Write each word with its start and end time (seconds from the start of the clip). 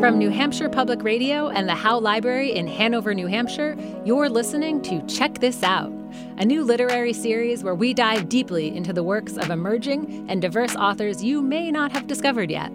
From 0.00 0.18
New 0.18 0.28
Hampshire 0.28 0.68
Public 0.68 1.02
Radio 1.02 1.48
and 1.48 1.66
the 1.66 1.74
Howe 1.74 1.98
Library 1.98 2.54
in 2.54 2.66
Hanover, 2.66 3.14
New 3.14 3.28
Hampshire, 3.28 3.74
you're 4.04 4.28
listening 4.28 4.82
to 4.82 5.00
Check 5.06 5.38
This 5.38 5.62
Out, 5.62 5.90
a 6.36 6.44
new 6.44 6.64
literary 6.64 7.14
series 7.14 7.64
where 7.64 7.74
we 7.74 7.94
dive 7.94 8.28
deeply 8.28 8.76
into 8.76 8.92
the 8.92 9.02
works 9.02 9.38
of 9.38 9.48
emerging 9.48 10.26
and 10.28 10.42
diverse 10.42 10.76
authors 10.76 11.24
you 11.24 11.40
may 11.40 11.70
not 11.70 11.92
have 11.92 12.06
discovered 12.06 12.50
yet. 12.50 12.70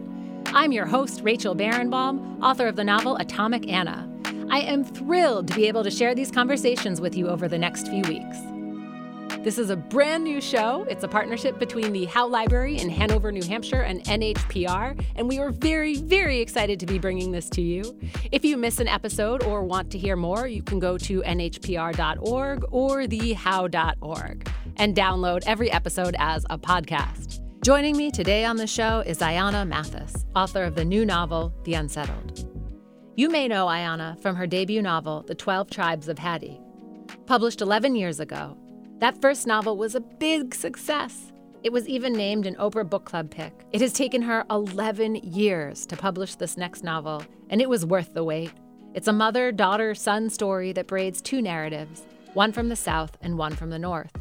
I'm 0.48 0.72
your 0.72 0.88
host, 0.88 1.22
Rachel 1.22 1.56
Barenbaum, 1.56 2.42
author 2.42 2.66
of 2.66 2.76
the 2.76 2.84
novel 2.84 3.18
Atomic 3.18 3.70
Anna. 3.70 4.10
I 4.50 4.62
am 4.62 4.84
thrilled 4.84 5.48
to 5.50 5.54
be 5.54 5.68
able 5.68 5.84
to 5.84 5.92
share 5.92 6.16
these 6.16 6.32
conversations 6.32 7.00
with 7.00 7.16
you 7.16 7.30
over 7.30 7.48
the 7.48 7.60
next 7.60 7.88
few 7.88 8.02
weeks. 8.02 8.38
This 9.44 9.58
is 9.58 9.72
a 9.72 9.76
brand 9.76 10.24
new 10.24 10.40
show. 10.40 10.86
It's 10.88 11.04
a 11.04 11.08
partnership 11.08 11.58
between 11.58 11.94
the 11.94 12.06
Howe 12.06 12.28
Library 12.28 12.78
in 12.78 12.90
Hanover, 12.92 13.32
New 13.32 13.42
Hampshire 13.42 13.82
and 13.82 14.04
NHPR, 14.04 15.04
and 15.16 15.28
we 15.28 15.40
are 15.40 15.50
very, 15.50 15.96
very 15.96 16.40
excited 16.40 16.80
to 16.80 16.86
be 16.86 17.00
bringing 17.00 17.32
this 17.32 17.50
to 17.52 17.62
you. 17.62 18.00
If 18.32 18.46
you 18.46 18.56
miss 18.56 18.80
an 18.80 18.88
episode 18.88 19.42
or 19.44 19.64
want 19.64 19.92
to 19.94 19.98
hear 19.98 20.16
more, 20.16 20.46
you 20.48 20.62
can 20.62 20.78
go 20.78 20.96
to 21.00 21.24
nhpr.org 21.24 22.66
or 22.70 23.04
thehowe.org 23.06 24.50
and 24.78 24.96
download 24.96 25.42
every 25.48 25.72
episode 25.72 26.16
as 26.20 26.46
a 26.52 26.60
podcast. 26.60 27.40
Joining 27.64 27.98
me 27.98 28.12
today 28.12 28.46
on 28.46 28.58
the 28.58 28.68
show 28.68 29.00
is 29.08 29.20
Ayana 29.20 29.68
Mathis, 29.68 30.24
author 30.36 30.64
of 30.64 30.76
the 30.76 30.86
new 30.86 31.04
novel, 31.04 31.52
The 31.64 31.74
Unsettled. 31.74 32.48
You 33.16 33.28
may 33.32 33.48
know 33.48 33.66
Ayana 33.66 34.22
from 34.22 34.36
her 34.36 34.46
debut 34.46 34.84
novel, 34.84 35.24
The 35.24 35.34
Twelve 35.36 35.72
Tribes 35.72 36.08
of 36.08 36.20
Hattie. 36.20 36.62
Published 37.26 37.62
11 37.62 37.96
years 37.96 38.20
ago, 38.20 38.58
that 39.02 39.20
first 39.20 39.48
novel 39.48 39.78
was 39.78 39.96
a 39.96 40.00
big 40.00 40.54
success. 40.54 41.34
It 41.64 41.74
was 41.74 41.88
even 41.90 42.14
named 42.14 42.46
an 42.46 42.56
Oprah 42.56 42.88
Book 42.88 43.04
Club 43.04 43.32
pick. 43.32 43.52
It 43.72 43.82
has 43.82 43.94
taken 43.94 44.22
her 44.22 44.46
11 44.52 45.16
years 45.16 45.88
to 45.88 45.98
publish 45.98 46.36
this 46.36 46.56
next 46.56 46.84
novel, 46.84 47.24
and 47.50 47.60
it 47.60 47.68
was 47.68 47.84
worth 47.84 48.14
the 48.14 48.24
wait. 48.24 48.52
It's 48.94 49.08
a 49.08 49.14
mother 49.14 49.52
daughter 49.52 49.96
son 49.96 50.30
story 50.30 50.72
that 50.74 50.86
braids 50.86 51.20
two 51.20 51.42
narratives, 51.42 52.04
one 52.36 52.52
from 52.52 52.70
the 52.70 52.76
South 52.76 53.18
and 53.22 53.40
one 53.40 53.56
from 53.56 53.72
the 53.72 53.80
North. 53.80 54.16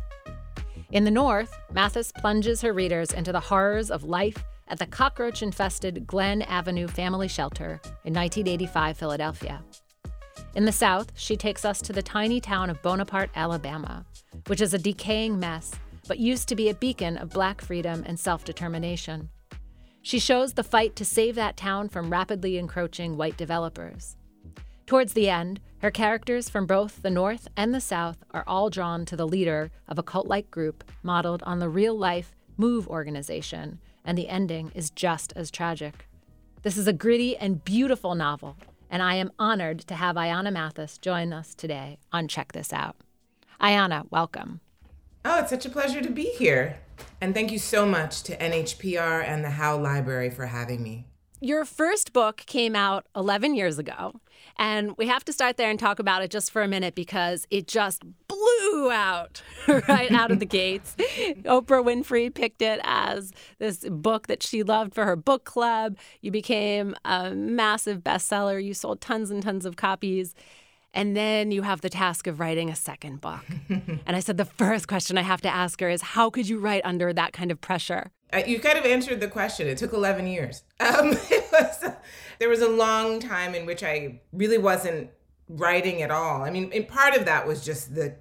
In 0.91 1.05
the 1.05 1.11
North, 1.11 1.55
Mathis 1.71 2.11
plunges 2.13 2.63
her 2.63 2.73
readers 2.73 3.13
into 3.13 3.33
the 3.33 3.41
horrors 3.41 3.91
of 3.91 4.05
life 4.05 4.43
at 4.67 4.79
the 4.79 4.87
cockroach 4.87 5.43
infested 5.43 6.07
Glenn 6.07 6.41
Avenue 6.41 6.89
Family 6.89 7.29
Shelter 7.29 7.83
in 8.05 8.15
1985 8.15 8.97
Philadelphia. 8.97 9.63
In 10.55 10.65
the 10.65 10.73
South, 10.73 11.13
she 11.15 11.37
takes 11.37 11.65
us 11.65 11.81
to 11.83 11.93
the 11.93 12.03
tiny 12.03 12.41
town 12.41 12.71
of 12.71 12.83
Bonaparte, 12.83 13.31
Alabama, 13.37 14.05
which 14.49 14.61
is 14.61 14.75
a 14.75 14.79
decaying 14.79 15.39
mess, 15.39 15.73
but 16.09 16.19
used 16.19 16.49
to 16.49 16.57
be 16.57 16.69
a 16.69 16.75
beacon 16.75 17.17
of 17.17 17.31
black 17.31 17.61
freedom 17.61 18.03
and 18.05 18.19
self 18.19 18.45
determination. 18.45 19.29
She 20.03 20.19
shows 20.19 20.55
the 20.55 20.65
fight 20.65 20.97
to 20.97 21.05
save 21.05 21.37
that 21.37 21.57
town 21.57 21.89
from 21.89 22.11
rapidly 22.11 22.59
encroaching 22.59 23.17
white 23.17 23.37
developers. 23.37 24.17
Towards 24.87 25.13
the 25.13 25.31
end, 25.31 25.61
her 25.79 25.91
characters 25.93 26.51
from 26.51 26.67
both 26.67 27.01
the 27.01 27.11
North 27.11 27.47
and 27.57 27.73
the 27.73 27.81
South 27.81 28.25
are 28.33 28.45
all 28.45 28.71
drawn 28.71 29.05
to 29.05 29.17
the 29.17 29.29
leader 29.29 29.71
of 29.87 30.01
a 30.01 30.03
cult 30.03 30.27
like 30.27 30.51
group 30.51 30.83
modeled 31.05 31.45
on 31.45 31.61
the 31.61 31.69
real 31.69 31.97
life 31.97 32.35
MOVE 32.57 32.89
organization, 32.89 33.79
and 34.05 34.19
the 34.19 34.29
ending 34.29 34.73
is 34.75 34.91
just 34.91 35.33
as 35.37 35.49
tragic. 35.51 36.09
This 36.63 36.77
is 36.77 36.89
a 36.89 36.93
gritty 36.93 37.37
and 37.37 37.65
beautiful 37.65 38.17
novel, 38.17 38.57
and 38.91 39.03
I 39.03 39.15
am 39.15 39.31
honored 39.39 39.79
to 39.81 39.95
have 39.95 40.17
Ayana 40.17 40.53
Mathis 40.53 40.99
join 40.99 41.33
us 41.33 41.55
today 41.55 41.99
on 42.13 42.29
Check 42.29 42.53
This 42.53 42.73
Out. 42.73 42.97
Ayana, 43.61 44.11
welcome. 44.11 44.61
Oh, 45.25 45.39
it's 45.39 45.51
such 45.51 45.65
a 45.65 45.71
pleasure 45.71 46.01
to 46.01 46.11
be 46.11 46.25
here. 46.25 46.81
And 47.21 47.33
thank 47.33 47.53
you 47.53 47.59
so 47.59 47.87
much 47.87 48.23
to 48.25 48.37
NHPR 48.37 49.25
and 49.25 49.45
the 49.45 49.51
Howe 49.51 49.79
Library 49.79 50.31
for 50.31 50.47
having 50.47 50.83
me. 50.83 51.07
Your 51.41 51.65
first 51.65 52.13
book 52.13 52.39
came 52.47 52.77
out 52.77 53.07
11 53.17 53.55
years 53.55 53.79
ago, 53.79 54.21
and 54.59 54.95
we 54.99 55.07
have 55.07 55.25
to 55.25 55.33
start 55.33 55.57
there 55.57 55.71
and 55.71 55.79
talk 55.79 55.99
about 55.99 56.23
it 56.23 56.31
just 56.31 56.51
for 56.51 56.61
a 56.61 56.69
minute 56.69 56.95
because 56.95 57.47
it 57.51 57.67
just 57.67 58.03
blew 58.41 58.91
out 58.91 59.43
right 59.89 60.11
out 60.13 60.31
of 60.31 60.39
the 60.39 60.47
gates. 60.47 60.97
Oprah 60.99 61.85
Winfrey 61.85 62.33
picked 62.33 62.63
it 62.63 62.81
as 62.85 63.33
this 63.59 63.89
book 63.89 64.27
that 64.27 64.43
she 64.43 64.63
loved 64.63 64.95
for 64.95 65.05
her 65.05 65.17
book 65.17 65.45
club. 65.45 65.97
You 66.21 66.31
became 66.31 66.95
a 67.05 67.35
massive 67.35 68.01
bestseller. 68.01 68.63
You 68.63 68.75
sold 68.75 69.01
tons 69.01 69.31
and 69.31 69.43
tons 69.43 69.67
of 69.67 69.77
copies. 69.77 70.35
And 70.93 71.17
then 71.17 71.53
you 71.53 71.63
have 71.63 71.83
the 71.83 71.91
task 71.91 72.27
of 72.27 72.41
writing 72.41 72.69
a 72.69 72.75
second 72.75 73.21
book. 73.21 73.45
and 73.69 74.01
I 74.17 74.21
said, 74.21 74.37
the 74.39 74.45
first 74.45 74.89
question 74.89 75.17
I 75.19 75.23
have 75.23 75.41
to 75.43 75.49
ask 75.49 75.81
her 75.81 75.89
is 75.89 76.03
how 76.03 76.31
could 76.31 76.49
you 76.49 76.59
write 76.59 76.83
under 76.85 77.13
that 77.13 77.33
kind 77.33 77.53
of 77.53 77.61
pressure? 77.61 78.11
Uh, 78.33 78.43
you 78.47 78.59
kind 78.61 78.79
of 78.79 78.85
answered 78.85 79.21
the 79.21 79.29
question. 79.29 79.69
It 79.69 79.79
took 79.79 79.93
11 79.93 80.27
years. 80.27 80.63
Um, 80.81 81.11
was, 81.53 81.85
there 82.39 82.49
was 82.49 82.61
a 82.61 82.69
long 82.69 83.21
time 83.21 83.55
in 83.55 83.67
which 83.67 83.83
I 83.83 84.21
really 84.33 84.59
wasn't 84.59 85.11
writing 85.49 86.03
at 86.03 86.11
all. 86.11 86.43
I 86.43 86.51
mean, 86.51 86.71
and 86.73 86.87
part 86.87 87.15
of 87.15 87.25
that 87.27 87.47
was 87.47 87.65
just 87.65 87.95
the, 87.95 88.17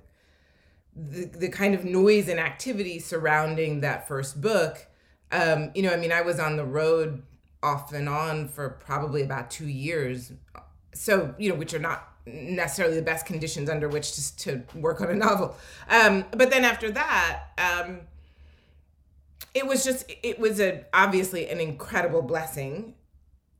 the, 0.96 1.26
the 1.26 1.50
kind 1.50 1.74
of 1.76 1.86
noise 1.86 2.28
and 2.28 2.40
activity 2.40 3.00
surrounding 3.00 3.82
that 3.82 4.08
first 4.08 4.42
book. 4.42 4.88
Um, 5.32 5.72
you 5.76 5.84
know, 5.84 5.92
I 5.92 5.98
mean, 5.98 6.12
I 6.12 6.22
was 6.22 6.40
on 6.40 6.58
the 6.58 6.66
road 6.66 7.24
off 7.62 7.94
and 7.94 8.10
on 8.10 8.48
for 8.48 8.70
probably 8.70 9.22
about 9.22 9.52
two 9.52 9.68
years. 9.68 10.32
So, 10.94 11.36
you 11.38 11.50
know, 11.50 11.56
which 11.56 11.74
are 11.74 11.80
not 11.80 12.10
necessarily 12.26 12.96
the 12.96 13.02
best 13.02 13.26
conditions 13.26 13.70
under 13.70 13.88
which 13.88 14.14
to, 14.14 14.38
to 14.38 14.64
work 14.76 15.02
on 15.02 15.10
a 15.10 15.16
novel. 15.16 15.56
Um, 15.90 16.26
but 16.32 16.50
then 16.50 16.64
after 16.64 16.92
that, 16.92 17.44
um, 17.58 18.02
it 19.54 19.66
was 19.66 19.84
just 19.84 20.12
it 20.24 20.40
was 20.40 20.60
a 20.60 20.86
obviously 20.94 21.50
an 21.50 21.60
incredible 21.60 22.22
blessing, 22.22 22.94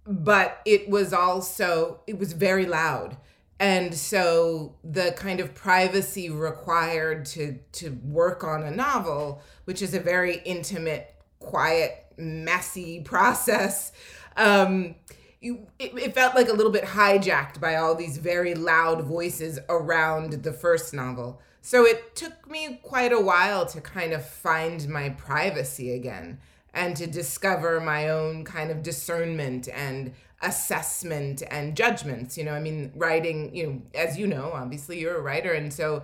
but 0.06 0.62
it 0.66 0.90
was 0.90 1.14
also 1.14 2.02
it 2.08 2.20
was 2.20 2.34
very 2.34 2.66
loud. 2.66 3.18
And 3.60 3.94
so 3.94 4.76
the 4.86 5.12
kind 5.18 5.42
of 5.42 5.54
privacy 5.54 6.30
required 6.30 7.26
to 7.28 7.60
to 7.74 7.90
work 8.04 8.44
on 8.44 8.64
a 8.64 8.72
novel, 8.72 9.42
which 9.66 9.82
is 9.82 9.94
a 9.94 10.00
very 10.00 10.38
intimate, 10.46 11.14
quiet, 11.40 12.06
messy 12.18 13.02
process, 13.04 13.92
um, 14.38 14.96
you 15.42 15.68
it, 15.78 15.94
it, 15.98 16.14
felt 16.14 16.36
like 16.36 16.48
a 16.48 16.54
little 16.54 16.72
bit 16.72 16.84
hijacked 16.84 17.60
by 17.60 17.76
all 17.76 17.96
these 17.96 18.18
very 18.18 18.56
loud 18.56 19.04
voices 19.04 19.60
around 19.68 20.44
the 20.44 20.54
first 20.54 20.94
novel. 20.94 21.42
So 21.62 21.86
it 21.86 22.16
took 22.16 22.50
me 22.50 22.80
quite 22.82 23.12
a 23.12 23.20
while 23.20 23.66
to 23.68 23.82
kind 23.82 24.14
of 24.14 24.26
find 24.26 24.88
my 24.88 25.10
privacy 25.10 25.94
again 25.94 26.40
and 26.74 26.96
to 26.96 27.08
discover 27.08 27.80
my 27.80 28.10
own 28.10 28.44
kind 28.44 28.72
of 28.72 28.84
discernment 28.84 29.68
and 29.74 30.14
assessment 30.42 31.44
and 31.52 31.76
judgments 31.76 32.38
you 32.38 32.44
know 32.44 32.54
i 32.54 32.60
mean 32.60 32.92
writing 32.96 33.54
you 33.54 33.68
know 33.68 33.82
as 33.94 34.18
you 34.18 34.26
know 34.26 34.52
obviously 34.54 35.00
you're 35.00 35.18
a 35.18 35.22
writer 35.22 35.52
and 35.52 35.74
so 35.74 36.02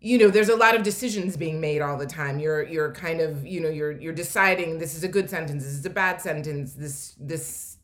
you 0.00 0.16
know 0.16 0.28
there's 0.28 0.48
a 0.48 0.56
lot 0.56 0.74
of 0.74 0.82
decisions 0.82 1.36
being 1.36 1.60
made 1.60 1.82
all 1.82 1.98
the 1.98 2.06
time 2.06 2.38
you're 2.38 2.62
you're 2.62 2.92
kind 2.92 3.20
of 3.20 3.46
you 3.46 3.60
know 3.60 3.68
you're 3.68 3.92
you're 3.92 4.14
deciding 4.14 4.78
this 4.78 4.94
is 4.94 5.04
a 5.04 5.08
good 5.08 5.28
sentence 5.28 5.64
this 5.64 5.74
is 5.74 5.84
a 5.84 5.90
bad 5.90 6.20
sentence 6.20 6.72
this 6.72 7.14
this 7.20 7.78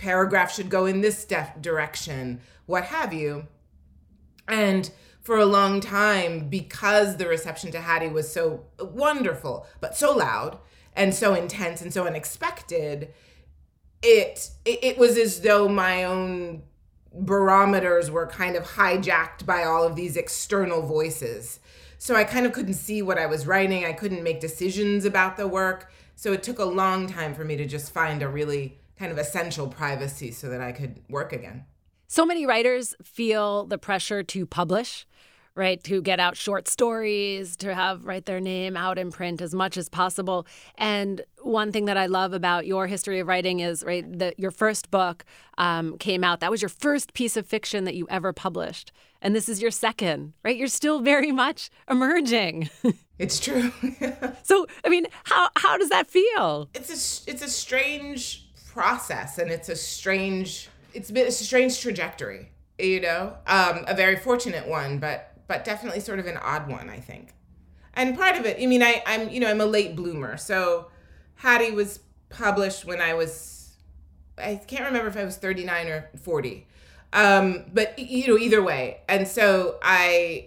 paragraph 0.00 0.52
should 0.52 0.70
go 0.70 0.86
in 0.86 1.02
this 1.02 1.24
direction, 1.60 2.40
what 2.66 2.84
have 2.84 3.12
you. 3.12 3.46
And 4.48 4.90
for 5.20 5.36
a 5.36 5.46
long 5.46 5.80
time, 5.80 6.48
because 6.48 7.18
the 7.18 7.28
reception 7.28 7.70
to 7.72 7.80
Hattie 7.80 8.08
was 8.08 8.32
so 8.32 8.64
wonderful, 8.80 9.66
but 9.80 9.94
so 9.94 10.16
loud 10.16 10.58
and 11.00 11.14
so 11.14 11.32
intense 11.32 11.80
and 11.80 11.94
so 11.94 12.06
unexpected, 12.06 13.14
it, 14.02 14.50
it, 14.66 14.84
it 14.84 14.98
was 14.98 15.16
as 15.16 15.40
though 15.40 15.66
my 15.66 16.04
own 16.04 16.62
barometers 17.14 18.10
were 18.10 18.26
kind 18.26 18.54
of 18.54 18.64
hijacked 18.64 19.46
by 19.46 19.64
all 19.64 19.82
of 19.82 19.96
these 19.96 20.14
external 20.14 20.82
voices. 20.82 21.58
So 21.96 22.16
I 22.16 22.24
kind 22.24 22.44
of 22.44 22.52
couldn't 22.52 22.74
see 22.74 23.00
what 23.00 23.16
I 23.16 23.24
was 23.24 23.46
writing. 23.46 23.86
I 23.86 23.94
couldn't 23.94 24.22
make 24.22 24.40
decisions 24.40 25.06
about 25.06 25.38
the 25.38 25.48
work. 25.48 25.90
So 26.16 26.34
it 26.34 26.42
took 26.42 26.58
a 26.58 26.66
long 26.66 27.06
time 27.06 27.34
for 27.34 27.44
me 27.44 27.56
to 27.56 27.64
just 27.64 27.94
find 27.94 28.22
a 28.22 28.28
really 28.28 28.78
kind 28.98 29.10
of 29.10 29.16
essential 29.16 29.68
privacy 29.68 30.30
so 30.30 30.50
that 30.50 30.60
I 30.60 30.72
could 30.72 31.00
work 31.08 31.32
again. 31.32 31.64
So 32.08 32.26
many 32.26 32.44
writers 32.44 32.94
feel 33.02 33.64
the 33.64 33.78
pressure 33.78 34.22
to 34.22 34.44
publish, 34.44 35.06
right? 35.54 35.82
To 35.84 36.00
get 36.00 36.20
out 36.20 36.36
short 36.36 36.68
stories, 36.68 37.56
to 37.56 37.74
have 37.74 38.04
write 38.04 38.26
their 38.26 38.40
name 38.40 38.76
out 38.76 38.98
in 38.98 39.10
print 39.10 39.40
as 39.40 39.54
much 39.54 39.76
as 39.76 39.88
possible. 39.88 40.46
And 40.76 41.22
one 41.42 41.72
thing 41.72 41.86
that 41.86 41.96
I 41.96 42.06
love 42.06 42.32
about 42.32 42.66
your 42.66 42.86
history 42.86 43.20
of 43.20 43.26
writing 43.26 43.60
is 43.60 43.82
right 43.84 44.04
that 44.18 44.38
your 44.38 44.50
first 44.50 44.90
book 44.90 45.24
um, 45.58 45.98
came 45.98 46.24
out. 46.24 46.40
That 46.40 46.50
was 46.50 46.62
your 46.62 46.68
first 46.68 47.14
piece 47.14 47.36
of 47.36 47.46
fiction 47.46 47.84
that 47.84 47.94
you 47.94 48.06
ever 48.10 48.32
published, 48.32 48.92
and 49.20 49.34
this 49.34 49.48
is 49.48 49.60
your 49.60 49.70
second. 49.70 50.32
Right? 50.44 50.56
You're 50.56 50.68
still 50.68 51.00
very 51.00 51.32
much 51.32 51.70
emerging. 51.88 52.70
it's 53.18 53.40
true. 53.40 53.72
so, 54.42 54.66
I 54.84 54.88
mean, 54.88 55.06
how 55.24 55.48
how 55.56 55.76
does 55.76 55.88
that 55.88 56.08
feel? 56.08 56.68
It's 56.74 56.88
a 56.90 57.30
it's 57.30 57.42
a 57.42 57.48
strange 57.48 58.46
process 58.72 59.38
and 59.38 59.50
it's 59.50 59.68
a 59.68 59.74
strange 59.74 60.68
it's 60.94 61.10
been 61.10 61.26
it's 61.26 61.40
a 61.40 61.44
strange 61.44 61.80
trajectory 61.80 62.48
you 62.78 63.00
know 63.00 63.34
um 63.46 63.84
a 63.88 63.94
very 63.94 64.16
fortunate 64.16 64.66
one 64.68 64.98
but 64.98 65.29
but 65.50 65.64
definitely 65.64 66.00
sort 66.00 66.18
of 66.18 66.26
an 66.26 66.38
odd 66.38 66.68
one 66.68 66.88
i 66.88 66.98
think 66.98 67.34
and 67.94 68.16
part 68.16 68.36
of 68.36 68.46
it 68.46 68.56
i 68.62 68.66
mean 68.66 68.82
i 68.82 69.02
i'm 69.06 69.28
you 69.28 69.40
know 69.40 69.50
i'm 69.50 69.60
a 69.60 69.66
late 69.66 69.94
bloomer 69.96 70.36
so 70.36 70.86
hattie 71.34 71.72
was 71.72 72.00
published 72.30 72.84
when 72.84 73.00
i 73.00 73.12
was 73.12 73.60
I 74.42 74.56
can't 74.56 74.84
remember 74.84 75.08
if 75.08 75.16
I 75.16 75.24
was 75.24 75.36
39 75.36 75.88
or 75.88 76.10
40. 76.20 76.66
Um, 77.12 77.64
but 77.72 77.98
you 77.98 78.28
know, 78.28 78.38
either 78.38 78.62
way. 78.62 79.00
And 79.08 79.26
so 79.26 79.78
I 79.82 80.46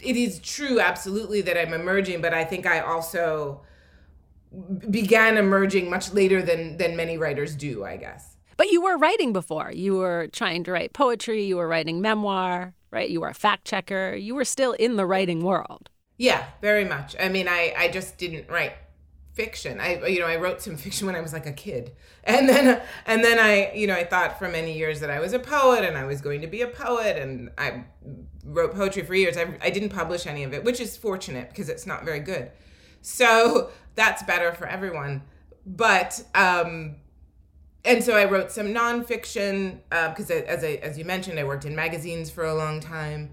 it 0.00 0.16
is 0.16 0.40
true 0.40 0.80
absolutely 0.80 1.40
that 1.42 1.56
I'm 1.56 1.72
emerging, 1.72 2.20
but 2.20 2.34
I 2.34 2.44
think 2.44 2.66
I 2.66 2.80
also 2.80 3.62
began 4.90 5.38
emerging 5.38 5.88
much 5.88 6.12
later 6.12 6.42
than 6.42 6.76
than 6.76 6.96
many 6.96 7.16
writers 7.16 7.54
do, 7.54 7.84
I 7.84 7.96
guess. 7.96 8.36
But 8.58 8.70
you 8.70 8.82
were 8.82 8.98
writing 8.98 9.32
before. 9.32 9.72
You 9.72 9.96
were 9.96 10.28
trying 10.32 10.64
to 10.64 10.72
write 10.72 10.92
poetry, 10.92 11.44
you 11.44 11.56
were 11.56 11.66
writing 11.68 12.02
memoir, 12.02 12.74
right? 12.92 13.08
You 13.08 13.20
were 13.20 13.28
a 13.28 13.34
fact 13.34 13.64
checker. 13.64 14.14
You 14.14 14.34
were 14.34 14.44
still 14.44 14.72
in 14.72 14.96
the 14.96 15.06
writing 15.06 15.42
world. 15.42 15.88
Yeah, 16.18 16.44
very 16.60 16.84
much. 16.84 17.16
I 17.18 17.28
mean, 17.28 17.48
I 17.48 17.74
I 17.76 17.88
just 17.88 18.18
didn't 18.18 18.48
write 18.48 18.74
fiction. 19.32 19.80
I 19.80 20.06
you 20.06 20.20
know, 20.20 20.26
I 20.26 20.36
wrote 20.36 20.60
some 20.60 20.76
fiction 20.84 21.06
when 21.06 21.16
I 21.16 21.20
was 21.20 21.32
like 21.32 21.46
a 21.46 21.52
kid. 21.52 21.92
And 22.24 22.48
then 22.48 22.80
and 23.06 23.24
then 23.24 23.38
I, 23.38 23.72
you 23.74 23.86
know, 23.86 23.94
I 23.94 24.04
thought 24.04 24.38
for 24.38 24.48
many 24.48 24.76
years 24.76 25.00
that 25.00 25.10
I 25.10 25.18
was 25.18 25.32
a 25.32 25.38
poet 25.38 25.84
and 25.84 25.96
I 25.96 26.04
was 26.04 26.20
going 26.20 26.42
to 26.42 26.46
be 26.46 26.62
a 26.62 26.68
poet 26.68 27.16
and 27.16 27.50
I 27.58 27.84
wrote 28.44 28.74
poetry 28.74 29.02
for 29.02 29.14
years. 29.14 29.36
I 29.36 29.56
I 29.60 29.70
didn't 29.70 29.90
publish 29.90 30.26
any 30.26 30.44
of 30.44 30.52
it, 30.52 30.62
which 30.62 30.80
is 30.80 30.96
fortunate 30.96 31.48
because 31.48 31.68
it's 31.68 31.86
not 31.86 32.04
very 32.04 32.20
good. 32.20 32.52
So, 33.04 33.70
that's 33.96 34.22
better 34.22 34.52
for 34.52 34.66
everyone. 34.66 35.22
But 35.66 36.22
um 36.34 36.96
and 37.84 38.02
so 38.02 38.16
I 38.16 38.24
wrote 38.24 38.52
some 38.52 38.68
nonfiction 38.68 39.78
because 39.90 40.30
uh, 40.30 40.42
as 40.46 40.62
I 40.62 40.78
as 40.82 40.96
you 40.96 41.04
mentioned, 41.04 41.38
I 41.38 41.44
worked 41.44 41.64
in 41.64 41.74
magazines 41.74 42.30
for 42.30 42.44
a 42.44 42.54
long 42.54 42.80
time. 42.80 43.30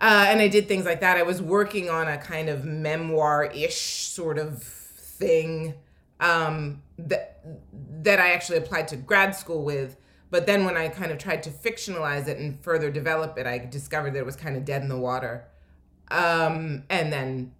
Uh, 0.00 0.26
and 0.28 0.40
I 0.40 0.48
did 0.48 0.68
things 0.68 0.84
like 0.84 1.00
that. 1.00 1.16
I 1.16 1.22
was 1.22 1.40
working 1.40 1.88
on 1.88 2.08
a 2.08 2.18
kind 2.18 2.48
of 2.48 2.64
memoir 2.64 3.44
ish 3.44 4.08
sort 4.08 4.38
of 4.38 4.62
thing 4.62 5.74
um, 6.20 6.82
that 6.98 7.40
that 8.02 8.20
I 8.20 8.32
actually 8.32 8.58
applied 8.58 8.88
to 8.88 8.96
grad 8.96 9.34
school 9.34 9.64
with. 9.64 9.96
But 10.30 10.46
then 10.46 10.64
when 10.64 10.76
I 10.76 10.88
kind 10.88 11.12
of 11.12 11.18
tried 11.18 11.42
to 11.44 11.50
fictionalize 11.50 12.26
it 12.26 12.38
and 12.38 12.60
further 12.62 12.90
develop 12.90 13.38
it, 13.38 13.46
I 13.46 13.58
discovered 13.58 14.14
that 14.14 14.18
it 14.18 14.26
was 14.26 14.36
kind 14.36 14.56
of 14.56 14.64
dead 14.64 14.82
in 14.82 14.88
the 14.88 14.98
water. 14.98 15.46
Um, 16.10 16.84
and 16.90 17.12
then 17.12 17.52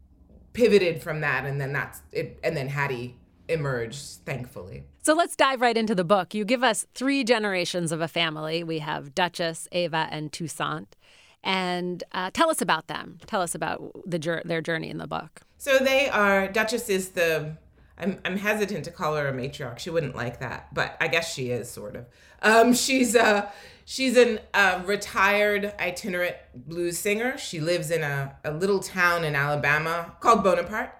pivoted 0.52 1.02
from 1.02 1.20
that, 1.20 1.44
and 1.44 1.60
then 1.60 1.72
that's 1.72 2.02
it. 2.12 2.38
And 2.42 2.56
then 2.56 2.68
Hattie 2.68 3.16
emerged, 3.48 4.24
thankfully. 4.24 4.84
So 5.02 5.14
let's 5.14 5.36
dive 5.36 5.60
right 5.60 5.76
into 5.76 5.94
the 5.94 6.04
book. 6.04 6.34
You 6.34 6.44
give 6.44 6.64
us 6.64 6.86
three 6.94 7.24
generations 7.24 7.92
of 7.92 8.00
a 8.00 8.08
family. 8.08 8.64
We 8.64 8.78
have 8.78 9.14
Duchess, 9.14 9.68
Ava, 9.72 10.08
and 10.10 10.32
Toussaint. 10.32 10.96
And 11.42 12.02
uh, 12.12 12.30
tell 12.32 12.48
us 12.48 12.62
about 12.62 12.86
them. 12.86 13.18
Tell 13.26 13.42
us 13.42 13.54
about 13.54 13.82
the 14.06 14.42
their 14.44 14.62
journey 14.62 14.88
in 14.88 14.98
the 14.98 15.06
book. 15.06 15.42
So 15.58 15.78
they 15.78 16.08
are 16.08 16.48
Duchess 16.48 16.88
is 16.88 17.10
the 17.10 17.58
I'm 17.98 18.18
I'm 18.24 18.38
hesitant 18.38 18.84
to 18.86 18.90
call 18.90 19.16
her 19.16 19.28
a 19.28 19.32
matriarch. 19.32 19.78
She 19.78 19.90
wouldn't 19.90 20.16
like 20.16 20.40
that, 20.40 20.72
but 20.72 20.96
I 21.00 21.08
guess 21.08 21.32
she 21.32 21.50
is 21.50 21.70
sort 21.70 21.96
of. 21.96 22.06
Um, 22.42 22.72
she's 22.74 23.14
a 23.14 23.52
she's 23.84 24.16
an 24.16 24.40
a 24.54 24.82
retired 24.84 25.74
itinerant 25.78 26.36
blues 26.54 26.98
singer. 26.98 27.36
She 27.38 27.60
lives 27.60 27.90
in 27.90 28.02
a, 28.02 28.36
a 28.44 28.50
little 28.50 28.80
town 28.80 29.24
in 29.24 29.36
Alabama 29.36 30.16
called 30.20 30.42
Bonaparte 30.42 30.98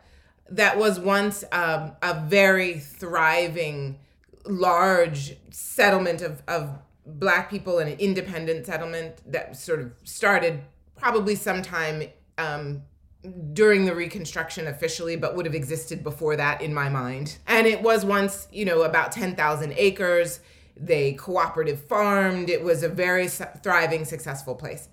that 0.51 0.79
was 0.79 1.01
once 1.01 1.45
um, 1.53 1.93
a 2.03 2.21
very 2.27 2.79
thriving, 2.79 3.99
large 4.45 5.37
settlement 5.51 6.23
of, 6.23 6.43
of 6.47 6.79
black 7.07 7.51
people, 7.51 7.79
and 7.79 7.91
an 7.91 7.99
independent 7.99 8.67
settlement 8.67 9.21
that 9.31 9.57
sort 9.57 9.81
of 9.81 9.93
started 10.05 10.63
probably 10.97 11.35
sometime 11.35 12.05
um, 12.39 12.83
during 13.53 13.85
the 13.85 13.95
Reconstruction 13.95 14.67
officially, 14.67 15.17
but 15.17 15.35
would 15.35 15.47
have 15.47 15.55
existed 15.55 16.03
before 16.03 16.37
that 16.37 16.61
in 16.61 16.75
my 16.75 16.89
mind. 16.89 17.39
And 17.47 17.67
it 17.67 17.83
was 17.83 18.05
once, 18.05 18.49
you 18.53 18.65
know, 18.65 18.83
about 18.83 19.13
10,000 19.13 19.75
acres. 19.77 20.41
They 20.77 21.13
cooperative 21.13 21.81
farmed. 21.81 22.51
It 22.51 22.63
was 22.63 22.83
a 22.83 22.89
very 22.89 23.29
thriving, 23.29 24.05
successful 24.05 24.55
place. 24.55 24.89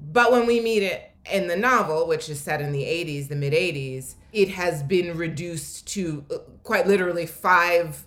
But 0.00 0.32
when 0.32 0.46
we 0.46 0.60
meet 0.60 0.82
it 0.82 1.12
in 1.30 1.48
the 1.48 1.56
novel, 1.56 2.06
which 2.06 2.28
is 2.28 2.40
set 2.40 2.60
in 2.60 2.72
the 2.72 2.82
80s, 2.82 3.28
the 3.28 3.36
mid 3.36 3.52
80s, 3.52 4.14
it 4.32 4.50
has 4.50 4.82
been 4.82 5.16
reduced 5.16 5.86
to 5.88 6.24
uh, 6.30 6.38
quite 6.62 6.86
literally 6.86 7.26
five 7.26 8.04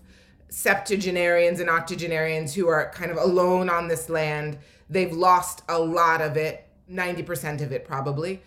septuagenarians 0.49 1.59
and 1.59 1.69
octogenarians 1.69 2.53
who 2.53 2.67
are 2.67 2.91
kind 2.91 3.11
of 3.11 3.17
alone 3.17 3.69
on 3.69 3.87
this 3.87 4.09
land. 4.09 4.57
They've 4.89 5.11
lost 5.11 5.63
a 5.69 5.79
lot 5.79 6.21
of 6.21 6.37
it, 6.37 6.67
90% 6.91 7.61
of 7.61 7.71
it 7.71 7.85
probably. 7.85 8.41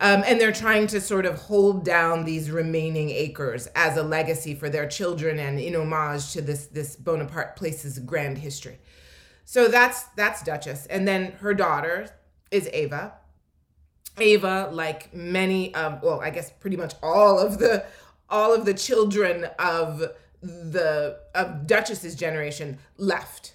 Um, 0.00 0.22
and 0.26 0.40
they're 0.40 0.52
trying 0.52 0.86
to 0.88 1.00
sort 1.00 1.26
of 1.26 1.34
hold 1.36 1.84
down 1.84 2.24
these 2.24 2.52
remaining 2.52 3.10
acres 3.10 3.66
as 3.74 3.96
a 3.96 4.02
legacy 4.02 4.54
for 4.54 4.70
their 4.70 4.86
children 4.86 5.40
and 5.40 5.58
in 5.58 5.74
homage 5.74 6.32
to 6.32 6.40
this 6.40 6.66
this 6.66 6.94
Bonaparte 6.94 7.56
place's 7.56 7.98
grand 7.98 8.38
history. 8.38 8.78
So 9.44 9.66
that's 9.66 10.04
that's 10.14 10.44
Duchess, 10.44 10.86
and 10.86 11.08
then 11.08 11.32
her 11.40 11.52
daughter 11.52 12.10
is 12.50 12.68
Ava. 12.72 13.14
Ava, 14.18 14.68
like 14.72 15.14
many 15.14 15.74
of 15.74 16.02
well, 16.02 16.20
I 16.20 16.30
guess 16.30 16.50
pretty 16.50 16.76
much 16.76 16.94
all 17.02 17.38
of 17.38 17.58
the 17.58 17.84
all 18.28 18.54
of 18.54 18.64
the 18.64 18.74
children 18.74 19.44
of 19.58 20.02
the 20.40 21.18
of 21.34 21.66
Duchess's 21.66 22.14
generation 22.14 22.78
left 22.96 23.54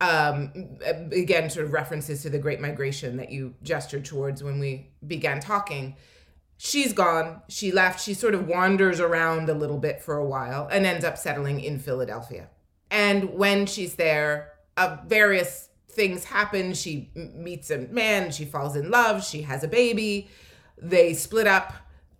um, 0.00 0.78
again, 1.12 1.50
sort 1.50 1.66
of 1.66 1.72
references 1.72 2.22
to 2.22 2.30
the 2.30 2.38
Great 2.38 2.60
Migration 2.60 3.18
that 3.18 3.30
you 3.30 3.54
gestured 3.62 4.04
towards 4.04 4.42
when 4.42 4.58
we 4.58 4.88
began 5.06 5.40
talking. 5.40 5.96
She's 6.56 6.92
gone. 6.92 7.42
She 7.48 7.70
left. 7.70 8.00
She 8.00 8.14
sort 8.14 8.34
of 8.34 8.46
wanders 8.46 9.00
around 9.00 9.48
a 9.48 9.54
little 9.54 9.78
bit 9.78 10.02
for 10.02 10.16
a 10.16 10.24
while 10.24 10.68
and 10.70 10.86
ends 10.86 11.04
up 11.04 11.18
settling 11.18 11.60
in 11.60 11.78
Philadelphia. 11.78 12.48
And 12.90 13.34
when 13.34 13.66
she's 13.66 13.94
there, 13.96 14.52
uh, 14.76 14.98
various 15.06 15.68
things 15.90 16.24
happen. 16.24 16.74
She 16.74 17.10
meets 17.14 17.70
a 17.70 17.78
man. 17.78 18.30
She 18.30 18.44
falls 18.44 18.76
in 18.76 18.90
love. 18.90 19.24
She 19.24 19.42
has 19.42 19.64
a 19.64 19.68
baby. 19.68 20.28
They 20.78 21.14
split 21.14 21.46
up. 21.46 21.74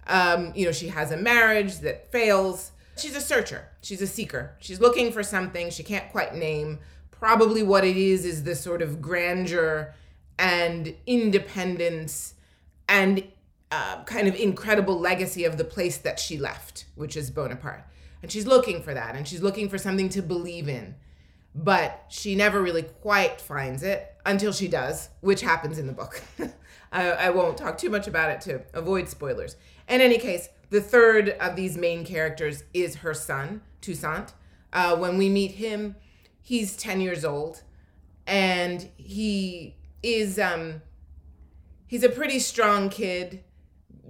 Um, 0.07 0.53
you 0.55 0.67
know, 0.67 0.73
she 0.73 0.89
has 0.89 1.13
a 1.13 1.17
marriage 1.17 1.79
that 1.81 2.11
fails. 2.11 2.73
She's 2.97 3.17
a 3.17 3.21
searcher. 3.21 3.69
She's 3.81 4.03
a 4.03 4.07
seeker. 4.07 4.57
She's 4.61 4.81
looking 4.81 5.13
for 5.13 5.23
something 5.23 5.71
she 5.71 5.83
can't 5.83 6.11
quite 6.11 6.35
name 6.35 6.81
probably 7.21 7.63
what 7.63 7.85
it 7.85 7.99
is 7.99 8.25
is 8.25 8.43
this 8.43 8.61
sort 8.61 8.81
of 8.81 9.01
grandeur 9.01 9.95
and 10.39 10.95
independence 11.07 12.35
and 12.89 13.23
uh, 13.71 14.03
kind 14.05 14.27
of 14.27 14.35
incredible 14.35 14.99
legacy 14.99 15.45
of 15.45 15.59
the 15.59 15.65
place 15.65 15.99
that 15.99 16.19
she 16.19 16.39
left, 16.39 16.87
which 16.95 17.17
is 17.17 17.31
Bonaparte. 17.31 17.85
And 18.23 18.33
she's 18.33 18.47
looking 18.47 18.83
for 18.83 18.95
that 18.95 19.15
and 19.15 19.29
she's 19.29 19.43
looking 19.43 19.69
for 19.69 19.77
something 19.77 20.09
to 20.09 20.23
believe 20.23 20.69
in. 20.69 20.95
But 21.55 22.07
she 22.09 22.35
never 22.37 22.63
really 22.63 22.83
quite 22.83 23.41
finds 23.41 23.83
it 23.83 24.15
until 24.25 24.53
she 24.53 24.69
does, 24.69 25.09
which 25.21 25.41
happens 25.41 25.79
in 25.79 25.87
the 25.87 25.93
book. 25.93 26.23
I, 26.93 27.11
I, 27.11 27.31
won't 27.31 27.57
talk 27.57 27.79
too 27.79 27.91
much 27.91 28.07
about 28.07 28.31
it 28.31 28.41
to 28.43 28.63
avoid 28.73 29.09
spoilers. 29.09 29.57
In 29.89 30.01
any 30.01 30.19
case, 30.19 30.49
the 30.71 30.81
third 30.81 31.31
of 31.31 31.57
these 31.57 31.77
main 31.77 32.05
characters 32.05 32.65
is 32.73 32.97
her 32.97 33.15
son, 33.15 33.63
Toussaint. 33.81 34.33
Uh, 34.73 34.97
when 34.97 35.17
we 35.19 35.29
meet 35.29 35.53
him, 35.53 35.97
he's 36.43 36.77
10 36.77 37.01
years 37.01 37.25
old 37.25 37.63
and 38.27 38.89
he 38.97 39.77
is 40.03 40.39
um 40.39 40.83
he's 41.87 42.03
a 42.03 42.09
pretty 42.09 42.39
strong 42.39 42.89
kid 42.89 43.43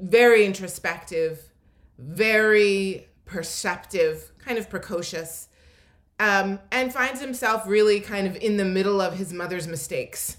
very 0.01 0.45
introspective 0.45 1.53
very 1.99 3.09
perceptive 3.25 4.33
kind 4.39 4.59
of 4.59 4.69
precocious 4.71 5.49
um, 6.21 6.61
and 6.71 6.93
finds 6.93 7.21
himself 7.21 7.67
really 7.67 7.99
kind 7.99 8.27
of 8.29 8.37
in 8.37 8.59
the 8.59 8.65
middle 8.65 9.01
of 9.01 9.15
his 9.15 9.33
mother's 9.33 9.67
mistakes 9.67 10.37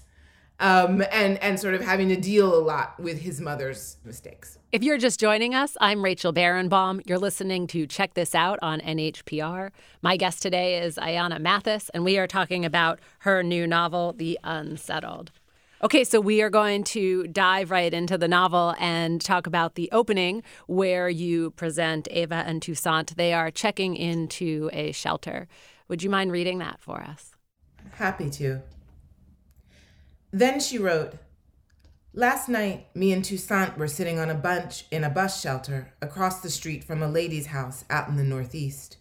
um, 0.60 1.02
and 1.10 1.36
and 1.42 1.58
sort 1.58 1.74
of 1.74 1.82
having 1.82 2.08
to 2.08 2.16
deal 2.16 2.54
a 2.54 2.62
lot 2.62 2.98
with 2.98 3.18
his 3.18 3.40
mother's 3.40 3.96
mistakes. 4.04 4.58
If 4.70 4.82
you're 4.82 4.96
just 4.96 5.20
joining 5.20 5.54
us, 5.54 5.76
I'm 5.80 6.02
Rachel 6.02 6.32
Barenbaum. 6.32 7.02
You're 7.04 7.18
listening 7.18 7.66
to 7.68 7.86
Check 7.86 8.14
This 8.14 8.34
Out 8.34 8.58
on 8.62 8.80
NHPR. 8.80 9.70
My 10.00 10.16
guest 10.16 10.40
today 10.40 10.78
is 10.78 10.96
Ayana 10.96 11.40
Mathis, 11.40 11.90
and 11.90 12.04
we 12.04 12.16
are 12.16 12.28
talking 12.28 12.64
about 12.64 13.00
her 13.18 13.42
new 13.42 13.66
novel, 13.66 14.14
The 14.16 14.38
Unsettled. 14.44 15.32
Okay, 15.84 16.04
so 16.04 16.20
we 16.20 16.40
are 16.42 16.48
going 16.48 16.84
to 16.84 17.26
dive 17.26 17.72
right 17.72 17.92
into 17.92 18.16
the 18.16 18.28
novel 18.28 18.76
and 18.78 19.20
talk 19.20 19.48
about 19.48 19.74
the 19.74 19.90
opening 19.90 20.44
where 20.68 21.08
you 21.08 21.50
present 21.50 22.06
Ava 22.12 22.44
and 22.46 22.62
Toussaint. 22.62 23.16
They 23.16 23.32
are 23.32 23.50
checking 23.50 23.96
into 23.96 24.70
a 24.72 24.92
shelter. 24.92 25.48
Would 25.92 26.02
you 26.02 26.08
mind 26.08 26.32
reading 26.32 26.56
that 26.60 26.80
for 26.80 27.02
us? 27.02 27.32
Happy 27.90 28.30
to. 28.30 28.62
Then 30.30 30.58
she 30.58 30.78
wrote, 30.78 31.12
Last 32.14 32.48
night, 32.48 32.86
me 32.96 33.12
and 33.12 33.22
Toussaint 33.22 33.76
were 33.76 33.88
sitting 33.88 34.18
on 34.18 34.30
a 34.30 34.34
bunch 34.34 34.86
in 34.90 35.04
a 35.04 35.10
bus 35.10 35.38
shelter 35.38 35.92
across 36.00 36.40
the 36.40 36.48
street 36.48 36.82
from 36.82 37.02
a 37.02 37.10
lady's 37.10 37.48
house 37.48 37.84
out 37.90 38.08
in 38.08 38.16
the 38.16 38.24
Northeast. 38.24 38.96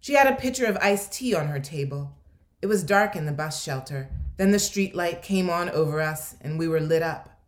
She 0.00 0.14
had 0.14 0.26
a 0.26 0.34
pitcher 0.34 0.64
of 0.64 0.78
iced 0.78 1.12
tea 1.12 1.34
on 1.34 1.48
her 1.48 1.60
table. 1.60 2.16
It 2.62 2.68
was 2.68 2.82
dark 2.82 3.14
in 3.14 3.26
the 3.26 3.30
bus 3.30 3.62
shelter. 3.62 4.08
Then 4.38 4.50
the 4.50 4.58
street 4.58 4.94
light 4.94 5.20
came 5.20 5.50
on 5.50 5.68
over 5.68 6.00
us, 6.00 6.36
and 6.40 6.58
we 6.58 6.68
were 6.68 6.80
lit 6.80 7.02
up. 7.02 7.38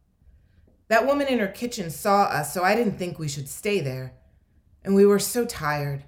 That 0.89 1.07
woman 1.07 1.29
in 1.29 1.39
her 1.39 1.49
kitchen 1.49 1.89
saw 1.89 2.25
us, 2.25 2.53
so 2.53 2.63
I 2.63 2.75
didn't 2.77 2.99
think 2.99 3.19
we 3.19 3.27
should 3.27 3.49
stay 3.49 3.81
there. 3.81 4.13
And 4.85 4.95
we 4.95 5.07
were 5.07 5.19
so 5.19 5.47
tired. 5.47 6.05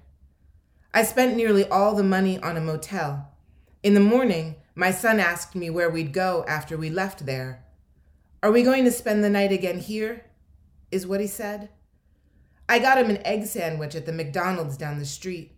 I 0.97 1.03
spent 1.03 1.35
nearly 1.35 1.63
all 1.69 1.93
the 1.93 2.01
money 2.01 2.39
on 2.39 2.57
a 2.57 2.59
motel. 2.59 3.29
In 3.83 3.93
the 3.93 3.99
morning, 3.99 4.55
my 4.73 4.89
son 4.89 5.19
asked 5.19 5.53
me 5.53 5.69
where 5.69 5.91
we'd 5.91 6.11
go 6.11 6.43
after 6.47 6.75
we 6.75 6.89
left 6.89 7.27
there. 7.27 7.63
Are 8.41 8.51
we 8.51 8.63
going 8.63 8.83
to 8.83 8.91
spend 8.91 9.23
the 9.23 9.29
night 9.29 9.51
again 9.51 9.77
here? 9.77 10.25
Is 10.89 11.05
what 11.05 11.21
he 11.21 11.27
said. 11.27 11.69
I 12.67 12.79
got 12.79 12.97
him 12.97 13.11
an 13.11 13.23
egg 13.23 13.45
sandwich 13.45 13.93
at 13.93 14.07
the 14.07 14.11
McDonald's 14.11 14.75
down 14.75 14.97
the 14.97 15.05
street. 15.05 15.51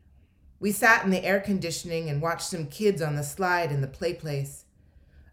We 0.59 0.73
sat 0.73 1.05
in 1.05 1.09
the 1.09 1.23
air 1.23 1.39
conditioning 1.39 2.09
and 2.09 2.21
watched 2.21 2.49
some 2.49 2.67
kids 2.67 3.01
on 3.01 3.15
the 3.15 3.23
slide 3.23 3.71
in 3.71 3.79
the 3.79 3.87
play 3.87 4.15
place. 4.15 4.65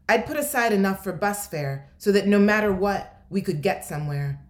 I'd 0.09 0.27
put 0.27 0.37
aside 0.37 0.73
enough 0.73 1.03
for 1.03 1.13
bus 1.13 1.49
fare 1.49 1.91
so 1.99 2.13
that 2.13 2.29
no 2.29 2.39
matter 2.39 2.73
what, 2.73 3.25
we 3.29 3.43
could 3.43 3.61
get 3.61 3.85
somewhere. 3.85 4.41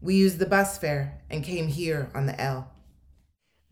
We 0.00 0.14
used 0.14 0.38
the 0.38 0.46
bus 0.46 0.78
fare 0.78 1.20
and 1.28 1.44
came 1.44 1.68
here 1.68 2.10
on 2.14 2.24
the 2.24 2.40
L. 2.40 2.72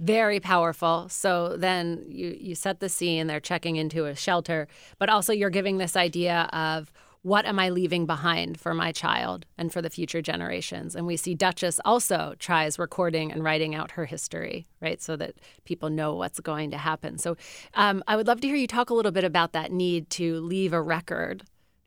Very 0.00 0.40
powerful. 0.40 1.11
So 1.11 1.57
then 1.59 2.07
you, 2.09 2.35
you 2.40 2.54
set 2.54 2.80
the 2.80 2.88
scene, 2.88 3.26
they're 3.26 3.38
checking 3.38 3.76
into 3.76 4.07
a 4.07 4.16
shelter, 4.16 4.66
but 4.99 5.11
also 5.11 5.30
you're 5.35 5.50
giving 5.50 5.76
this 5.76 5.95
idea 5.95 6.49
of 6.54 6.90
what 7.21 7.45
am 7.45 7.59
I 7.59 7.69
leaving 7.69 8.07
behind 8.07 8.59
for 8.59 8.73
my 8.73 8.92
child 8.92 9.45
and 9.59 9.71
for 9.71 9.83
the 9.83 9.90
future 9.90 10.23
generations? 10.23 10.97
And 10.97 11.07
we 11.07 11.19
see 11.19 11.35
Duchess 11.35 11.78
also 11.85 12.35
tries 12.38 12.78
recording 12.78 13.30
and 13.30 13.45
writing 13.45 13.75
out 13.75 13.90
her 13.90 14.07
history, 14.07 14.66
right, 14.80 15.02
so 15.02 15.16
that 15.16 15.35
people 15.66 15.90
know 15.90 16.14
what's 16.14 16.40
going 16.40 16.71
to 16.71 16.78
happen. 16.78 17.19
So 17.19 17.37
um, 17.75 18.02
I 18.09 18.16
would 18.16 18.26
love 18.26 18.40
to 18.40 18.47
hear 18.47 18.57
you 18.57 18.66
talk 18.66 18.88
a 18.88 18.95
little 18.95 19.12
bit 19.12 19.25
about 19.25 19.52
that 19.52 19.71
need 19.71 20.09
to 20.11 20.40
leave 20.40 20.73
a 20.73 20.80
record, 20.80 21.42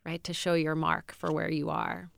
right, 0.05 0.24
to 0.24 0.34
show 0.34 0.53
your 0.53 0.75
mark 0.75 1.13
for 1.13 1.32
where 1.32 1.50
you 1.50 1.72
are. 1.72 2.12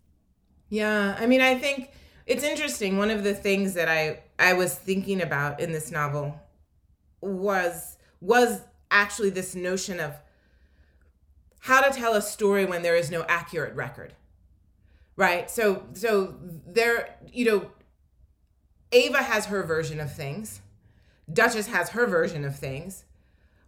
Yeah, 0.67 1.15
I 1.17 1.25
mean, 1.25 1.39
I 1.39 1.57
think 1.57 1.91
it's 2.25 2.43
interesting. 2.43 2.97
One 2.97 3.11
of 3.11 3.23
the 3.23 3.33
things 3.33 3.73
that 3.73 3.87
I 3.87 4.21
I 4.37 4.53
was 4.53 4.75
thinking 4.75 5.21
about 5.21 5.59
in 5.59 5.71
this 5.71 5.91
novel 5.91 6.39
was 7.21 7.97
was 8.21 8.61
actually 8.91 9.29
this 9.29 9.55
notion 9.55 9.99
of 9.99 10.13
how 11.59 11.81
to 11.81 11.97
tell 11.97 12.13
a 12.13 12.21
story 12.21 12.65
when 12.65 12.83
there 12.83 12.95
is 12.95 13.09
no 13.09 13.23
accurate 13.27 13.75
record 13.75 14.13
right? 15.15 15.49
So 15.49 15.83
so 15.93 16.35
there 16.41 17.15
you 17.31 17.45
know 17.45 17.71
ava 18.91 19.23
has 19.23 19.45
her 19.47 19.63
version 19.63 19.99
of 19.99 20.13
things. 20.13 20.61
Duchess 21.31 21.67
has 21.67 21.89
her 21.89 22.05
version 22.05 22.45
of 22.45 22.55
things. 22.57 23.05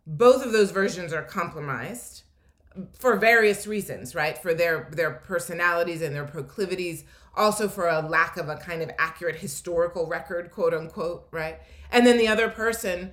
Both 0.06 0.46
of 0.46 0.52
those 0.52 0.72
versions 0.72 1.12
are 1.12 1.24
compromised 1.24 2.24
for 2.94 3.16
various 3.16 3.66
reasons 3.66 4.14
right? 4.14 4.38
For 4.38 4.54
their 4.54 4.90
their 4.92 5.12
personalities 5.12 6.02
and 6.02 6.16
their 6.16 6.26
proclivities 6.26 7.04
also 7.38 7.68
for 7.68 7.88
a 7.88 8.02
lack 8.02 8.36
of 8.38 8.50
a 8.50 8.58
kind 8.58 8.82
of 8.82 8.90
accurate 8.98 9.38
historical 9.38 10.08
record 10.08 10.52
quote 10.52 10.74
unquote 10.74 11.28
right 11.32 11.60
and 11.92 12.06
then 12.06 12.18
the 12.18 12.28
other 12.28 12.50
person 12.50 13.12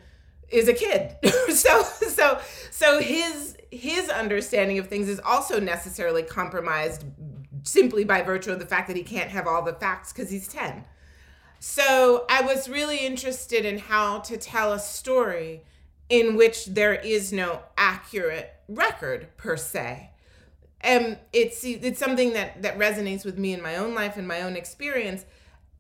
is 0.49 0.69
a 0.69 0.73
kid 0.73 1.17
so 1.51 1.83
so 1.83 2.41
so 2.71 3.01
his 3.01 3.57
his 3.71 4.09
understanding 4.09 4.79
of 4.79 4.89
things 4.89 5.09
is 5.09 5.21
also 5.21 5.61
necessarily 5.61 6.23
compromised 6.23 7.05
simply 7.65 8.05
by 8.05 8.23
virtue 8.23 8.53
of 8.53 8.59
the 8.59 8.67
fact 8.67 8.87
that 8.89 8.97
he 8.97 9.03
can't 9.03 9.31
have 9.31 9.47
all 9.47 9.63
the 9.63 9.73
facts 9.73 10.13
because 10.13 10.31
he's 10.31 10.47
10. 10.47 10.85
So 11.59 12.27
I 12.29 12.43
was 12.43 12.69
really 12.69 12.99
interested 12.99 13.65
in 13.65 13.79
how 13.79 14.21
to 14.21 14.37
tell 14.37 14.73
a 14.73 14.79
story 14.79 15.63
in 16.09 16.37
which 16.37 16.67
there 16.67 16.95
is 16.95 17.33
no 17.33 17.63
accurate 17.77 18.53
record 18.69 19.29
per 19.37 19.57
se. 19.57 20.11
And 20.85 21.19
it's 21.33 21.65
it's 21.65 21.99
something 21.99 22.35
that 22.35 22.63
that 22.63 22.79
resonates 22.79 23.25
with 23.25 23.39
me 23.39 23.55
in 23.55 23.63
my 23.63 23.77
own 23.77 23.95
life 23.95 24.17
and 24.19 24.29
my 24.29 24.43
own 24.43 24.55
experience. 24.55 25.25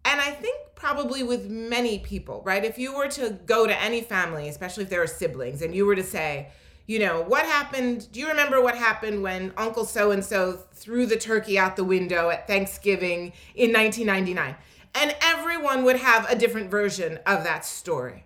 And 0.06 0.20
I 0.20 0.30
think 0.30 0.56
probably 0.75 1.23
with 1.23 1.49
many 1.49 1.99
people, 1.99 2.42
right? 2.44 2.64
If 2.64 2.78
you 2.78 2.96
were 2.96 3.08
to 3.08 3.38
go 3.46 3.66
to 3.66 3.82
any 3.82 4.00
family, 4.00 4.49
especially 4.49 4.84
if 4.84 4.90
there 4.90 5.02
are 5.02 5.06
siblings, 5.06 5.62
and 5.62 5.75
you 5.75 5.87
were 5.87 5.94
to 5.94 6.02
say, 6.02 6.49
you 6.87 6.99
know, 6.99 7.23
what 7.23 7.46
happened? 7.46 8.11
Do 8.12 8.20
you 8.20 8.28
remember 8.28 8.61
what 8.62 8.76
happened 8.76 9.23
when 9.23 9.52
Uncle 9.56 9.84
so 9.84 10.11
and 10.11 10.25
so 10.25 10.61
threw 10.73 11.06
the 11.06 11.16
turkey 11.16 11.58
out 11.58 11.76
the 11.76 11.84
window 11.84 12.30
at 12.30 12.46
Thanksgiving 12.46 13.32
in 13.54 13.73
1999? 13.73 14.56
And 14.94 15.16
everyone 15.20 15.84
would 15.84 15.96
have 15.96 16.30
a 16.30 16.37
different 16.37 16.70
version 16.70 17.18
of 17.26 17.44
that 17.44 17.64
story. 17.66 18.25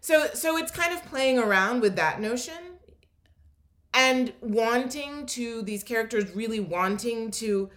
So 0.00 0.28
so 0.34 0.56
it's 0.56 0.70
kind 0.70 0.92
of 0.92 1.04
playing 1.04 1.38
around 1.38 1.80
with 1.80 1.96
that 1.96 2.20
notion 2.20 2.69
and 3.92 4.32
wanting 4.40 5.26
to 5.26 5.62
these 5.62 5.82
characters 5.82 6.34
really 6.34 6.60
wanting 6.60 7.30
to 7.30 7.70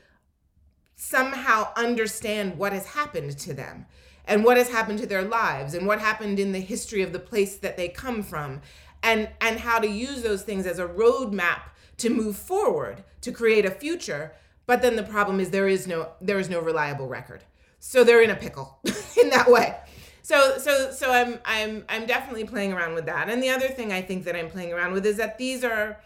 somehow 0.95 1.67
understand 1.75 2.57
what 2.57 2.71
has 2.71 2.87
happened 2.87 3.37
to 3.37 3.53
them 3.53 3.85
and 4.25 4.43
what 4.43 4.57
has 4.57 4.69
happened 4.69 4.99
to 4.99 5.07
their 5.07 5.23
lives 5.23 5.73
and 5.73 5.85
what 5.85 5.99
happened 5.99 6.39
in 6.39 6.51
the 6.51 6.59
history 6.59 7.01
of 7.01 7.11
the 7.11 7.19
place 7.19 7.57
that 7.57 7.77
they 7.77 7.89
come 7.89 8.23
from 8.23 8.61
and 9.01 9.29
and 9.41 9.59
how 9.59 9.79
to 9.79 9.87
use 9.87 10.21
those 10.21 10.43
things 10.43 10.65
as 10.65 10.79
a 10.79 10.87
roadmap 10.87 11.61
to 11.97 12.09
move 12.09 12.37
forward 12.37 13.03
to 13.21 13.31
create 13.31 13.65
a 13.65 13.71
future. 13.71 14.33
But 14.65 14.81
then 14.81 14.95
the 14.95 15.03
problem 15.03 15.39
is 15.39 15.49
there 15.49 15.67
is 15.67 15.87
no 15.87 16.11
there 16.21 16.39
is 16.39 16.49
no 16.49 16.61
reliable 16.61 17.07
record. 17.07 17.43
So 17.79 18.03
they're 18.03 18.21
in 18.21 18.29
a 18.29 18.35
pickle 18.35 18.79
in 19.21 19.29
that 19.31 19.49
way 19.49 19.75
so 20.23 20.57
so 20.57 20.91
so 20.91 21.11
i'm 21.11 21.37
i'm 21.45 21.85
i'm 21.89 22.05
definitely 22.07 22.45
playing 22.45 22.73
around 22.73 22.95
with 22.95 23.05
that. 23.05 23.29
And 23.29 23.43
the 23.43 23.49
other 23.49 23.67
thing 23.67 23.91
i 23.93 24.01
think 24.01 24.23
that 24.23 24.35
i'm 24.35 24.49
playing 24.49 24.73
around 24.73 24.93
with 24.93 25.05
is 25.05 25.17
that 25.17 25.37
these 25.37 25.63
are 25.63 26.01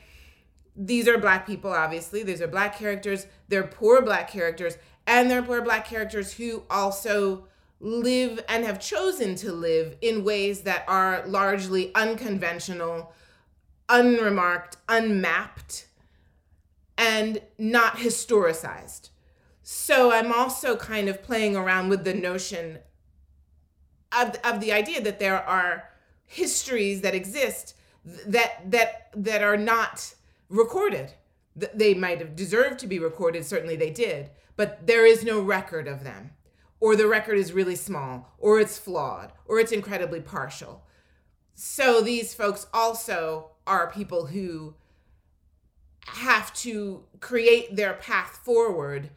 these 0.76 1.08
are 1.08 1.18
black 1.18 1.48
people 1.48 1.72
obviously. 1.72 2.24
These 2.24 2.42
are 2.42 2.48
black 2.48 2.78
characters. 2.78 3.28
They're 3.48 3.64
poor 3.64 4.02
black 4.02 4.30
characters. 4.30 4.78
And 5.06 5.32
they're 5.32 5.42
poor 5.42 5.62
black 5.62 5.88
characters 5.88 6.34
who 6.34 6.64
also 6.70 7.46
live 7.80 8.44
and 8.50 8.66
have 8.66 8.80
chosen 8.80 9.36
to 9.36 9.52
live 9.52 9.96
in 10.02 10.24
ways 10.24 10.62
that 10.62 10.84
are 10.88 11.24
largely 11.28 11.94
unconventional, 11.96 13.14
unremarked, 13.88 14.78
unmapped, 14.90 15.88
and 16.98 17.40
not 17.58 17.98
historicized. 17.98 19.10
So 19.62 20.12
I'm 20.12 20.32
also 20.32 20.76
kind 20.76 21.08
of 21.08 21.22
playing 21.22 21.56
around 21.56 21.90
with 21.90 22.04
the 22.04 22.14
notion 22.14 22.80
of, 24.12 24.36
of 24.44 24.60
the 24.60 24.72
idea 24.72 25.02
that 25.02 25.20
there 25.20 25.42
are 25.44 25.90
histories 26.26 27.02
that 27.02 27.16
exist 27.16 27.76
that 28.06 28.70
that 28.72 29.10
that 29.16 29.42
are 29.42 29.58
not 29.58 30.14
recorded. 30.50 31.14
They 31.56 31.94
might 31.94 32.20
have 32.20 32.36
deserved 32.36 32.80
to 32.80 32.88
be 32.88 33.00
recorded, 33.00 33.46
certainly 33.46 33.76
they 33.76 33.90
did, 33.90 34.30
but 34.56 34.86
there 34.86 35.06
is 35.06 35.24
no 35.24 35.42
record 35.42 35.88
of 35.88 36.04
them 36.04 36.32
or 36.80 36.96
the 36.96 37.08
record 37.08 37.38
is 37.38 37.54
really 37.54 37.76
small, 37.76 38.34
or 38.38 38.60
it's 38.60 38.78
flawed, 38.78 39.32
or 39.46 39.60
it's 39.60 39.72
incredibly 39.72 40.22
partial. 40.22 40.84
So 41.56 42.02
these 42.02 42.34
folks 42.34 42.68
also 42.74 43.52
are 43.66 43.92
people 43.92 44.28
who 44.28 44.76
have 46.06 46.54
to 46.54 47.04
create 47.20 47.76
their 47.76 47.94
path 47.94 48.40
forward 48.44 49.10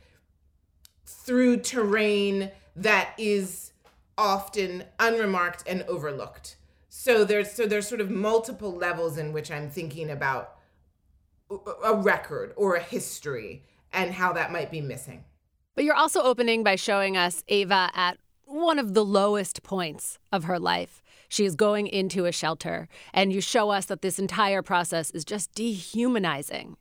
through 1.05 1.59
terrain 1.59 2.51
that 2.75 3.11
is 3.19 3.70
often 4.21 4.85
unremarked 4.99 5.65
and 5.67 5.83
overlooked. 5.89 6.57
So 6.89 7.25
there's 7.25 7.51
so 7.53 7.67
there's 7.67 7.89
sort 7.89 8.01
of 8.01 8.11
multiple 8.11 8.73
levels 8.73 9.17
in 9.17 9.33
which 9.33 9.51
I'm 9.51 9.71
thinking 9.71 10.11
about 10.11 10.57
a 11.83 11.95
record 11.95 12.53
or 12.57 12.77
a 12.77 12.83
history 12.83 13.65
and 13.93 14.13
how 14.13 14.33
that 14.35 14.53
might 14.53 14.71
be 14.71 14.81
missing. 14.81 15.25
But 15.75 15.85
you're 15.85 15.95
also 15.95 16.23
opening 16.23 16.63
by 16.63 16.77
showing 16.77 17.17
us 17.17 17.43
Ava 17.49 17.91
at 17.95 18.19
one 18.45 18.79
of 18.79 18.95
the 18.95 19.05
lowest 19.05 19.63
points 19.63 20.19
of 20.31 20.45
her 20.45 20.59
life. 20.59 21.03
She 21.29 21.45
is 21.45 21.55
going 21.55 21.87
into 21.87 22.27
a 22.27 22.33
shelter, 22.33 22.89
and 23.15 23.33
you 23.33 23.41
show 23.41 23.71
us 23.71 23.87
that 23.87 24.03
this 24.03 24.19
entire 24.19 24.63
process 24.63 25.11
is 25.13 25.25
just 25.25 25.55
dehumanizing. 25.55 26.77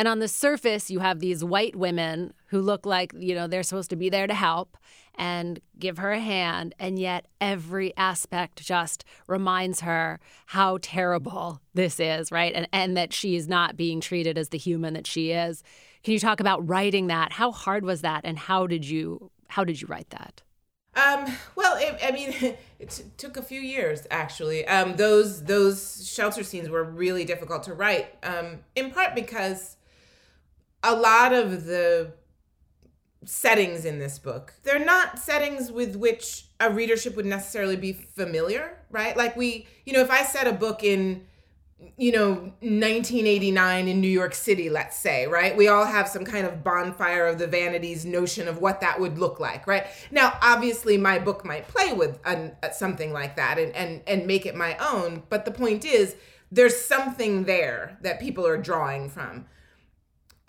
And 0.00 0.08
on 0.08 0.18
the 0.18 0.28
surface, 0.28 0.90
you 0.90 1.00
have 1.00 1.20
these 1.20 1.44
white 1.44 1.76
women 1.76 2.32
who 2.46 2.62
look 2.62 2.86
like, 2.86 3.12
you 3.14 3.34
know, 3.34 3.46
they're 3.46 3.62
supposed 3.62 3.90
to 3.90 3.96
be 3.96 4.08
there 4.08 4.26
to 4.26 4.32
help 4.32 4.78
and 5.16 5.60
give 5.78 5.98
her 5.98 6.10
a 6.10 6.18
hand. 6.18 6.74
And 6.78 6.98
yet, 6.98 7.26
every 7.38 7.94
aspect 7.98 8.62
just 8.62 9.04
reminds 9.26 9.80
her 9.80 10.18
how 10.46 10.78
terrible 10.80 11.60
this 11.74 12.00
is, 12.00 12.32
right? 12.32 12.54
And, 12.54 12.66
and 12.72 12.96
that 12.96 13.12
she 13.12 13.36
is 13.36 13.46
not 13.46 13.76
being 13.76 14.00
treated 14.00 14.38
as 14.38 14.48
the 14.48 14.56
human 14.56 14.94
that 14.94 15.06
she 15.06 15.32
is. 15.32 15.62
Can 16.02 16.14
you 16.14 16.18
talk 16.18 16.40
about 16.40 16.66
writing 16.66 17.08
that? 17.08 17.32
How 17.32 17.52
hard 17.52 17.84
was 17.84 18.00
that, 18.00 18.22
and 18.24 18.38
how 18.38 18.66
did 18.66 18.88
you 18.88 19.30
how 19.48 19.64
did 19.64 19.82
you 19.82 19.86
write 19.86 20.08
that? 20.08 20.40
Um, 20.94 21.26
well, 21.56 21.76
it, 21.76 21.98
I 22.02 22.10
mean, 22.10 22.30
it 22.78 22.88
t- 22.88 23.04
took 23.18 23.36
a 23.36 23.42
few 23.42 23.60
years 23.60 24.06
actually. 24.10 24.66
Um, 24.66 24.96
those 24.96 25.44
those 25.44 26.08
shelter 26.08 26.42
scenes 26.42 26.70
were 26.70 26.84
really 26.84 27.26
difficult 27.26 27.64
to 27.64 27.74
write, 27.74 28.14
um, 28.22 28.60
in 28.74 28.92
part 28.92 29.14
because 29.14 29.76
a 30.82 30.94
lot 30.94 31.32
of 31.32 31.64
the 31.66 32.12
settings 33.24 33.84
in 33.84 33.98
this 33.98 34.18
book. 34.18 34.54
They're 34.62 34.84
not 34.84 35.18
settings 35.18 35.70
with 35.70 35.96
which 35.96 36.46
a 36.58 36.70
readership 36.70 37.16
would 37.16 37.26
necessarily 37.26 37.76
be 37.76 37.92
familiar, 37.92 38.78
right? 38.90 39.16
Like 39.16 39.36
we, 39.36 39.66
you 39.84 39.92
know, 39.92 40.00
if 40.00 40.10
I 40.10 40.22
set 40.24 40.46
a 40.46 40.52
book 40.52 40.82
in 40.82 41.26
you 41.96 42.12
know 42.12 42.34
1989 42.60 43.88
in 43.88 44.00
new 44.02 44.08
york 44.08 44.34
city 44.34 44.68
let's 44.68 44.98
say 44.98 45.26
right? 45.26 45.56
We 45.56 45.68
all 45.68 45.86
have 45.86 46.08
some 46.08 46.24
kind 46.24 46.46
of 46.46 46.62
bonfire 46.62 47.26
of 47.26 47.38
the 47.38 47.46
vanities 47.46 48.04
notion 48.04 48.48
of 48.48 48.58
what 48.58 48.80
that 48.82 49.00
would 49.00 49.18
look 49.18 49.40
like 49.40 49.66
right? 49.66 49.86
Now 50.10 50.38
obviously 50.42 50.98
my 50.98 51.18
book 51.18 51.44
might 51.44 51.68
play 51.68 51.92
with 51.92 52.18
an, 52.24 52.54
uh, 52.62 52.70
something 52.70 53.12
like 53.12 53.36
that 53.36 53.58
and, 53.58 53.74
and 53.74 54.02
and 54.06 54.26
make 54.26 54.44
it 54.44 54.54
my 54.54 54.76
own 54.76 55.22
but 55.30 55.44
the 55.44 55.50
point 55.50 55.84
is 55.84 56.16
there's 56.52 56.78
something 56.78 57.44
there 57.44 57.96
that 58.02 58.20
people 58.20 58.46
are 58.46 58.58
drawing 58.58 59.08
from 59.08 59.46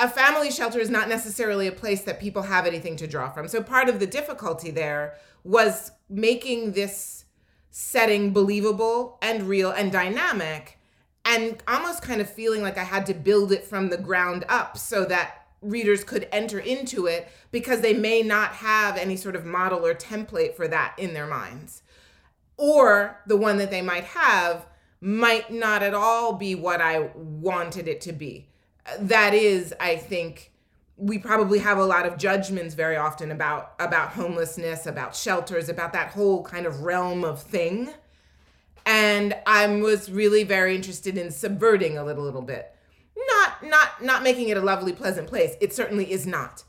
a 0.01 0.09
family 0.09 0.51
shelter 0.51 0.79
is 0.79 0.89
not 0.89 1.07
necessarily 1.07 1.67
a 1.67 1.71
place 1.71 2.01
that 2.01 2.19
people 2.19 2.41
have 2.41 2.65
anything 2.65 2.95
to 2.97 3.07
draw 3.07 3.29
from 3.29 3.47
so 3.47 3.61
part 3.61 3.87
of 3.87 3.99
the 3.99 4.07
difficulty 4.07 4.71
there 4.71 5.15
was 5.43 5.91
making 6.09 6.73
this 6.73 7.25
setting 7.69 8.33
believable 8.33 9.17
and 9.21 9.43
real 9.43 9.71
and 9.71 9.91
dynamic 9.91 10.77
and 11.23 11.61
almost 11.67 12.01
kind 12.01 12.19
of 12.19 12.29
feeling 12.29 12.61
like 12.61 12.77
I 12.77 12.83
had 12.83 13.05
to 13.07 13.13
build 13.13 13.51
it 13.51 13.63
from 13.63 13.89
the 13.89 13.97
ground 13.97 14.43
up 14.49 14.77
so 14.77 15.05
that 15.05 15.45
readers 15.61 16.03
could 16.03 16.27
enter 16.31 16.59
into 16.59 17.05
it 17.05 17.29
because 17.51 17.81
they 17.81 17.93
may 17.93 18.23
not 18.23 18.53
have 18.53 18.97
any 18.97 19.15
sort 19.15 19.35
of 19.35 19.45
model 19.45 19.85
or 19.85 19.93
template 19.93 20.55
for 20.55 20.67
that 20.67 20.95
in 20.97 21.13
their 21.13 21.27
minds. 21.27 21.83
Or 22.57 23.21
the 23.27 23.37
one 23.37 23.57
that 23.57 23.69
they 23.69 23.81
might 23.81 24.05
have 24.05 24.65
might 24.99 25.51
not 25.51 25.83
at 25.83 25.93
all 25.93 26.33
be 26.33 26.55
what 26.55 26.81
I 26.81 27.11
wanted 27.15 27.87
it 27.87 28.01
to 28.01 28.11
be. 28.11 28.50
That 28.99 29.33
is, 29.33 29.73
I 29.79 29.95
think, 29.95 30.51
we 30.97 31.17
probably 31.17 31.59
have 31.59 31.77
a 31.77 31.85
lot 31.85 32.05
of 32.05 32.17
judgments 32.17 32.75
very 32.75 32.97
often 32.97 33.31
about 33.31 33.73
about 33.79 34.09
homelessness, 34.09 34.85
about 34.85 35.15
shelters, 35.15 35.69
about 35.69 35.93
that 35.93 36.11
whole 36.11 36.43
kind 36.43 36.65
of 36.65 36.81
realm 36.81 37.23
of 37.23 37.41
thing 37.41 37.93
and 38.85 39.35
I 39.45 39.67
was 39.67 40.11
really 40.11 40.43
very 40.43 40.75
interested 40.75 41.17
in 41.17 41.31
subverting 41.31 41.97
a 41.97 42.03
little 42.03 42.23
little 42.23 42.41
bit. 42.41 42.75
Not 43.15 43.63
not 43.63 44.03
not 44.03 44.23
making 44.23 44.49
it 44.49 44.57
a 44.57 44.61
lovely 44.61 44.93
pleasant 44.93 45.27
place. 45.27 45.55
It 45.61 45.73
certainly 45.73 46.11
is 46.11 46.25
not. 46.25 46.63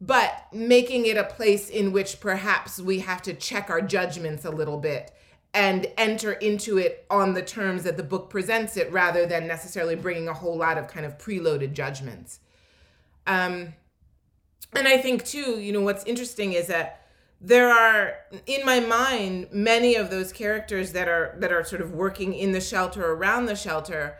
But 0.00 0.46
making 0.52 1.06
it 1.06 1.16
a 1.16 1.24
place 1.24 1.68
in 1.68 1.92
which 1.92 2.20
perhaps 2.20 2.80
we 2.80 3.00
have 3.00 3.22
to 3.22 3.34
check 3.34 3.70
our 3.70 3.80
judgments 3.80 4.44
a 4.44 4.50
little 4.50 4.78
bit 4.78 5.12
and 5.54 5.86
enter 5.96 6.32
into 6.32 6.78
it 6.78 7.06
on 7.08 7.32
the 7.32 7.42
terms 7.42 7.84
that 7.84 7.96
the 7.96 8.02
book 8.02 8.28
presents 8.28 8.76
it 8.76 8.90
rather 8.90 9.24
than 9.24 9.46
necessarily 9.46 9.94
bringing 9.94 10.28
a 10.28 10.34
whole 10.34 10.56
lot 10.56 10.76
of 10.76 10.88
kind 10.88 11.06
of 11.06 11.16
preloaded 11.16 11.72
judgments. 11.72 12.40
Um 13.26 13.74
and 14.76 14.88
I 14.88 14.98
think 14.98 15.24
too, 15.24 15.60
you 15.60 15.72
know, 15.72 15.80
what's 15.80 16.04
interesting 16.04 16.52
is 16.52 16.66
that 16.66 17.02
there 17.40 17.70
are 17.70 18.16
in 18.46 18.66
my 18.66 18.80
mind 18.80 19.48
many 19.52 19.94
of 19.94 20.10
those 20.10 20.32
characters 20.32 20.92
that 20.92 21.08
are 21.08 21.36
that 21.38 21.52
are 21.52 21.62
sort 21.62 21.80
of 21.80 21.92
working 21.92 22.34
in 22.34 22.50
the 22.52 22.60
shelter 22.60 23.12
around 23.12 23.46
the 23.46 23.54
shelter. 23.54 24.16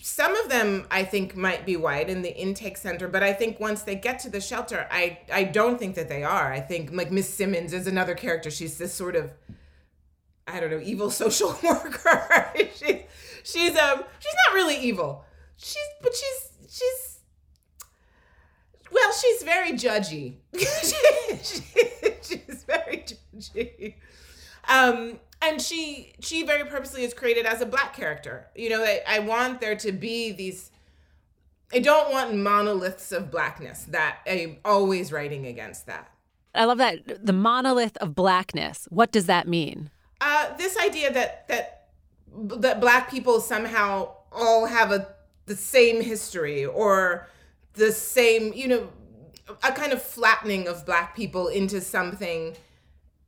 Some 0.00 0.36
of 0.36 0.50
them 0.50 0.86
i 0.90 1.02
think 1.02 1.34
might 1.34 1.64
be 1.66 1.76
white 1.76 2.08
in 2.10 2.22
the 2.22 2.36
intake 2.36 2.76
center 2.76 3.08
but 3.08 3.22
i 3.22 3.32
think 3.32 3.58
once 3.58 3.82
they 3.82 3.94
get 3.94 4.18
to 4.18 4.28
the 4.28 4.40
shelter 4.40 4.86
i 4.90 5.18
i 5.32 5.42
don't 5.42 5.78
think 5.78 5.94
that 5.94 6.08
they 6.08 6.22
are. 6.22 6.52
I 6.52 6.60
think 6.60 6.92
like 6.92 7.10
miss 7.10 7.32
simmons 7.32 7.72
is 7.72 7.86
another 7.86 8.14
character. 8.14 8.50
She's 8.50 8.78
this 8.78 8.94
sort 8.94 9.16
of 9.16 9.32
i 10.46 10.60
don't 10.60 10.70
know 10.70 10.80
evil 10.82 11.10
social 11.22 11.56
worker 11.62 12.52
she's 12.74 13.00
she's 13.42 13.76
um 13.76 14.02
she's 14.18 14.34
not 14.48 14.54
really 14.54 14.76
evil 14.76 15.24
she's 15.56 15.88
but 16.02 16.14
she's 16.14 16.70
she's 16.70 17.14
well, 18.94 19.12
she's 19.12 19.42
very 19.42 19.72
judgy. 19.72 20.36
she, 20.56 21.58
she's 22.22 22.64
very 22.64 23.04
judgy. 23.04 23.94
Um, 24.68 25.18
and 25.42 25.60
she 25.60 26.12
she 26.20 26.44
very 26.44 26.64
purposely 26.64 27.02
is 27.02 27.12
created 27.12 27.44
as 27.44 27.60
a 27.60 27.66
black 27.66 27.94
character. 27.94 28.46
You 28.54 28.70
know, 28.70 28.82
I, 28.82 29.02
I 29.06 29.18
want 29.18 29.60
there 29.60 29.76
to 29.76 29.92
be 29.92 30.32
these. 30.32 30.70
I 31.72 31.80
don't 31.80 32.12
want 32.12 32.36
monoliths 32.36 33.10
of 33.10 33.32
blackness. 33.32 33.84
That 33.84 34.18
I'm 34.28 34.58
always 34.64 35.10
writing 35.10 35.44
against 35.46 35.86
that. 35.86 36.10
I 36.54 36.64
love 36.64 36.78
that 36.78 37.26
the 37.26 37.32
monolith 37.32 37.96
of 37.96 38.14
blackness. 38.14 38.86
What 38.90 39.10
does 39.10 39.26
that 39.26 39.48
mean? 39.48 39.90
Uh, 40.20 40.56
this 40.56 40.76
idea 40.78 41.12
that 41.12 41.46
that 41.48 41.88
that 42.36 42.80
black 42.80 43.10
people 43.10 43.40
somehow 43.40 44.08
all 44.32 44.66
have 44.66 44.90
a 44.90 45.14
the 45.46 45.56
same 45.56 46.00
history 46.00 46.64
or 46.64 47.28
the 47.74 47.92
same, 47.92 48.52
you 48.54 48.68
know, 48.68 48.88
a 49.62 49.72
kind 49.72 49.92
of 49.92 50.02
flattening 50.02 50.66
of 50.68 50.86
black 50.86 51.14
people 51.14 51.48
into 51.48 51.80
something 51.80 52.56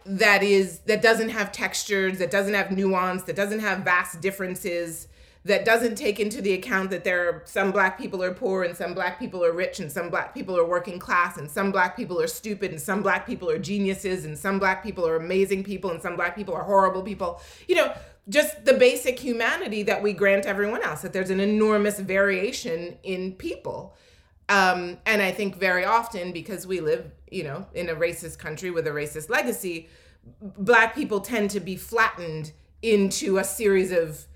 that 0.05 0.43
is 0.43 0.81
that 0.81 1.03
doesn't 1.03 1.31
have 1.31 1.53
textures, 1.53 2.19
that 2.19 2.31
doesn't 2.31 2.55
have 2.55 2.71
nuance, 2.71 3.25
that 3.25 3.37
doesn't 3.37 3.61
have 3.61 3.81
vast 3.81 4.21
differences, 4.21 5.09
that 5.47 5.65
doesn't 5.65 5.95
take 5.95 6.19
into 6.19 6.43
the 6.43 6.53
account 6.55 6.91
that 6.91 7.05
there 7.05 7.29
are 7.29 7.43
some 7.45 7.71
black 7.71 7.97
people 7.97 8.21
are 8.21 8.35
poor 8.35 8.65
and 8.65 8.77
some 8.77 8.95
black 8.95 9.17
people 9.17 9.45
are 9.45 9.53
rich 9.53 9.79
and 9.79 9.91
some 9.91 10.11
black 10.11 10.35
people 10.35 10.59
are 10.59 10.67
working 10.67 10.99
class 10.99 11.37
and 11.37 11.49
some 11.49 11.71
black 11.71 11.97
people 11.97 12.21
are 12.21 12.27
stupid 12.27 12.73
and 12.73 12.81
some 12.81 13.01
black 13.01 13.25
people 13.25 13.49
are 13.49 13.59
geniuses 13.59 14.25
and 14.25 14.37
some 14.37 14.59
black 14.59 14.83
people 14.83 15.07
are 15.07 15.15
amazing 15.15 15.63
people 15.63 15.93
and 15.93 16.03
some 16.03 16.17
black 16.17 16.35
people 16.35 16.53
are 16.53 16.65
horrible 16.65 17.01
people. 17.01 17.41
You 17.69 17.77
know, 17.77 17.95
just 18.29 18.65
the 18.65 18.75
basic 18.75 19.21
humanity 19.21 19.85
that 19.85 20.03
we 20.03 20.13
grant 20.13 20.47
everyone 20.47 20.83
else, 20.83 21.03
that 21.03 21.13
there's 21.13 21.31
an 21.31 21.39
enormous 21.39 22.01
variation 22.01 22.99
in 23.05 23.33
people. 23.33 23.95
Um, 24.49 24.99
and 25.07 25.23
I 25.23 25.31
think 25.31 25.57
very 25.57 25.85
often, 25.85 26.33
because 26.33 26.67
we 26.67 26.81
live, 26.81 27.13
you 27.31 27.45
know, 27.45 27.67
in 27.73 27.89
a 27.89 27.95
racist 27.95 28.39
country 28.39 28.73
with 28.73 28.89
a 28.89 28.91
racist 28.91 29.31
legacy, 29.31 29.89
black 30.41 30.93
people 30.93 31.21
tend 31.21 31.51
to 31.51 31.61
be 31.61 31.77
flattened 31.77 32.51
into 32.83 33.39
a 33.39 33.45
series 33.45 33.93
of 33.93 34.27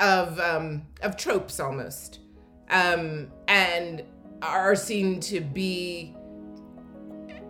of 0.00 0.38
um, 0.40 0.82
of 1.02 1.16
tropes 1.16 1.60
almost, 1.60 2.20
um, 2.70 3.30
and 3.48 4.02
are 4.42 4.74
seen 4.74 5.20
to 5.20 5.40
be 5.40 6.14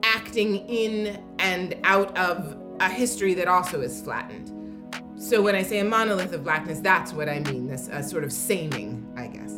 acting 0.03 0.57
in 0.69 1.23
and 1.39 1.77
out 1.85 2.17
of 2.19 2.57
a 2.81 2.89
history 2.89 3.35
that 3.35 3.49
also 3.49 3.81
is 3.81 4.03
flattened. 4.03 4.51
So 5.17 5.41
when 5.41 5.55
I 5.55 5.63
say 5.63 5.79
a 5.79 5.85
monolith 5.85 6.33
of 6.33 6.45
blackness, 6.45 6.81
that's 6.81 7.13
what 7.13 7.29
I 7.29 7.41
mean. 7.41 7.67
This 7.67 7.89
uh, 7.89 8.03
sort 8.03 8.25
of 8.25 8.31
saming, 8.31 9.07
I 9.17 9.29
guess. 9.29 9.53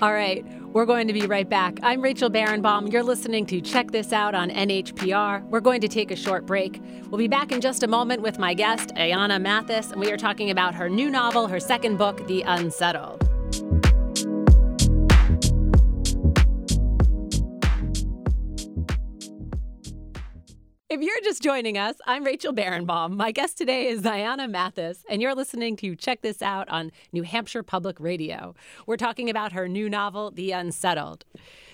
All 0.00 0.14
right, 0.14 0.46
we're 0.72 0.86
going 0.86 1.06
to 1.08 1.12
be 1.12 1.26
right 1.26 1.48
back. 1.48 1.78
I'm 1.82 2.00
Rachel 2.00 2.30
Barenbaum. 2.30 2.92
You're 2.92 3.02
listening 3.02 3.44
to 3.46 3.60
Check 3.60 3.90
This 3.90 4.12
Out 4.12 4.34
on 4.34 4.50
NHPR. 4.50 5.44
We're 5.44 5.60
going 5.60 5.80
to 5.80 5.88
take 5.88 6.10
a 6.10 6.16
short 6.16 6.46
break. 6.46 6.80
We'll 7.08 7.18
be 7.18 7.28
back 7.28 7.52
in 7.52 7.60
just 7.60 7.82
a 7.82 7.88
moment 7.88 8.22
with 8.22 8.38
my 8.38 8.54
guest, 8.54 8.90
Ayana 8.96 9.40
Mathis, 9.40 9.90
and 9.90 10.00
we 10.00 10.12
are 10.12 10.16
talking 10.16 10.50
about 10.50 10.74
her 10.74 10.88
new 10.88 11.10
novel, 11.10 11.48
her 11.48 11.60
second 11.60 11.96
book, 11.96 12.26
The 12.26 12.42
Unsettled. 12.42 13.29
If 21.00 21.06
you're 21.06 21.22
just 21.24 21.42
joining 21.42 21.78
us, 21.78 21.96
I'm 22.04 22.24
Rachel 22.24 22.52
Barenbaum. 22.52 23.16
My 23.16 23.32
guest 23.32 23.56
today 23.56 23.88
is 23.88 24.02
Ayana 24.02 24.50
Mathis, 24.50 25.02
and 25.08 25.22
you're 25.22 25.34
listening 25.34 25.74
to 25.76 25.96
Check 25.96 26.20
This 26.20 26.42
Out 26.42 26.68
on 26.68 26.92
New 27.10 27.22
Hampshire 27.22 27.62
Public 27.62 27.98
Radio. 27.98 28.54
We're 28.86 28.98
talking 28.98 29.30
about 29.30 29.52
her 29.52 29.66
new 29.66 29.88
novel, 29.88 30.30
The 30.30 30.52
Unsettled. 30.52 31.24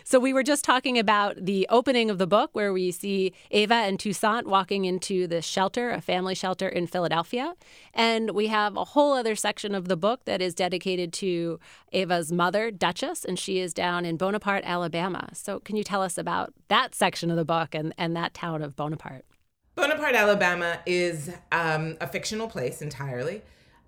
So 0.08 0.20
we 0.20 0.32
were 0.32 0.44
just 0.44 0.64
talking 0.64 1.00
about 1.00 1.34
the 1.46 1.66
opening 1.68 2.10
of 2.10 2.18
the 2.18 2.28
book 2.28 2.50
where 2.52 2.72
we 2.72 2.92
see 2.92 3.32
Ava 3.50 3.74
and 3.74 3.98
Toussaint 3.98 4.46
walking 4.46 4.84
into 4.84 5.26
the 5.26 5.42
shelter, 5.42 5.90
a 5.90 6.00
family 6.00 6.36
shelter 6.36 6.68
in 6.68 6.86
Philadelphia. 6.86 7.54
And 7.92 8.30
we 8.30 8.46
have 8.46 8.76
a 8.76 8.84
whole 8.84 9.14
other 9.14 9.34
section 9.34 9.74
of 9.74 9.88
the 9.88 9.96
book 9.96 10.24
that 10.24 10.40
is 10.40 10.54
dedicated 10.54 11.12
to 11.14 11.58
Ava's 11.92 12.30
mother, 12.30 12.70
Duchess, 12.70 13.24
and 13.24 13.36
she 13.36 13.58
is 13.58 13.74
down 13.74 14.04
in 14.04 14.16
Bonaparte, 14.16 14.62
Alabama. 14.64 15.30
So 15.32 15.58
can 15.58 15.74
you 15.74 15.82
tell 15.82 16.02
us 16.02 16.16
about 16.16 16.54
that 16.68 16.94
section 16.94 17.28
of 17.28 17.36
the 17.36 17.44
book 17.44 17.74
and, 17.74 17.92
and 17.98 18.14
that 18.14 18.32
town 18.32 18.62
of 18.62 18.76
Bonaparte? 18.76 19.24
Bonaparte, 19.74 20.14
Alabama 20.14 20.78
is 20.86 21.32
um, 21.50 21.96
a 22.00 22.06
fictional 22.06 22.46
place 22.46 22.80
entirely 22.80 23.42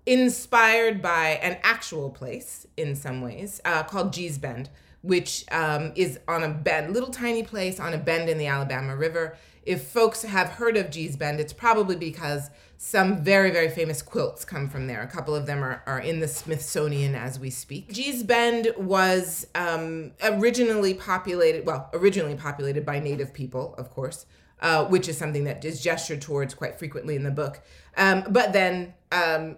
inspired 0.05 1.01
by 1.01 1.39
an 1.41 1.57
actual 1.63 2.09
place 2.09 2.67
in 2.75 2.93
some 2.93 3.21
ways 3.21 3.61
uh, 3.63 3.83
called 3.83 4.11
Gee's 4.11 4.37
Bend 4.37 4.69
which 5.01 5.45
um, 5.51 5.91
is 5.95 6.19
on 6.27 6.43
a 6.43 6.49
bend, 6.49 6.93
little 6.93 7.09
tiny 7.09 7.43
place 7.43 7.79
on 7.79 7.93
a 7.93 7.97
bend 7.97 8.29
in 8.29 8.37
the 8.37 8.47
Alabama 8.47 8.95
River. 8.95 9.37
If 9.63 9.83
folks 9.83 10.23
have 10.23 10.49
heard 10.49 10.77
of 10.77 10.89
Gee's 10.89 11.15
Bend, 11.15 11.39
it's 11.39 11.53
probably 11.53 11.95
because 11.95 12.49
some 12.77 13.21
very, 13.21 13.51
very 13.51 13.69
famous 13.69 14.01
quilts 14.01 14.45
come 14.45 14.69
from 14.69 14.87
there. 14.87 15.01
A 15.01 15.07
couple 15.07 15.35
of 15.35 15.45
them 15.45 15.63
are, 15.63 15.83
are 15.85 15.99
in 15.99 16.21
the 16.21 16.27
Smithsonian 16.27 17.13
as 17.13 17.39
we 17.39 17.49
speak. 17.49 17.91
Gee's 17.91 18.23
Bend 18.23 18.73
was 18.77 19.47
um, 19.53 20.11
originally 20.23 20.93
populated, 20.93 21.65
well, 21.65 21.89
originally 21.93 22.35
populated 22.35 22.85
by 22.85 22.99
Native 22.99 23.33
people, 23.33 23.75
of 23.77 23.91
course, 23.91 24.25
uh, 24.61 24.85
which 24.85 25.07
is 25.07 25.17
something 25.17 25.43
that 25.43 25.63
is 25.63 25.81
gestured 25.81 26.21
towards 26.21 26.53
quite 26.53 26.79
frequently 26.79 27.15
in 27.15 27.23
the 27.23 27.31
book. 27.31 27.61
Um, 27.97 28.23
but 28.29 28.53
then 28.53 28.93
um, 29.11 29.57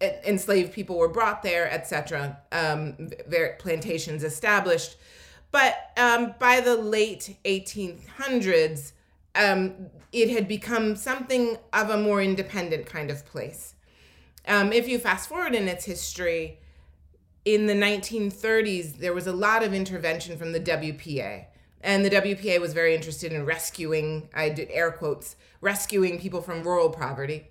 enslaved 0.00 0.72
people 0.72 0.98
were 0.98 1.08
brought 1.08 1.42
there, 1.42 1.70
etc. 1.70 2.38
Um, 2.52 3.10
plantations 3.58 4.24
established. 4.24 4.96
But 5.50 5.92
um, 5.96 6.34
by 6.38 6.60
the 6.60 6.76
late 6.76 7.36
1800s, 7.44 8.92
um, 9.34 9.86
it 10.12 10.30
had 10.30 10.48
become 10.48 10.96
something 10.96 11.56
of 11.72 11.90
a 11.90 11.96
more 11.96 12.20
independent 12.20 12.86
kind 12.86 13.10
of 13.10 13.24
place. 13.24 13.74
Um, 14.46 14.72
if 14.72 14.88
you 14.88 14.98
fast 14.98 15.28
forward 15.28 15.54
in 15.54 15.68
its 15.68 15.84
history, 15.84 16.58
in 17.44 17.66
the 17.66 17.74
1930s, 17.74 18.98
there 18.98 19.14
was 19.14 19.26
a 19.26 19.32
lot 19.32 19.62
of 19.62 19.72
intervention 19.72 20.36
from 20.36 20.52
the 20.52 20.60
WPA. 20.60 21.46
And 21.80 22.04
the 22.04 22.10
WPA 22.10 22.60
was 22.60 22.72
very 22.72 22.94
interested 22.94 23.32
in 23.32 23.44
rescuing, 23.44 24.28
I 24.34 24.48
did 24.48 24.68
air 24.70 24.90
quotes, 24.90 25.36
rescuing 25.60 26.18
people 26.18 26.42
from 26.42 26.62
rural 26.62 26.90
poverty. 26.90 27.48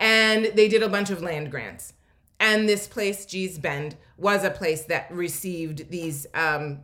And 0.00 0.46
they 0.46 0.66
did 0.66 0.82
a 0.82 0.88
bunch 0.88 1.10
of 1.10 1.22
land 1.22 1.52
grants. 1.52 1.92
And 2.40 2.68
this 2.68 2.88
place, 2.88 3.26
Gee's 3.26 3.58
Bend, 3.58 3.96
was 4.16 4.42
a 4.42 4.50
place 4.50 4.84
that 4.84 5.12
received 5.12 5.90
these 5.90 6.26
um, 6.34 6.80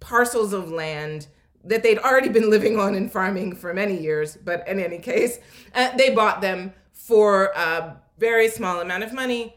parcels 0.00 0.52
of 0.52 0.70
land 0.70 1.26
that 1.64 1.82
they'd 1.82 1.98
already 1.98 2.28
been 2.28 2.48
living 2.48 2.78
on 2.78 2.94
and 2.94 3.10
farming 3.10 3.56
for 3.56 3.74
many 3.74 4.00
years. 4.00 4.36
But 4.36 4.68
in 4.68 4.78
any 4.78 4.98
case, 4.98 5.38
uh, 5.74 5.96
they 5.96 6.10
bought 6.10 6.40
them 6.40 6.72
for 6.92 7.46
a 7.56 7.96
very 8.18 8.48
small 8.48 8.80
amount 8.80 9.02
of 9.02 9.12
money 9.12 9.56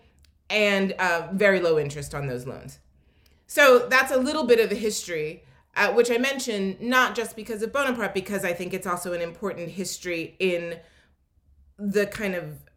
and 0.50 0.94
uh, 0.94 1.28
very 1.34 1.60
low 1.60 1.78
interest 1.78 2.15
on 2.15 2.28
those 2.28 2.48
loans. 2.48 2.80
So 3.46 3.88
that's 3.89 4.12
a 4.12 4.18
little 4.18 4.46
bit 4.46 4.60
of 4.60 4.70
the 4.70 4.76
history, 4.76 5.44
uh, 5.76 5.92
which 5.92 6.10
I 6.10 6.18
mentioned 6.18 6.82
not 6.82 7.15
just 7.15 7.36
because 7.36 7.62
of 7.62 7.74
Bonaparte, 7.74 8.13
because 8.13 8.46
I 8.46 8.54
think 8.54 8.74
it's 8.74 8.88
also 8.88 9.13
an 9.13 9.22
important 9.22 9.70
history 9.70 10.36
in 10.39 10.80
the 11.78 12.08
kind 12.08 12.36
of 12.36 12.68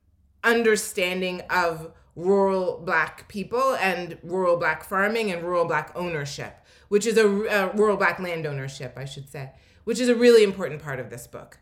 understanding 0.45 1.43
of 1.51 1.93
rural 2.15 2.83
black 2.85 3.29
people 3.29 3.75
and 3.77 4.19
rural 4.23 4.57
black 4.57 4.85
farming 4.85 5.31
and 5.31 5.43
rural 5.43 5.65
black 5.65 5.93
ownership, 5.95 6.59
which 6.89 7.07
is 7.07 7.17
a 7.17 7.27
uh, 7.27 7.73
rural 7.75 7.97
black 7.97 8.19
land 8.19 8.47
ownership, 8.47 8.95
I 8.97 9.05
should 9.05 9.29
say, 9.29 9.51
which 9.85 9.99
is 9.99 10.09
a 10.09 10.15
really 10.15 10.43
important 10.43 10.83
part 10.83 11.01
of 11.01 11.11
this 11.11 11.27
book. 11.27 11.59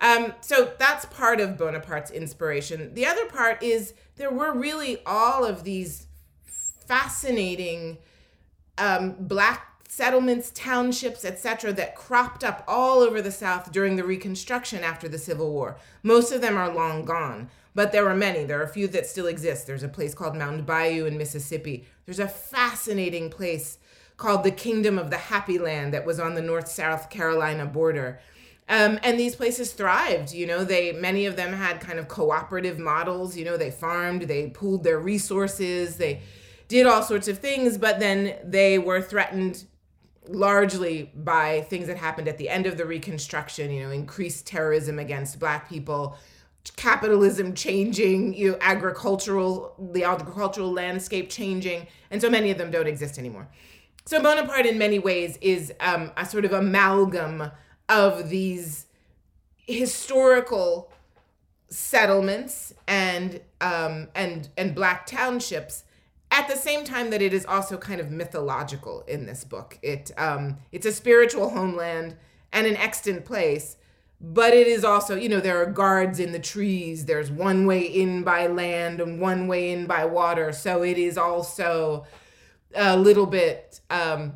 Um, 0.00 0.34
so 0.40 0.72
that's 0.78 1.06
part 1.06 1.40
of 1.40 1.56
Bonaparte's 1.56 2.10
inspiration. 2.10 2.92
The 2.94 3.06
other 3.06 3.26
part 3.26 3.62
is 3.62 3.94
there 4.16 4.30
were 4.30 4.52
really 4.52 4.98
all 5.06 5.44
of 5.44 5.64
these 5.64 6.08
fascinating 6.86 7.98
um, 8.76 9.14
black 9.18 9.74
settlements, 9.88 10.50
townships, 10.54 11.24
etc., 11.24 11.72
that 11.72 11.94
cropped 11.94 12.42
up 12.42 12.64
all 12.66 12.98
over 12.98 13.22
the 13.22 13.30
South 13.30 13.70
during 13.70 13.94
the 13.94 14.02
Reconstruction 14.02 14.82
after 14.82 15.08
the 15.08 15.18
Civil 15.18 15.52
War. 15.52 15.76
Most 16.02 16.32
of 16.32 16.40
them 16.40 16.56
are 16.56 16.74
long 16.74 17.04
gone, 17.04 17.48
but 17.74 17.92
there 17.92 18.08
are 18.08 18.14
many. 18.14 18.44
There 18.44 18.60
are 18.60 18.64
a 18.64 18.68
few 18.68 18.86
that 18.88 19.06
still 19.06 19.26
exist. 19.26 19.66
There's 19.66 19.82
a 19.82 19.88
place 19.88 20.14
called 20.14 20.36
Mound 20.36 20.64
Bayou 20.64 21.06
in 21.06 21.18
Mississippi. 21.18 21.86
There's 22.06 22.20
a 22.20 22.28
fascinating 22.28 23.30
place 23.30 23.78
called 24.16 24.44
the 24.44 24.50
Kingdom 24.50 24.98
of 24.98 25.10
the 25.10 25.16
Happy 25.16 25.58
Land 25.58 25.92
that 25.92 26.06
was 26.06 26.20
on 26.20 26.34
the 26.34 26.42
North 26.42 26.68
South 26.68 27.10
Carolina 27.10 27.66
border. 27.66 28.20
Um, 28.68 28.98
and 29.02 29.20
these 29.20 29.36
places 29.36 29.74
thrived 29.74 30.32
you 30.32 30.46
know 30.46 30.64
they 30.64 30.92
many 30.92 31.26
of 31.26 31.36
them 31.36 31.52
had 31.52 31.80
kind 31.80 31.98
of 31.98 32.08
cooperative 32.08 32.78
models 32.78 33.36
you 33.36 33.44
know 33.44 33.58
they 33.58 33.70
farmed 33.70 34.22
they 34.22 34.48
pooled 34.48 34.84
their 34.84 34.98
resources 34.98 35.96
they 35.96 36.22
did 36.68 36.86
all 36.86 37.02
sorts 37.02 37.28
of 37.28 37.40
things 37.40 37.76
but 37.76 38.00
then 38.00 38.34
they 38.42 38.78
were 38.78 39.02
threatened 39.02 39.64
largely 40.28 41.12
by 41.14 41.60
things 41.68 41.88
that 41.88 41.98
happened 41.98 42.26
at 42.26 42.38
the 42.38 42.48
end 42.48 42.64
of 42.64 42.78
the 42.78 42.86
reconstruction 42.86 43.70
you 43.70 43.82
know 43.82 43.90
increased 43.90 44.46
terrorism 44.46 44.98
against 44.98 45.38
black 45.38 45.68
people 45.68 46.16
capitalism 46.76 47.54
changing 47.54 48.32
you 48.34 48.52
know 48.52 48.58
agricultural 48.60 49.74
the 49.92 50.02
agricultural 50.04 50.72
landscape 50.72 51.28
changing 51.28 51.86
and 52.10 52.20
so 52.20 52.30
many 52.30 52.50
of 52.50 52.58
them 52.58 52.70
don't 52.70 52.86
exist 52.86 53.18
anymore 53.18 53.46
so 54.06 54.20
bonaparte 54.22 54.66
in 54.66 54.78
many 54.78 54.98
ways 54.98 55.38
is 55.40 55.72
um, 55.80 56.10
a 56.16 56.24
sort 56.24 56.44
of 56.44 56.52
amalgam 56.52 57.50
of 57.88 58.30
these 58.30 58.86
historical 59.66 60.90
settlements 61.68 62.72
and 62.86 63.40
um, 63.60 64.08
and 64.14 64.48
and 64.56 64.74
black 64.74 65.06
townships 65.06 65.84
at 66.30 66.48
the 66.48 66.56
same 66.56 66.84
time 66.84 67.10
that 67.10 67.22
it 67.22 67.32
is 67.32 67.46
also 67.46 67.76
kind 67.76 68.00
of 68.00 68.10
mythological 68.10 69.02
in 69.02 69.26
this 69.26 69.44
book. 69.44 69.78
It 69.82 70.10
um, 70.16 70.58
it's 70.72 70.86
a 70.86 70.92
spiritual 70.92 71.50
homeland 71.50 72.16
and 72.52 72.66
an 72.66 72.76
extant 72.76 73.24
place, 73.24 73.76
but 74.32 74.54
it 74.54 74.66
is 74.66 74.84
also 74.84 75.14
you 75.14 75.28
know 75.28 75.40
there 75.40 75.60
are 75.60 75.66
guards 75.66 76.18
in 76.18 76.32
the 76.32 76.38
trees. 76.38 77.04
There's 77.04 77.30
one 77.30 77.66
way 77.66 77.80
in 77.82 78.22
by 78.22 78.46
land 78.46 79.00
and 79.00 79.20
one 79.20 79.46
way 79.46 79.72
in 79.72 79.86
by 79.86 80.04
water, 80.04 80.52
so 80.52 80.82
it 80.82 80.96
is 80.96 81.18
also 81.18 82.06
a 82.74 82.96
little 82.96 83.26
bit. 83.26 83.80
Um, 83.90 84.34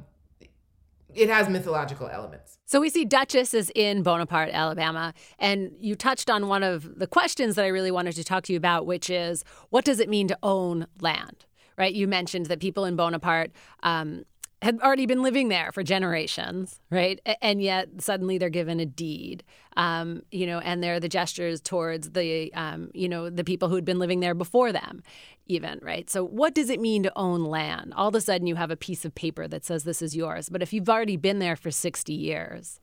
it 1.14 1.30
has 1.30 1.48
mythological 1.48 2.08
elements. 2.08 2.58
So 2.66 2.80
we 2.80 2.90
see 2.90 3.06
Duchess 3.06 3.54
is 3.54 3.72
in 3.74 4.02
Bonaparte, 4.02 4.50
Alabama, 4.50 5.14
and 5.38 5.72
you 5.80 5.94
touched 5.94 6.28
on 6.28 6.48
one 6.48 6.62
of 6.62 6.98
the 6.98 7.06
questions 7.06 7.56
that 7.56 7.64
I 7.64 7.68
really 7.68 7.90
wanted 7.90 8.14
to 8.16 8.24
talk 8.24 8.44
to 8.44 8.52
you 8.52 8.58
about, 8.58 8.84
which 8.84 9.08
is 9.08 9.42
what 9.70 9.84
does 9.86 10.00
it 10.00 10.08
mean 10.08 10.28
to 10.28 10.38
own 10.42 10.86
land? 11.00 11.46
Right? 11.78 11.94
You 11.94 12.06
mentioned 12.06 12.46
that 12.46 12.60
people 12.60 12.84
in 12.84 12.94
Bonaparte 12.94 13.52
um, 13.82 14.24
had 14.60 14.80
already 14.80 15.06
been 15.06 15.22
living 15.22 15.48
there 15.48 15.70
for 15.70 15.84
generations, 15.84 16.80
right? 16.90 17.20
And 17.40 17.62
yet 17.62 17.88
suddenly 17.98 18.38
they're 18.38 18.48
given 18.48 18.80
a 18.80 18.86
deed, 18.86 19.44
um, 19.76 20.22
you 20.32 20.46
know, 20.46 20.58
and 20.58 20.82
they're 20.82 20.98
the 20.98 21.08
gestures 21.08 21.60
towards 21.60 22.10
the, 22.10 22.52
um, 22.54 22.90
you 22.92 23.08
know, 23.08 23.30
the 23.30 23.44
people 23.44 23.68
who'd 23.68 23.84
been 23.84 24.00
living 24.00 24.18
there 24.18 24.34
before 24.34 24.72
them, 24.72 25.02
even, 25.46 25.78
right? 25.80 26.10
So 26.10 26.24
what 26.24 26.54
does 26.54 26.70
it 26.70 26.80
mean 26.80 27.04
to 27.04 27.12
own 27.14 27.44
land? 27.44 27.94
All 27.94 28.08
of 28.08 28.14
a 28.16 28.20
sudden 28.20 28.48
you 28.48 28.56
have 28.56 28.72
a 28.72 28.76
piece 28.76 29.04
of 29.04 29.14
paper 29.14 29.46
that 29.46 29.64
says 29.64 29.84
this 29.84 30.02
is 30.02 30.16
yours, 30.16 30.48
but 30.48 30.60
if 30.60 30.72
you've 30.72 30.88
already 30.88 31.16
been 31.16 31.38
there 31.38 31.56
for 31.56 31.70
60 31.70 32.12
years, 32.12 32.80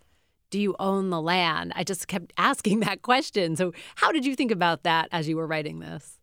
do 0.49 0.59
you 0.59 0.75
own 0.79 1.09
the 1.09 1.21
land? 1.21 1.73
I 1.75 1.83
just 1.83 2.07
kept 2.07 2.31
asking 2.37 2.79
that 2.81 3.01
question. 3.01 3.57
So 3.57 3.73
how 3.95 4.13
did 4.13 4.25
you 4.25 4.35
think 4.35 4.51
about 4.51 4.83
that 4.83 5.09
as 5.11 5.27
you 5.27 5.35
were 5.35 5.47
writing 5.47 5.79
this? 5.79 6.19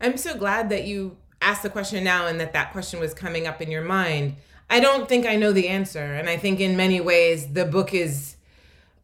I'm 0.00 0.16
so 0.16 0.36
glad 0.36 0.70
that 0.70 0.86
you 0.86 1.16
asked 1.40 1.62
the 1.62 1.70
question 1.70 2.02
now 2.02 2.26
and 2.26 2.40
that 2.40 2.52
that 2.52 2.72
question 2.72 2.98
was 2.98 3.14
coming 3.14 3.46
up 3.46 3.62
in 3.62 3.70
your 3.70 3.82
mind 3.82 4.36
I 4.70 4.80
don't 4.80 5.08
think 5.08 5.26
I 5.26 5.36
know 5.36 5.52
the 5.52 5.68
answer. 5.68 6.00
And 6.00 6.28
I 6.28 6.36
think 6.36 6.60
in 6.60 6.76
many 6.76 7.00
ways 7.00 7.52
the 7.52 7.64
book 7.64 7.94
is, 7.94 8.36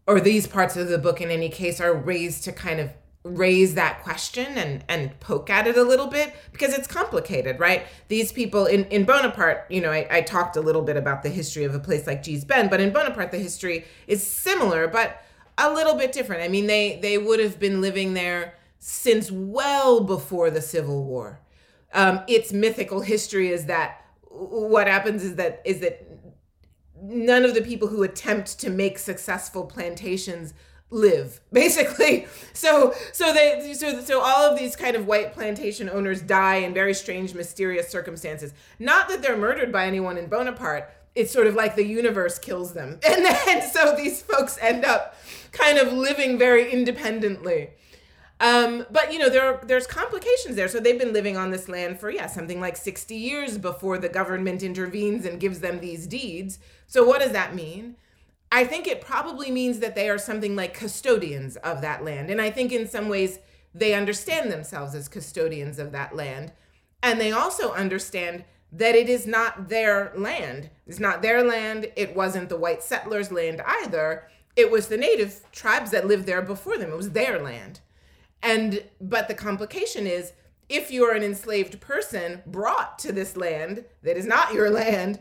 or 0.07 0.21
these 0.21 0.47
parts 0.47 0.77
of 0.77 0.89
the 0.89 0.99
book 0.99 1.21
in 1.21 1.31
any 1.31 1.49
case, 1.49 1.81
are 1.81 1.95
raised 1.95 2.45
to 2.45 2.53
kind 2.53 2.81
of 2.81 2.91
raise 3.25 3.75
that 3.75 4.03
question 4.03 4.59
and 4.59 4.85
and 4.87 5.19
poke 5.19 5.49
at 5.49 5.67
it 5.67 5.79
a 5.79 5.83
little 5.83 6.09
bit 6.09 6.35
because 6.53 6.75
it's 6.75 6.87
complicated 6.87 7.59
right 7.59 7.87
these 8.09 8.31
people 8.31 8.67
in 8.67 8.85
in 8.87 9.05
bonaparte 9.05 9.65
you 9.71 9.81
know 9.81 9.91
I, 9.91 10.07
I 10.11 10.21
talked 10.21 10.57
a 10.57 10.61
little 10.61 10.83
bit 10.83 10.99
about 10.99 11.23
the 11.23 11.31
history 11.31 11.65
of 11.65 11.75
a 11.75 11.79
place 11.79 12.07
like 12.07 12.23
Gee's 12.23 12.45
Bend 12.45 12.69
but 12.69 12.83
in 12.83 12.93
bonaparte 12.93 13.31
the 13.31 13.39
history 13.39 13.87
is 14.07 14.23
similar 14.23 14.89
but 14.89 15.23
a 15.57 15.73
little 15.73 15.95
bit 15.95 16.13
different 16.13 16.43
i 16.43 16.49
mean 16.49 16.67
they 16.67 16.99
they 17.01 17.17
would 17.17 17.41
have 17.41 17.59
been 17.59 17.81
living 17.81 18.13
there 18.13 18.57
since 18.79 19.31
well 19.31 20.03
before 20.03 20.51
the 20.51 20.61
civil 20.61 21.03
war 21.03 21.41
um, 21.95 22.21
its 22.29 22.53
mythical 22.53 23.01
history 23.01 23.49
is 23.49 23.65
that 23.67 24.04
what 24.35 24.87
happens 24.87 25.23
is 25.23 25.37
that 25.37 25.63
is 25.65 25.81
that 25.81 26.07
none 27.01 27.45
of 27.45 27.55
the 27.55 27.63
people 27.63 27.89
who 27.89 28.03
attempt 28.03 28.59
to 28.61 28.71
make 28.71 28.99
successful 28.99 29.65
plantations 29.65 30.55
live 30.91 31.41
basically. 31.53 32.27
So 32.53 32.95
so 33.13 33.33
they 33.33 33.75
so 33.75 34.01
so 34.01 34.21
all 34.21 34.51
of 34.51 34.59
these 34.59 34.77
kind 34.77 34.97
of 34.97 35.07
white 35.07 35.33
plantation 35.33 35.89
owners 35.89 36.21
die 36.21 36.57
in 36.57 36.75
very 36.75 36.95
strange 36.95 37.35
mysterious 37.35 37.89
circumstances. 37.89 38.53
Not 38.79 39.09
that 39.09 39.23
they're 39.23 39.37
murdered 39.37 39.73
by 39.73 39.87
anyone 39.87 40.17
in 40.17 40.27
bonaparte. 40.27 40.91
It's 41.15 41.33
sort 41.33 41.47
of 41.47 41.55
like 41.55 41.77
the 41.77 41.87
universe 41.87 42.39
kills 42.41 42.73
them. 42.73 42.99
And 43.09 43.25
then 43.25 43.63
so 43.71 43.95
these 43.97 44.23
folks 44.23 44.59
end 44.61 44.85
up 44.85 45.17
kind 45.53 45.79
of 45.79 45.93
living 45.93 46.39
very 46.39 46.73
independently 46.73 47.71
um, 48.45 48.85
but 48.91 49.11
you 49.11 49.19
know 49.19 49.31
there 49.31 49.59
there's 49.65 49.87
complications 49.87 50.55
there. 50.55 50.69
So 50.69 50.79
they've 50.79 50.99
been 50.99 51.15
living 51.15 51.39
on 51.39 51.51
this 51.51 51.67
land 51.67 51.99
for 51.99 52.11
yeah 52.11 52.27
something 52.27 52.61
like 52.61 52.77
60 52.77 53.15
years 53.15 53.57
before 53.57 53.97
the 53.97 54.11
government 54.11 54.63
intervenes 54.63 55.25
and 55.25 55.41
gives 55.41 55.61
them 55.61 55.81
these 55.81 56.07
deeds. 56.07 56.59
So 56.87 57.03
what 57.05 57.23
does 57.23 57.33
that 57.33 57.55
mean? 57.55 57.97
I 58.53 58.65
think 58.65 58.87
it 58.87 59.01
probably 59.01 59.51
means 59.51 59.79
that 59.79 59.95
they 59.95 60.11
are 60.11 60.19
something 60.19 60.55
like 60.55 60.75
custodians 60.75 61.57
of 61.57 61.81
that 61.81 62.05
land, 62.05 62.29
and 62.31 62.39
I 62.39 62.51
think 62.51 62.71
in 62.71 62.87
some 62.87 63.09
ways 63.09 63.39
they 63.75 63.95
understand 63.95 64.53
themselves 64.53 64.95
as 64.95 65.09
custodians 65.09 65.79
of 65.79 65.91
that 65.93 66.15
land, 66.15 66.53
and 67.03 67.19
they 67.19 67.33
also 67.33 67.73
understand 67.73 68.45
that 68.71 68.95
it 68.95 69.09
is 69.09 69.27
not 69.27 69.71
their 69.71 70.13
land. 70.17 70.69
It's 70.87 71.01
not 71.01 71.23
their 71.23 71.43
land. 71.43 71.91
It 71.97 72.15
wasn't 72.15 72.51
the 72.51 72.59
white 72.59 72.83
settlers' 72.83 73.33
land 73.33 73.63
either. 73.67 74.29
It 74.55 74.71
was 74.71 74.89
the 74.89 74.99
native 74.99 75.41
tribes 75.51 75.93
that 75.93 76.07
lived 76.07 76.27
there 76.27 76.43
before 76.43 76.77
them. 76.77 76.93
It 76.93 76.97
was 76.97 77.13
their 77.13 77.41
land. 77.41 77.81
And 78.45 78.85
but 79.01 79.27
the 79.27 79.35
complication 79.35 80.07
is 80.07 80.35
if 80.69 80.91
you're 80.91 81.15
an 81.15 81.23
enslaved 81.23 81.81
person 81.81 82.43
brought 82.47 82.99
to 83.01 83.11
this 83.11 83.37
land 83.37 83.85
that 84.03 84.17
is 84.17 84.27
not 84.27 84.53
your 84.53 84.71
land, 84.71 85.19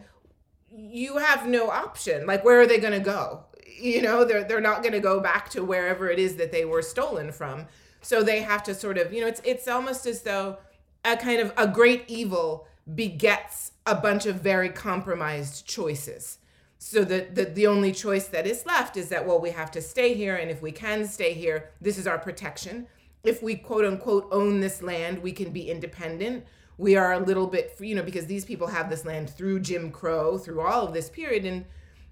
you 0.69 1.17
have 1.17 1.47
no 1.47 1.69
option. 1.69 2.27
Like 2.27 2.43
where 2.43 2.59
are 2.59 2.67
they 2.67 2.79
going 2.79 2.93
to 2.93 2.99
go? 2.99 3.45
You 3.79 4.01
know, 4.01 4.25
they're 4.25 4.43
they're 4.43 4.61
not 4.61 4.83
going 4.83 4.93
to 4.93 4.99
go 4.99 5.21
back 5.21 5.49
to 5.51 5.63
wherever 5.63 6.09
it 6.09 6.19
is 6.19 6.35
that 6.35 6.51
they 6.51 6.65
were 6.65 6.81
stolen 6.81 7.31
from. 7.31 7.65
So 8.01 8.21
they 8.21 8.41
have 8.41 8.61
to 8.63 8.75
sort 8.75 8.97
of, 8.97 9.13
you 9.13 9.21
know, 9.21 9.27
it's 9.27 9.41
it's 9.45 9.69
almost 9.69 10.05
as 10.05 10.23
though 10.23 10.57
a 11.05 11.15
kind 11.15 11.39
of 11.39 11.53
a 11.57 11.65
great 11.67 12.03
evil 12.07 12.67
begets 12.93 13.71
a 13.85 13.95
bunch 13.95 14.25
of 14.25 14.35
very 14.35 14.69
compromised 14.69 15.65
choices. 15.65 16.39
So 16.77 17.05
the, 17.05 17.27
the 17.33 17.45
the 17.45 17.67
only 17.67 17.93
choice 17.93 18.27
that 18.27 18.45
is 18.45 18.65
left 18.65 18.97
is 18.97 19.07
that 19.09 19.25
well 19.25 19.39
we 19.39 19.51
have 19.51 19.71
to 19.71 19.81
stay 19.81 20.13
here 20.13 20.35
and 20.35 20.51
if 20.51 20.61
we 20.61 20.73
can 20.73 21.05
stay 21.05 21.33
here, 21.33 21.69
this 21.79 21.97
is 21.97 22.05
our 22.05 22.19
protection 22.19 22.87
if 23.23 23.41
we 23.41 23.55
quote 23.55 23.85
unquote 23.85 24.27
own 24.31 24.59
this 24.59 24.81
land, 24.83 25.21
we 25.21 25.31
can 25.31 25.51
be 25.51 25.69
independent. 25.69 26.45
we 26.77 26.95
are 26.95 27.13
a 27.13 27.19
little 27.19 27.45
bit, 27.45 27.75
you 27.79 27.93
know, 27.93 28.01
because 28.01 28.25
these 28.25 28.43
people 28.43 28.67
have 28.67 28.89
this 28.89 29.05
land 29.05 29.29
through 29.29 29.59
Jim 29.59 29.91
Crow, 29.91 30.39
through 30.39 30.59
all 30.59 30.87
of 30.87 30.93
this 30.93 31.07
period, 31.07 31.45
and 31.45 31.65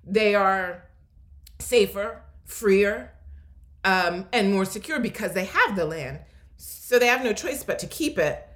they 0.06 0.36
are 0.36 0.86
safer, 1.60 2.22
freer, 2.46 3.12
um, 3.84 4.28
and 4.32 4.54
more 4.54 4.66
secure 4.66 5.00
because 5.00 5.34
they 5.34 5.46
have 5.46 5.76
the 5.76 5.86
land. 5.86 6.20
So 6.58 7.00
they 7.00 7.08
have 7.08 7.24
no 7.24 7.34
choice 7.34 7.64
but 7.64 7.80
to 7.80 7.88
keep 7.88 8.20
it 8.20 8.48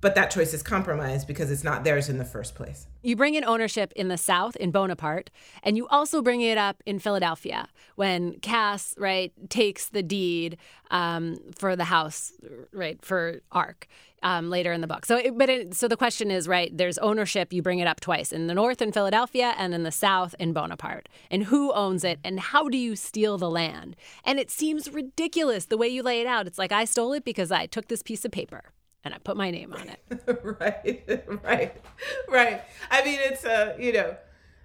but 0.00 0.14
that 0.14 0.30
choice 0.30 0.54
is 0.54 0.62
compromised 0.62 1.26
because 1.26 1.50
it's 1.50 1.64
not 1.64 1.84
theirs 1.84 2.08
in 2.08 2.18
the 2.18 2.24
first 2.24 2.54
place. 2.54 2.86
You 3.02 3.16
bring 3.16 3.34
in 3.34 3.44
ownership 3.44 3.92
in 3.96 4.08
the 4.08 4.16
South 4.16 4.56
in 4.56 4.70
Bonaparte, 4.70 5.30
and 5.62 5.76
you 5.76 5.86
also 5.88 6.22
bring 6.22 6.40
it 6.40 6.58
up 6.58 6.82
in 6.86 6.98
Philadelphia 6.98 7.68
when 7.96 8.38
Cass 8.40 8.94
right 8.98 9.32
takes 9.48 9.88
the 9.88 10.02
deed 10.02 10.56
um, 10.90 11.38
for 11.56 11.76
the 11.76 11.84
house 11.84 12.32
right 12.72 13.02
for 13.04 13.40
Ark. 13.52 13.86
Um, 14.22 14.50
later 14.50 14.70
in 14.70 14.82
the 14.82 14.86
book, 14.86 15.06
so 15.06 15.16
it, 15.16 15.38
but 15.38 15.48
it, 15.48 15.74
so 15.74 15.88
the 15.88 15.96
question 15.96 16.30
is 16.30 16.46
right. 16.46 16.76
There's 16.76 16.98
ownership. 16.98 17.54
You 17.54 17.62
bring 17.62 17.78
it 17.78 17.86
up 17.86 18.00
twice 18.00 18.32
in 18.32 18.48
the 18.48 18.54
North 18.54 18.82
in 18.82 18.92
Philadelphia 18.92 19.54
and 19.56 19.72
in 19.72 19.82
the 19.82 19.90
South 19.90 20.34
in 20.38 20.52
Bonaparte. 20.52 21.08
And 21.30 21.44
who 21.44 21.72
owns 21.72 22.04
it? 22.04 22.18
And 22.22 22.38
how 22.38 22.68
do 22.68 22.76
you 22.76 22.96
steal 22.96 23.38
the 23.38 23.48
land? 23.48 23.96
And 24.22 24.38
it 24.38 24.50
seems 24.50 24.90
ridiculous 24.90 25.64
the 25.64 25.78
way 25.78 25.88
you 25.88 26.02
lay 26.02 26.20
it 26.20 26.26
out. 26.26 26.46
It's 26.46 26.58
like 26.58 26.70
I 26.70 26.84
stole 26.84 27.14
it 27.14 27.24
because 27.24 27.50
I 27.50 27.64
took 27.64 27.88
this 27.88 28.02
piece 28.02 28.26
of 28.26 28.30
paper 28.30 28.64
and 29.04 29.14
I 29.14 29.18
put 29.18 29.36
my 29.36 29.50
name 29.50 29.72
on 29.72 29.88
it. 29.88 30.00
right, 30.60 31.24
right, 31.44 31.82
right. 32.28 32.62
I 32.90 33.04
mean, 33.04 33.18
it's 33.22 33.44
a, 33.44 33.74
uh, 33.74 33.78
you 33.78 33.92
know, 33.92 34.16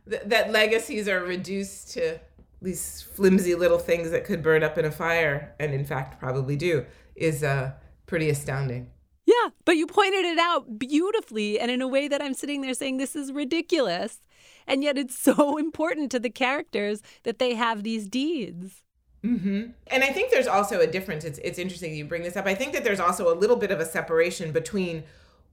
th- 0.09 0.23
that 0.25 0.51
legacies 0.51 1.07
are 1.07 1.23
reduced 1.23 1.91
to 1.93 2.19
these 2.61 3.01
flimsy 3.01 3.55
little 3.55 3.79
things 3.79 4.11
that 4.11 4.25
could 4.25 4.41
burn 4.41 4.63
up 4.63 4.77
in 4.77 4.85
a 4.85 4.91
fire, 4.91 5.53
and 5.59 5.73
in 5.73 5.85
fact, 5.85 6.19
probably 6.19 6.55
do, 6.55 6.85
is 7.15 7.43
uh, 7.43 7.71
pretty 8.07 8.29
astounding. 8.29 8.89
Yeah, 9.25 9.49
but 9.65 9.75
you 9.75 9.87
pointed 9.87 10.23
it 10.23 10.37
out 10.37 10.77
beautifully 10.77 11.59
and 11.59 11.71
in 11.71 11.81
a 11.81 11.87
way 11.87 12.07
that 12.07 12.21
I'm 12.21 12.35
sitting 12.35 12.61
there 12.61 12.75
saying, 12.75 12.97
this 12.97 13.15
is 13.15 13.31
ridiculous. 13.31 14.19
And 14.67 14.83
yet 14.83 14.97
it's 14.97 15.17
so 15.19 15.57
important 15.57 16.11
to 16.11 16.19
the 16.19 16.29
characters 16.29 17.01
that 17.23 17.39
they 17.39 17.55
have 17.55 17.83
these 17.83 18.07
deeds. 18.07 18.83
Mm-hmm. 19.25 19.71
And 19.88 20.03
I 20.03 20.07
think 20.07 20.31
there's 20.31 20.47
also 20.47 20.79
a 20.79 20.88
difference. 20.88 21.25
It's 21.25 21.39
it's 21.39 21.57
interesting 21.57 21.95
you 21.95 22.05
bring 22.05 22.23
this 22.23 22.35
up. 22.35 22.45
I 22.45 22.55
think 22.55 22.73
that 22.73 22.83
there's 22.83 22.99
also 22.99 23.33
a 23.33 23.35
little 23.35 23.55
bit 23.55 23.71
of 23.71 23.79
a 23.79 23.85
separation 23.85 24.51
between 24.51 25.03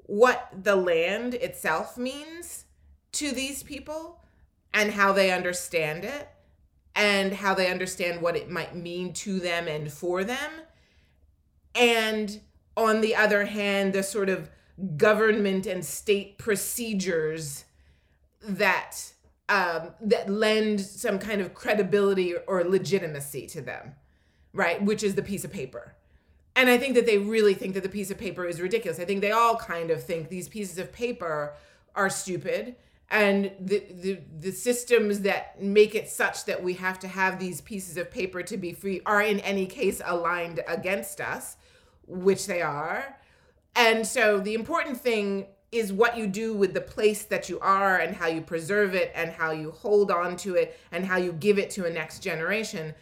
what 0.07 0.49
the 0.53 0.77
land 0.77 1.35
itself 1.35 1.97
means 1.97 2.67
to 3.13 3.33
these 3.33 3.63
people 3.63 4.21
and 4.75 4.93
how 4.93 5.13
they 5.13 5.31
understand 5.31 6.05
it 6.05 6.29
and 6.95 7.33
how 7.33 7.55
they 7.55 7.71
understand 7.71 8.21
what 8.21 8.37
it 8.37 8.51
might 8.51 8.75
mean 8.75 9.13
to 9.13 9.41
them 9.41 9.69
and 9.69 9.91
for 9.91 10.25
them. 10.25 10.51
And 11.75 12.41
on 12.77 13.01
the 13.01 13.15
other 13.15 13.47
hand, 13.47 13.93
the 13.93 14.03
sort 14.03 14.29
of 14.29 14.51
government 14.97 15.67
and 15.67 15.85
state 15.85 16.39
procedures 16.39 17.65
that 18.43 19.12
um, 19.49 19.91
that 20.01 20.31
lend 20.31 20.81
some 20.81 21.19
kind 21.19 21.41
of 21.41 21.55
credibility 21.55 22.35
or 22.47 22.65
legitimacy 22.65 23.47
to 23.49 23.61
them, 23.61 23.95
right? 24.53 24.83
Which 24.83 25.03
is 25.03 25.15
the 25.15 25.23
piece 25.23 25.45
of 25.45 25.53
paper. 25.53 25.95
And 26.55 26.69
I 26.69 26.79
think 26.79 26.95
that 26.95 27.07
they 27.07 27.19
really 27.19 27.55
think 27.55 27.75
that 27.75 27.83
the 27.83 27.89
piece 27.89 28.11
of 28.11 28.19
paper 28.19 28.45
is 28.45 28.61
ridiculous. 28.61 29.01
I 29.01 29.05
think 29.05 29.21
they 29.21 29.33
all 29.33 29.57
kind 29.57 29.91
of 29.91 30.03
think 30.03 30.29
these 30.29 30.49
pieces 30.49 30.79
of 30.79 30.93
paper 30.93 31.55
are 31.95 32.11
stupid 32.11 32.77
and 33.13 33.53
the, 33.61 33.85
the 34.01 34.19
the 34.41 34.51
systems 34.51 35.21
that 35.21 35.63
make 35.63 35.95
it 35.95 36.09
such 36.09 36.47
that 36.47 36.63
we 36.63 36.73
have 36.73 36.99
to 36.99 37.07
have 37.07 37.39
these 37.39 37.61
pieces 37.61 37.99
of 37.99 38.11
paper 38.11 38.43
to 38.43 38.57
be 38.57 38.73
free 38.73 39.03
are 39.05 39.23
in 39.23 39.39
any 39.41 39.67
case 39.67 40.01
aligned 40.05 40.61
against 40.67 41.21
us 41.21 41.57
which 42.07 42.47
they 42.47 42.63
are 42.63 43.17
and 43.77 44.07
so 44.07 44.41
the 44.41 44.55
important 44.55 44.99
thing 44.99 45.47
is 45.73 45.93
what 45.93 46.19
you 46.19 46.27
do 46.27 46.55
with 46.55 46.75
the 46.75 46.81
place 46.81 47.25
that 47.25 47.49
you 47.49 47.59
are 47.61 47.97
and 47.97 48.15
how 48.15 48.27
you 48.27 48.43
preserve 48.43 48.95
it 48.95 49.11
and 49.15 49.31
how 49.31 49.51
you 49.51 49.71
hold 49.71 50.11
on 50.11 50.37
to 50.37 50.55
it 50.55 50.79
and 50.93 51.07
how 51.07 51.17
you 51.17 51.33
give 51.33 51.59
it 51.59 51.71
to 51.71 51.87
a 51.87 51.91
next 51.91 52.21
generation. 52.21 52.95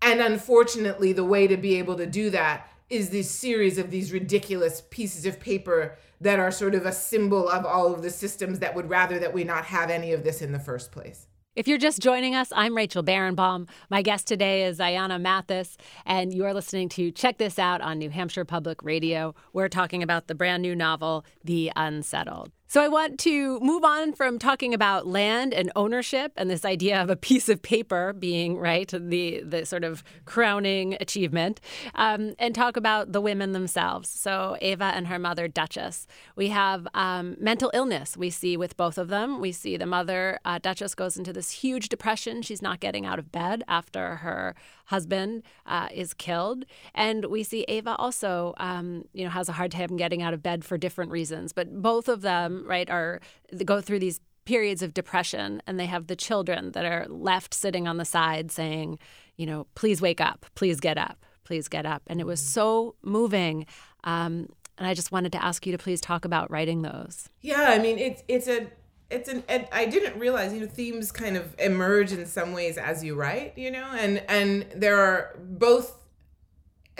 And 0.00 0.20
unfortunately, 0.20 1.12
the 1.12 1.24
way 1.24 1.46
to 1.46 1.56
be 1.58 1.76
able 1.76 1.96
to 1.96 2.06
do 2.06 2.30
that 2.30 2.72
is 2.88 3.10
this 3.10 3.30
series 3.30 3.76
of 3.76 3.90
these 3.90 4.12
ridiculous 4.12 4.82
pieces 4.88 5.26
of 5.26 5.38
paper 5.38 5.98
that 6.20 6.38
are 6.38 6.50
sort 6.50 6.74
of 6.74 6.86
a 6.86 6.92
symbol 6.92 7.48
of 7.48 7.66
all 7.66 7.92
of 7.92 8.02
the 8.02 8.10
systems 8.10 8.58
that 8.60 8.74
would 8.74 8.88
rather 8.88 9.18
that 9.18 9.34
we 9.34 9.44
not 9.44 9.66
have 9.66 9.90
any 9.90 10.12
of 10.12 10.24
this 10.24 10.40
in 10.40 10.52
the 10.52 10.58
first 10.58 10.90
place. 10.90 11.26
If 11.58 11.66
you're 11.66 11.76
just 11.76 12.00
joining 12.00 12.36
us, 12.36 12.52
I'm 12.54 12.76
Rachel 12.76 13.02
Barenbaum. 13.02 13.68
My 13.90 14.00
guest 14.00 14.28
today 14.28 14.62
is 14.62 14.78
Ayana 14.78 15.20
Mathis, 15.20 15.76
and 16.06 16.32
you 16.32 16.44
are 16.44 16.54
listening 16.54 16.88
to 16.90 17.10
Check 17.10 17.38
This 17.38 17.58
Out 17.58 17.80
on 17.80 17.98
New 17.98 18.10
Hampshire 18.10 18.44
Public 18.44 18.84
Radio. 18.84 19.34
We're 19.52 19.68
talking 19.68 20.00
about 20.00 20.28
the 20.28 20.36
brand 20.36 20.62
new 20.62 20.76
novel, 20.76 21.24
The 21.42 21.72
Unsettled. 21.74 22.52
So 22.70 22.82
I 22.82 22.88
want 22.88 23.18
to 23.20 23.58
move 23.60 23.82
on 23.82 24.12
from 24.12 24.38
talking 24.38 24.74
about 24.74 25.06
land 25.06 25.54
and 25.54 25.72
ownership 25.74 26.32
and 26.36 26.50
this 26.50 26.66
idea 26.66 27.00
of 27.00 27.08
a 27.08 27.16
piece 27.16 27.48
of 27.48 27.62
paper 27.62 28.12
being 28.12 28.58
right 28.58 28.86
the 28.86 29.42
the 29.42 29.64
sort 29.64 29.84
of 29.84 30.04
crowning 30.26 30.94
achievement, 31.00 31.62
um, 31.94 32.34
and 32.38 32.54
talk 32.54 32.76
about 32.76 33.12
the 33.12 33.22
women 33.22 33.52
themselves. 33.52 34.10
So 34.10 34.58
Ava 34.60 34.84
and 34.84 35.06
her 35.06 35.18
mother 35.18 35.48
Duchess. 35.48 36.06
We 36.36 36.48
have 36.48 36.86
um, 36.92 37.36
mental 37.40 37.70
illness. 37.72 38.18
We 38.18 38.28
see 38.28 38.58
with 38.58 38.76
both 38.76 38.98
of 38.98 39.08
them. 39.08 39.40
We 39.40 39.50
see 39.50 39.78
the 39.78 39.86
mother 39.86 40.38
uh, 40.44 40.58
Duchess 40.58 40.94
goes 40.94 41.16
into 41.16 41.32
this 41.32 41.50
huge 41.50 41.88
depression. 41.88 42.42
She's 42.42 42.60
not 42.60 42.80
getting 42.80 43.06
out 43.06 43.18
of 43.18 43.32
bed 43.32 43.64
after 43.66 44.16
her 44.16 44.54
husband 44.88 45.42
uh, 45.66 45.88
is 45.92 46.12
killed, 46.14 46.64
and 46.94 47.26
we 47.26 47.42
see 47.42 47.64
Ava 47.68 47.94
also 47.96 48.54
um, 48.58 49.04
you 49.12 49.24
know 49.24 49.30
has 49.30 49.48
a 49.48 49.52
hard 49.52 49.70
time 49.70 49.96
getting 49.96 50.22
out 50.22 50.34
of 50.34 50.42
bed 50.42 50.64
for 50.64 50.76
different 50.76 51.10
reasons. 51.10 51.52
But 51.52 51.80
both 51.80 52.08
of 52.08 52.20
them 52.22 52.64
right, 52.66 52.88
are 52.90 53.20
go 53.64 53.80
through 53.80 54.00
these 54.00 54.20
periods 54.48 54.82
of 54.82 54.94
depression 54.94 55.60
and 55.66 55.78
they 55.78 55.84
have 55.84 56.06
the 56.06 56.16
children 56.16 56.72
that 56.72 56.86
are 56.86 57.06
left 57.08 57.52
sitting 57.52 57.86
on 57.86 57.98
the 57.98 58.04
side 58.06 58.50
saying, 58.50 58.98
you 59.36 59.44
know, 59.44 59.66
please 59.74 60.00
wake 60.00 60.22
up, 60.22 60.46
please 60.54 60.80
get 60.80 60.96
up, 60.96 61.18
please 61.44 61.68
get 61.68 61.84
up. 61.84 62.02
And 62.06 62.18
it 62.18 62.26
was 62.26 62.40
so 62.40 62.94
moving. 63.02 63.66
Um, 64.04 64.48
and 64.78 64.86
I 64.86 64.94
just 64.94 65.12
wanted 65.12 65.32
to 65.32 65.44
ask 65.44 65.66
you 65.66 65.72
to 65.72 65.78
please 65.78 66.00
talk 66.00 66.24
about 66.24 66.50
writing 66.50 66.80
those. 66.80 67.28
Yeah, 67.42 67.66
I 67.68 67.78
mean, 67.78 67.98
it's 67.98 68.22
it's 68.26 68.48
a 68.48 68.68
it's 69.10 69.28
an 69.28 69.42
I 69.72 69.86
didn't 69.86 70.18
realize 70.18 70.52
you 70.52 70.60
know 70.60 70.66
themes 70.66 71.10
kind 71.12 71.36
of 71.36 71.54
emerge 71.58 72.12
in 72.12 72.26
some 72.26 72.52
ways 72.52 72.76
as 72.76 73.02
you 73.02 73.14
write, 73.14 73.56
you 73.56 73.70
know, 73.70 73.88
and 73.98 74.22
and 74.28 74.66
there 74.74 74.98
are 74.98 75.38
both 75.38 75.94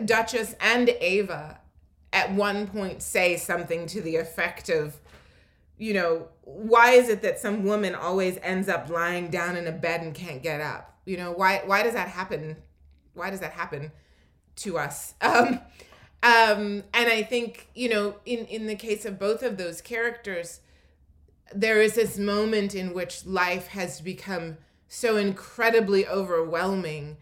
Duchess 0.03 0.55
and 0.61 0.89
Ava 0.89 1.61
at 2.13 2.33
one 2.33 2.67
point 2.67 3.03
say 3.03 3.37
something 3.37 3.87
to 3.87 4.01
the 4.01 4.17
effect 4.17 4.69
of 4.69 4.97
you 5.77 5.95
know, 5.95 6.29
why 6.43 6.93
is 6.93 7.09
it 7.09 7.23
that 7.23 7.39
some 7.39 7.63
woman 7.63 7.95
always 7.95 8.37
ends 8.43 8.69
up 8.69 8.91
lying 8.91 9.29
down 9.29 9.57
in 9.57 9.67
a 9.67 9.73
bed 9.73 10.01
and 10.01 10.13
can't 10.13 10.43
get 10.43 10.61
up? 10.61 10.99
You 11.05 11.17
know, 11.17 11.33
why 11.33 11.63
why 11.65 11.83
does 11.83 11.95
that 11.95 12.09
happen? 12.09 12.57
Why 13.15 13.31
does 13.31 13.41
that 13.41 13.53
happen 13.53 13.93
to 14.57 14.79
us? 14.79 15.15
Um, 15.23 15.61
um, 16.21 16.83
and 16.93 17.09
I 17.09 17.23
think, 17.23 17.69
you 17.77 17.89
know, 17.89 18.17
in, 18.27 18.45
in 18.47 18.67
the 18.67 18.75
case 18.75 19.05
of 19.05 19.21
both 19.21 19.45
of 19.45 19.57
those 19.57 19.81
characters, 19.81 20.59
there 21.55 21.81
is 21.81 21.95
this 21.95 22.19
moment 22.19 22.75
in 22.75 22.93
which 22.93 23.25
life 23.27 23.69
has 23.69 24.01
become 24.01 24.59
so 24.89 25.17
incredibly 25.17 26.07
overwhelming 26.07 27.17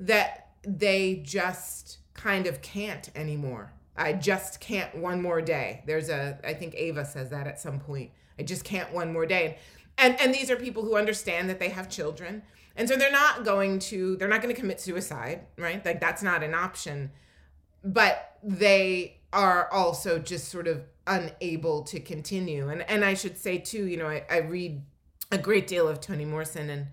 that 0.00 0.48
they 0.66 1.22
just 1.24 1.98
kind 2.14 2.46
of 2.46 2.62
can't 2.62 3.10
anymore. 3.14 3.72
I 3.96 4.12
just 4.12 4.60
can't 4.60 4.96
one 4.96 5.20
more 5.20 5.40
day. 5.40 5.82
There's 5.86 6.08
a 6.08 6.38
I 6.44 6.54
think 6.54 6.74
Ava 6.74 7.04
says 7.04 7.30
that 7.30 7.46
at 7.46 7.60
some 7.60 7.78
point. 7.78 8.10
I 8.38 8.42
just 8.42 8.64
can't 8.64 8.92
one 8.92 9.12
more 9.12 9.26
day. 9.26 9.58
And 9.98 10.18
and 10.20 10.34
these 10.34 10.50
are 10.50 10.56
people 10.56 10.82
who 10.82 10.96
understand 10.96 11.50
that 11.50 11.58
they 11.58 11.68
have 11.68 11.88
children. 11.88 12.42
And 12.74 12.88
so 12.88 12.96
they're 12.96 13.12
not 13.12 13.44
going 13.44 13.78
to 13.80 14.16
they're 14.16 14.28
not 14.28 14.42
going 14.42 14.54
to 14.54 14.60
commit 14.60 14.80
suicide, 14.80 15.46
right? 15.58 15.84
Like 15.84 16.00
that's 16.00 16.22
not 16.22 16.42
an 16.42 16.54
option. 16.54 17.10
But 17.84 18.36
they 18.42 19.18
are 19.32 19.70
also 19.72 20.18
just 20.18 20.48
sort 20.48 20.68
of 20.68 20.84
unable 21.06 21.82
to 21.84 22.00
continue. 22.00 22.68
And 22.68 22.82
and 22.82 23.04
I 23.04 23.14
should 23.14 23.38
say 23.38 23.58
too, 23.58 23.86
you 23.86 23.96
know, 23.96 24.08
I, 24.08 24.24
I 24.30 24.38
read 24.38 24.82
a 25.30 25.38
great 25.38 25.66
deal 25.66 25.88
of 25.88 26.00
Toni 26.00 26.24
Morrison 26.24 26.70
and 26.70 26.86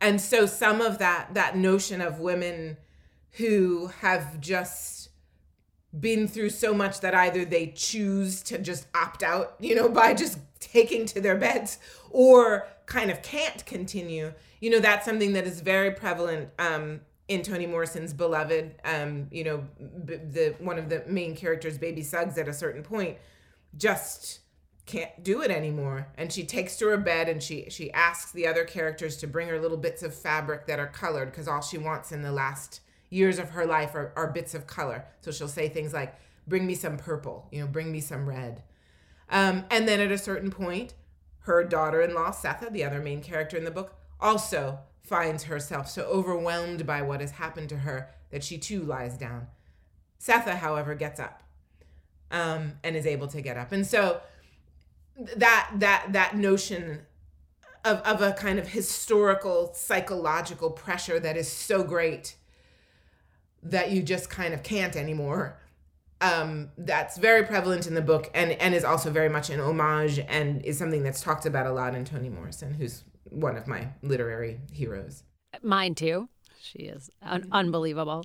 and 0.00 0.20
so 0.20 0.46
some 0.46 0.80
of 0.80 0.98
that 0.98 1.34
that 1.34 1.56
notion 1.56 2.00
of 2.00 2.20
women 2.20 2.76
who 3.32 3.88
have 4.00 4.40
just 4.40 5.10
been 5.98 6.26
through 6.26 6.50
so 6.50 6.74
much 6.74 7.00
that 7.00 7.14
either 7.14 7.44
they 7.44 7.68
choose 7.68 8.42
to 8.42 8.58
just 8.58 8.86
opt 8.94 9.22
out, 9.22 9.54
you 9.60 9.74
know, 9.74 9.88
by 10.00 10.14
just 10.14 10.38
taking 10.60 11.06
to 11.06 11.20
their 11.20 11.36
beds 11.36 11.78
or 12.10 12.66
kind 12.86 13.10
of 13.10 13.22
can't 13.22 13.64
continue. 13.66 14.32
You 14.60 14.70
know, 14.70 14.80
that's 14.80 15.04
something 15.04 15.34
that 15.34 15.46
is 15.46 15.60
very 15.60 15.92
prevalent 15.92 16.50
um, 16.58 17.00
in 17.28 17.42
Toni 17.42 17.66
Morrison's 17.66 18.12
Beloved. 18.12 18.74
Um, 18.84 19.28
you 19.30 19.44
know, 19.44 19.64
b- 20.04 20.16
the 20.16 20.54
one 20.58 20.78
of 20.78 20.88
the 20.88 21.04
main 21.06 21.34
characters, 21.34 21.78
Baby 21.78 22.02
Suggs, 22.02 22.38
at 22.38 22.48
a 22.48 22.52
certain 22.52 22.82
point, 22.82 23.18
just 23.76 24.40
can't 24.86 25.24
do 25.24 25.40
it 25.40 25.50
anymore 25.50 26.08
and 26.18 26.30
she 26.30 26.44
takes 26.44 26.76
to 26.76 26.86
her 26.86 26.98
bed 26.98 27.26
and 27.26 27.42
she 27.42 27.70
she 27.70 27.90
asks 27.92 28.32
the 28.32 28.46
other 28.46 28.64
characters 28.64 29.16
to 29.16 29.26
bring 29.26 29.48
her 29.48 29.58
little 29.58 29.78
bits 29.78 30.02
of 30.02 30.14
fabric 30.14 30.66
that 30.66 30.78
are 30.78 30.86
colored 30.86 31.30
because 31.30 31.48
all 31.48 31.62
she 31.62 31.78
wants 31.78 32.12
in 32.12 32.20
the 32.20 32.30
last 32.30 32.82
years 33.14 33.38
of 33.38 33.50
her 33.50 33.64
life 33.64 33.94
are, 33.94 34.12
are 34.16 34.26
bits 34.26 34.54
of 34.54 34.66
color. 34.66 35.04
So 35.20 35.30
she'll 35.30 35.48
say 35.48 35.68
things 35.68 35.92
like, 35.92 36.16
bring 36.46 36.66
me 36.66 36.74
some 36.74 36.96
purple, 36.96 37.48
you 37.52 37.60
know, 37.60 37.66
bring 37.66 37.92
me 37.92 38.00
some 38.00 38.28
red. 38.28 38.62
Um, 39.30 39.64
and 39.70 39.88
then 39.88 40.00
at 40.00 40.12
a 40.12 40.18
certain 40.18 40.50
point, 40.50 40.94
her 41.40 41.64
daughter 41.64 42.02
in 42.02 42.14
law, 42.14 42.30
Sethe, 42.32 42.70
the 42.72 42.84
other 42.84 43.00
main 43.00 43.22
character 43.22 43.56
in 43.56 43.64
the 43.64 43.70
book, 43.70 43.94
also 44.20 44.80
finds 45.04 45.44
herself 45.44 45.88
so 45.88 46.02
overwhelmed 46.04 46.86
by 46.86 47.02
what 47.02 47.20
has 47.20 47.32
happened 47.32 47.68
to 47.68 47.78
her 47.78 48.10
that 48.30 48.42
she 48.42 48.58
too 48.58 48.82
lies 48.82 49.16
down. 49.16 49.46
Sethe, 50.20 50.56
however, 50.56 50.94
gets 50.94 51.20
up 51.20 51.42
um, 52.30 52.72
and 52.82 52.96
is 52.96 53.06
able 53.06 53.28
to 53.28 53.40
get 53.40 53.56
up. 53.56 53.72
And 53.72 53.86
so 53.86 54.20
that 55.36 55.70
that 55.76 56.06
that 56.10 56.36
notion 56.36 57.02
of, 57.84 57.98
of 58.00 58.22
a 58.22 58.32
kind 58.32 58.58
of 58.58 58.68
historical 58.68 59.72
psychological 59.74 60.70
pressure 60.70 61.20
that 61.20 61.36
is 61.36 61.50
so 61.50 61.84
great 61.84 62.34
that 63.62 63.90
you 63.90 64.02
just 64.02 64.28
kind 64.28 64.52
of 64.52 64.62
can't 64.62 64.96
anymore 64.96 65.58
um, 66.20 66.70
that's 66.78 67.18
very 67.18 67.44
prevalent 67.44 67.86
in 67.86 67.94
the 67.94 68.02
book 68.02 68.30
and, 68.34 68.52
and 68.52 68.74
is 68.74 68.84
also 68.84 69.10
very 69.10 69.28
much 69.28 69.50
an 69.50 69.60
homage 69.60 70.18
and 70.18 70.64
is 70.64 70.78
something 70.78 71.02
that's 71.02 71.20
talked 71.20 71.44
about 71.44 71.66
a 71.66 71.72
lot 71.72 71.94
in 71.94 72.04
Toni 72.04 72.30
Morrison, 72.30 72.74
who's 72.74 73.04
one 73.30 73.56
of 73.56 73.66
my 73.66 73.88
literary 74.02 74.60
heroes. 74.72 75.22
Mine 75.62 75.94
too. 75.94 76.28
She 76.60 76.78
is 76.80 77.10
un- 77.22 77.48
unbelievable. 77.52 78.24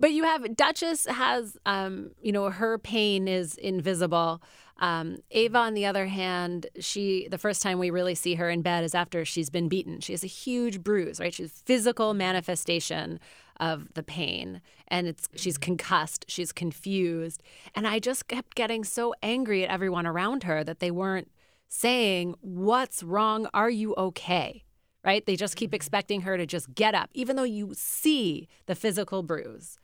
But 0.00 0.12
you 0.12 0.24
have 0.24 0.56
Duchess 0.56 1.06
has, 1.06 1.56
um, 1.66 2.12
you 2.22 2.30
know, 2.30 2.50
her 2.50 2.78
pain 2.78 3.26
is 3.26 3.56
invisible. 3.56 4.42
Um, 4.80 5.18
Ava, 5.32 5.58
on 5.58 5.74
the 5.74 5.86
other 5.86 6.06
hand, 6.06 6.68
she 6.78 7.26
the 7.28 7.38
first 7.38 7.62
time 7.62 7.78
we 7.80 7.90
really 7.90 8.14
see 8.14 8.36
her 8.36 8.48
in 8.48 8.62
bed 8.62 8.84
is 8.84 8.94
after 8.94 9.24
she's 9.24 9.50
been 9.50 9.68
beaten. 9.68 10.00
She 10.00 10.12
has 10.12 10.22
a 10.22 10.28
huge 10.28 10.84
bruise, 10.84 11.18
right? 11.18 11.34
She's 11.34 11.62
physical 11.66 12.14
manifestation 12.14 13.18
of 13.58 13.92
the 13.94 14.04
pain, 14.04 14.60
and 14.86 15.08
it's 15.08 15.28
she's 15.34 15.54
mm-hmm. 15.54 15.64
concussed, 15.64 16.24
she's 16.28 16.52
confused, 16.52 17.42
and 17.74 17.88
I 17.88 17.98
just 17.98 18.28
kept 18.28 18.54
getting 18.54 18.84
so 18.84 19.14
angry 19.20 19.64
at 19.64 19.70
everyone 19.70 20.06
around 20.06 20.44
her 20.44 20.62
that 20.62 20.78
they 20.78 20.92
weren't 20.92 21.28
saying, 21.68 22.34
"What's 22.40 23.02
wrong? 23.02 23.48
Are 23.54 23.70
you 23.70 23.94
okay?" 23.96 24.64
Right? 25.04 25.24
They 25.24 25.36
just 25.36 25.56
keep 25.56 25.70
mm-hmm. 25.70 25.76
expecting 25.76 26.20
her 26.22 26.36
to 26.36 26.46
just 26.46 26.74
get 26.74 26.94
up, 26.94 27.10
even 27.14 27.36
though 27.36 27.44
you 27.44 27.72
see 27.74 28.48
the 28.66 28.74
physical 28.74 29.22
bruise 29.22 29.78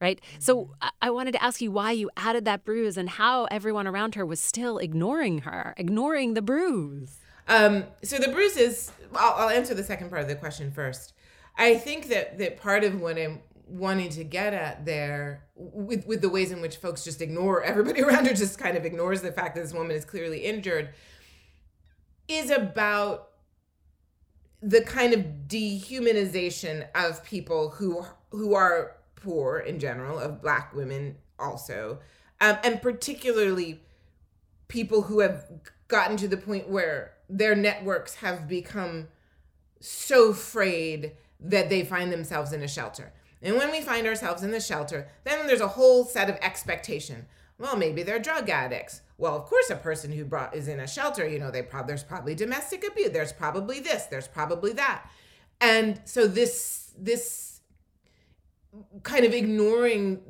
right? 0.00 0.20
So 0.38 0.56
mm-hmm. 0.56 0.88
I 1.00 1.10
wanted 1.10 1.32
to 1.32 1.42
ask 1.42 1.62
you 1.62 1.70
why 1.70 1.92
you 1.92 2.10
added 2.16 2.44
that 2.44 2.64
bruise 2.64 2.96
and 2.96 3.08
how 3.08 3.44
everyone 3.46 3.86
around 3.86 4.16
her 4.16 4.26
was 4.26 4.40
still 4.40 4.76
ignoring 4.76 5.38
her, 5.38 5.72
ignoring 5.78 6.34
the 6.34 6.42
bruise. 6.42 7.18
Um, 7.48 7.84
so 8.02 8.18
the 8.18 8.28
bruise 8.28 8.56
is. 8.56 8.90
I'll, 9.14 9.34
I'll 9.34 9.48
answer 9.48 9.74
the 9.74 9.84
second 9.84 10.10
part 10.10 10.22
of 10.22 10.28
the 10.28 10.34
question 10.34 10.70
first. 10.70 11.14
I 11.56 11.76
think 11.76 12.08
that 12.08 12.38
that 12.38 12.60
part 12.60 12.84
of 12.84 13.00
what 13.00 13.18
I'm 13.18 13.40
wanting 13.66 14.10
to 14.10 14.24
get 14.24 14.52
at 14.52 14.84
there 14.84 15.44
with 15.54 16.06
with 16.06 16.20
the 16.20 16.28
ways 16.28 16.52
in 16.52 16.60
which 16.60 16.76
folks 16.76 17.04
just 17.04 17.22
ignore 17.22 17.62
everybody 17.62 18.02
around 18.06 18.26
her 18.26 18.34
just 18.34 18.58
kind 18.58 18.76
of 18.76 18.84
ignores 18.84 19.22
the 19.22 19.32
fact 19.32 19.54
that 19.54 19.62
this 19.62 19.72
woman 19.72 19.96
is 19.96 20.04
clearly 20.04 20.38
injured 20.40 20.90
is 22.28 22.50
about 22.50 23.30
the 24.62 24.80
kind 24.80 25.12
of 25.12 25.20
dehumanization 25.46 26.86
of 26.94 27.24
people 27.24 27.70
who 27.70 28.04
who 28.30 28.54
are 28.54 28.96
poor 29.16 29.58
in 29.58 29.78
general, 29.78 30.18
of 30.18 30.42
black 30.42 30.74
women 30.74 31.16
also, 31.38 31.98
um, 32.40 32.58
and 32.64 32.82
particularly 32.82 33.80
people 34.68 35.02
who 35.02 35.20
have 35.20 35.46
gotten 35.88 36.16
to 36.16 36.28
the 36.28 36.36
point 36.36 36.68
where 36.68 37.12
their 37.28 37.54
networks 37.54 38.16
have 38.16 38.48
become 38.48 39.08
so 39.80 40.32
frayed 40.32 41.12
that 41.38 41.68
they 41.68 41.84
find 41.84 42.12
themselves 42.12 42.52
in 42.52 42.62
a 42.62 42.68
shelter. 42.68 43.12
And 43.42 43.56
when 43.56 43.70
we 43.70 43.82
find 43.82 44.06
ourselves 44.06 44.42
in 44.42 44.50
the 44.50 44.60
shelter, 44.60 45.08
then 45.24 45.46
there's 45.46 45.60
a 45.60 45.68
whole 45.68 46.04
set 46.04 46.30
of 46.30 46.36
expectation. 46.36 47.26
Well, 47.58 47.76
maybe 47.76 48.02
they're 48.02 48.18
drug 48.18 48.48
addicts. 48.48 49.02
Well, 49.16 49.36
of 49.36 49.44
course, 49.44 49.70
a 49.70 49.76
person 49.76 50.10
who 50.12 50.24
brought 50.24 50.54
is 50.54 50.66
in 50.66 50.80
a 50.80 50.88
shelter, 50.88 51.26
you 51.26 51.38
know, 51.38 51.50
they 51.50 51.62
probably 51.62 51.88
there's 51.88 52.02
probably 52.04 52.34
domestic 52.34 52.84
abuse. 52.86 53.10
There's 53.10 53.32
probably 53.32 53.80
this. 53.80 54.06
There's 54.06 54.28
probably 54.28 54.72
that. 54.72 55.08
And 55.60 56.00
so 56.04 56.26
this 56.26 56.92
this 56.98 57.60
kind 59.02 59.24
of 59.24 59.32
ignoring 59.32 60.20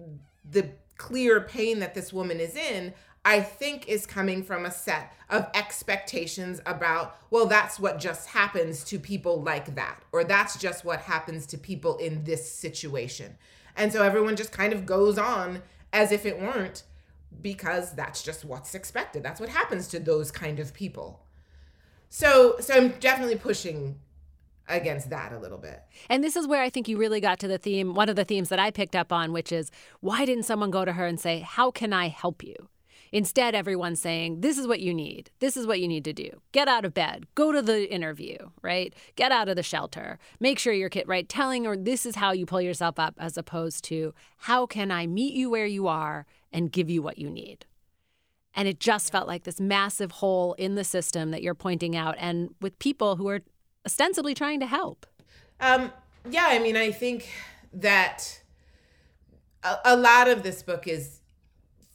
the 0.48 0.70
clear 0.98 1.40
pain 1.40 1.78
that 1.80 1.94
this 1.94 2.12
woman 2.12 2.40
is 2.40 2.56
in, 2.56 2.92
I 3.24 3.40
think 3.40 3.88
is 3.88 4.04
coming 4.06 4.42
from 4.42 4.66
a 4.66 4.70
set 4.70 5.14
of 5.30 5.46
expectations 5.54 6.60
about, 6.66 7.16
well, 7.30 7.46
that's 7.46 7.80
what 7.80 7.98
just 7.98 8.28
happens 8.28 8.84
to 8.84 8.98
people 8.98 9.42
like 9.42 9.74
that, 9.76 10.02
or 10.12 10.24
that's 10.24 10.58
just 10.58 10.84
what 10.84 11.00
happens 11.00 11.46
to 11.46 11.58
people 11.58 11.96
in 11.96 12.24
this 12.24 12.50
situation. 12.50 13.36
And 13.76 13.92
so 13.92 14.02
everyone 14.02 14.36
just 14.36 14.52
kind 14.52 14.72
of 14.72 14.84
goes 14.84 15.18
on 15.18 15.62
as 15.92 16.12
if 16.12 16.26
it 16.26 16.38
weren't 16.38 16.82
because 17.42 17.92
that's 17.94 18.22
just 18.22 18.44
what's 18.44 18.74
expected. 18.74 19.22
That's 19.22 19.40
what 19.40 19.48
happens 19.48 19.88
to 19.88 19.98
those 19.98 20.30
kind 20.30 20.58
of 20.58 20.72
people. 20.74 21.24
So 22.08 22.56
so 22.60 22.74
I'm 22.74 22.88
definitely 23.00 23.36
pushing 23.36 23.96
against 24.68 25.10
that 25.10 25.32
a 25.32 25.38
little 25.38 25.58
bit. 25.58 25.82
And 26.08 26.22
this 26.22 26.36
is 26.36 26.46
where 26.46 26.62
I 26.62 26.70
think 26.70 26.88
you 26.88 26.96
really 26.96 27.20
got 27.20 27.38
to 27.40 27.48
the 27.48 27.58
theme, 27.58 27.94
one 27.94 28.08
of 28.08 28.16
the 28.16 28.24
themes 28.24 28.48
that 28.48 28.58
I 28.58 28.70
picked 28.70 28.96
up 28.96 29.12
on, 29.12 29.32
which 29.32 29.52
is 29.52 29.70
why 30.00 30.24
didn't 30.24 30.44
someone 30.44 30.70
go 30.70 30.84
to 30.84 30.92
her 30.92 31.06
and 31.06 31.20
say, 31.20 31.40
How 31.40 31.70
can 31.70 31.92
I 31.92 32.08
help 32.08 32.42
you? 32.42 32.54
Instead, 33.12 33.54
everyone's 33.54 34.00
saying, 34.00 34.40
This 34.40 34.58
is 34.58 34.66
what 34.66 34.80
you 34.80 34.92
need. 34.92 35.30
This 35.38 35.56
is 35.56 35.66
what 35.66 35.80
you 35.80 35.86
need 35.86 36.04
to 36.04 36.12
do. 36.12 36.40
Get 36.52 36.66
out 36.66 36.84
of 36.84 36.94
bed. 36.94 37.26
Go 37.34 37.52
to 37.52 37.62
the 37.62 37.92
interview, 37.92 38.36
right? 38.62 38.94
Get 39.16 39.30
out 39.30 39.48
of 39.48 39.56
the 39.56 39.62
shelter. 39.62 40.18
Make 40.40 40.58
sure 40.58 40.72
your 40.72 40.88
kid, 40.88 41.06
right? 41.06 41.28
Telling 41.28 41.64
her 41.64 41.76
this 41.76 42.06
is 42.06 42.16
how 42.16 42.32
you 42.32 42.46
pull 42.46 42.60
yourself 42.60 42.98
up, 42.98 43.14
as 43.18 43.36
opposed 43.36 43.84
to, 43.84 44.14
How 44.38 44.66
can 44.66 44.90
I 44.90 45.06
meet 45.06 45.34
you 45.34 45.50
where 45.50 45.66
you 45.66 45.86
are 45.86 46.26
and 46.54 46.72
give 46.72 46.88
you 46.88 47.02
what 47.02 47.18
you 47.18 47.28
need? 47.28 47.66
And 48.54 48.66
it 48.68 48.80
just 48.80 49.12
felt 49.12 49.26
like 49.26 49.42
this 49.42 49.60
massive 49.60 50.12
hole 50.12 50.54
in 50.54 50.76
the 50.76 50.84
system 50.84 51.32
that 51.32 51.42
you're 51.42 51.54
pointing 51.54 51.96
out, 51.96 52.14
and 52.18 52.54
with 52.62 52.78
people 52.78 53.16
who 53.16 53.28
are 53.28 53.40
ostensibly 53.84 54.32
trying 54.32 54.60
to 54.60 54.66
help. 54.66 55.06
Um, 55.60 55.92
yeah, 56.30 56.46
I 56.48 56.60
mean, 56.60 56.76
I 56.76 56.92
think 56.92 57.28
that 57.72 58.40
a, 59.64 59.76
a 59.84 59.96
lot 59.96 60.28
of 60.28 60.44
this 60.44 60.62
book 60.62 60.86
is 60.86 61.20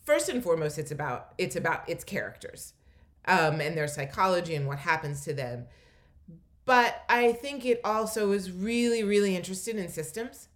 first 0.03 0.27
and 0.27 0.43
foremost 0.43 0.77
it's 0.77 0.91
about 0.91 1.33
it's 1.37 1.55
about 1.55 1.87
its 1.87 2.03
characters 2.03 2.73
um, 3.25 3.61
and 3.61 3.77
their 3.77 3.87
psychology 3.87 4.55
and 4.55 4.67
what 4.67 4.79
happens 4.79 5.23
to 5.23 5.33
them. 5.33 5.65
But 6.65 7.03
I 7.07 7.31
think 7.31 7.65
it 7.65 7.79
also 7.83 8.31
is 8.31 8.51
really, 8.51 9.03
really 9.03 9.35
interested 9.35 9.77
in 9.77 9.87
systems. 9.89 10.48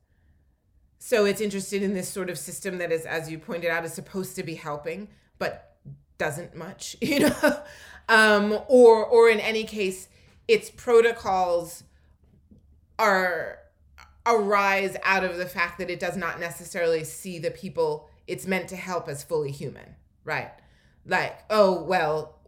So 1.06 1.26
it's 1.26 1.42
interested 1.42 1.84
in 1.84 1.94
this 1.94 2.08
sort 2.08 2.30
of 2.30 2.38
system 2.38 2.78
that 2.78 2.90
is, 2.90 3.06
as 3.06 3.30
you 3.30 3.38
pointed 3.38 3.70
out, 3.70 3.84
is 3.84 3.92
supposed 3.92 4.38
to 4.38 4.44
be 4.44 4.56
helping, 4.56 5.10
but 5.38 5.76
doesn't 6.18 6.56
much, 6.56 6.96
you 7.02 7.20
know, 7.20 7.60
um, 8.08 8.58
or 8.70 9.06
or 9.06 9.28
in 9.28 9.42
any 9.42 9.66
case 9.66 10.08
its 10.48 10.70
protocols 10.70 11.84
are 12.98 13.60
arise 14.26 14.96
out 15.04 15.26
of 15.26 15.36
the 15.36 15.46
fact 15.46 15.78
that 15.80 15.90
it 15.90 16.00
does 16.00 16.16
not 16.16 16.40
necessarily 16.40 17.04
see 17.04 17.38
the 17.38 17.52
people 17.52 18.10
it's 18.26 18.48
meant 18.48 18.70
to 18.70 18.78
help 18.78 19.10
as 19.10 19.26
fully 19.26 19.52
human, 19.52 19.96
right? 20.24 20.54
Like, 21.06 21.38
oh, 21.50 21.84
well, 21.84 22.40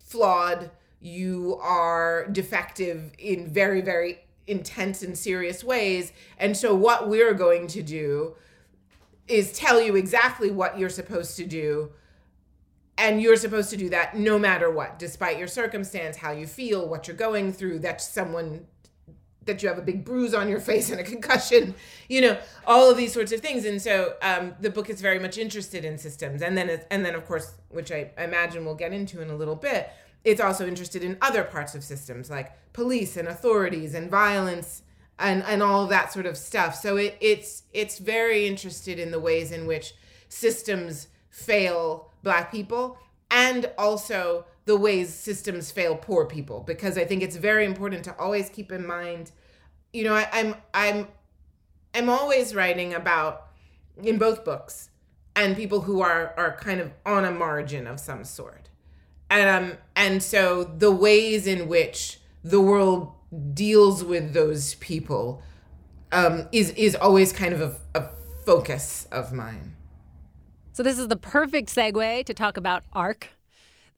flawed, 0.00 0.72
you 0.98 1.60
are 1.62 2.26
defective 2.32 3.12
in 3.20 3.46
very, 3.46 3.82
very 3.82 4.25
intense 4.46 5.02
and 5.02 5.16
serious 5.16 5.64
ways. 5.64 6.12
And 6.38 6.56
so, 6.56 6.74
what 6.74 7.08
we're 7.08 7.34
going 7.34 7.66
to 7.68 7.82
do 7.82 8.36
is 9.28 9.52
tell 9.52 9.80
you 9.80 9.96
exactly 9.96 10.50
what 10.50 10.78
you're 10.78 10.88
supposed 10.88 11.36
to 11.36 11.44
do. 11.44 11.90
And 12.98 13.20
you're 13.20 13.36
supposed 13.36 13.68
to 13.70 13.76
do 13.76 13.90
that 13.90 14.16
no 14.16 14.38
matter 14.38 14.70
what 14.70 14.98
despite 14.98 15.38
your 15.38 15.48
circumstance 15.48 16.16
how 16.16 16.30
you 16.32 16.46
feel 16.46 16.88
what 16.88 17.06
you're 17.06 17.16
going 17.16 17.52
through 17.52 17.80
that 17.80 18.00
someone 18.00 18.66
that 19.44 19.62
you 19.62 19.68
have 19.68 19.76
a 19.76 19.82
big 19.82 20.02
bruise 20.02 20.32
on 20.32 20.48
your 20.48 20.60
face 20.70 20.88
and 20.88 20.98
a 20.98 21.04
concussion 21.04 21.74
you 22.08 22.22
know 22.22 22.38
all 22.66 22.90
of 22.90 22.96
these 22.96 23.12
sorts 23.12 23.32
of 23.32 23.40
things. 23.40 23.66
And 23.66 23.82
so 23.82 24.14
um, 24.22 24.54
the 24.60 24.70
book 24.70 24.88
is 24.88 25.02
very 25.02 25.18
much 25.18 25.36
interested 25.36 25.84
in 25.84 25.98
systems. 25.98 26.40
And 26.40 26.56
then 26.56 26.80
and 26.90 27.04
then 27.04 27.14
of 27.14 27.26
course 27.26 27.52
which 27.68 27.92
I 27.92 28.10
imagine 28.16 28.64
we'll 28.64 28.74
get 28.74 28.94
into 28.94 29.20
in 29.20 29.28
a 29.28 29.36
little 29.36 29.56
bit 29.56 29.90
it's 30.26 30.40
also 30.40 30.66
interested 30.66 31.04
in 31.04 31.16
other 31.22 31.44
parts 31.44 31.74
of 31.76 31.84
systems 31.84 32.28
like 32.28 32.52
police 32.72 33.16
and 33.16 33.28
authorities 33.28 33.94
and 33.94 34.10
violence 34.10 34.82
and 35.18 35.42
and 35.44 35.62
all 35.62 35.84
of 35.84 35.88
that 35.88 36.12
sort 36.12 36.26
of 36.26 36.36
stuff. 36.36 36.74
So 36.74 36.96
it 36.96 37.16
it's 37.20 37.62
it's 37.72 37.98
very 37.98 38.46
interested 38.46 38.98
in 38.98 39.12
the 39.12 39.20
ways 39.20 39.52
in 39.52 39.66
which 39.66 39.94
systems 40.28 41.08
fail 41.30 42.10
black 42.22 42.50
people 42.50 42.98
and 43.30 43.70
also 43.78 44.44
the 44.64 44.76
ways 44.76 45.14
systems 45.14 45.70
fail 45.70 45.94
poor 45.94 46.24
people 46.24 46.60
because 46.60 46.98
i 46.98 47.04
think 47.04 47.22
it's 47.22 47.36
very 47.36 47.64
important 47.64 48.02
to 48.02 48.16
always 48.18 48.48
keep 48.48 48.72
in 48.72 48.86
mind 48.86 49.30
you 49.92 50.02
know 50.02 50.14
I, 50.14 50.28
i'm 50.32 50.54
i'm 50.74 51.08
i'm 51.94 52.08
always 52.08 52.54
writing 52.54 52.94
about 52.94 53.48
in 54.02 54.18
both 54.18 54.44
books 54.44 54.90
and 55.36 55.56
people 55.56 55.82
who 55.82 56.00
are 56.00 56.34
are 56.36 56.56
kind 56.56 56.80
of 56.80 56.92
on 57.04 57.24
a 57.24 57.30
margin 57.30 57.86
of 57.86 58.00
some 58.00 58.24
sort 58.24 58.65
and 59.30 59.48
um 59.48 59.78
and 59.94 60.22
so 60.22 60.64
the 60.64 60.90
ways 60.90 61.46
in 61.46 61.68
which 61.68 62.18
the 62.44 62.60
world 62.60 63.12
deals 63.54 64.04
with 64.04 64.32
those 64.32 64.74
people 64.74 65.42
um 66.12 66.48
is 66.52 66.70
is 66.70 66.94
always 66.94 67.32
kind 67.32 67.52
of 67.52 67.60
a, 67.60 67.98
a 67.98 68.08
focus 68.46 69.08
of 69.10 69.32
mine. 69.32 69.74
So, 70.72 70.82
this 70.82 70.98
is 70.98 71.08
the 71.08 71.16
perfect 71.16 71.68
segue 71.68 72.24
to 72.24 72.34
talk 72.34 72.56
about 72.56 72.84
ARC, 72.92 73.30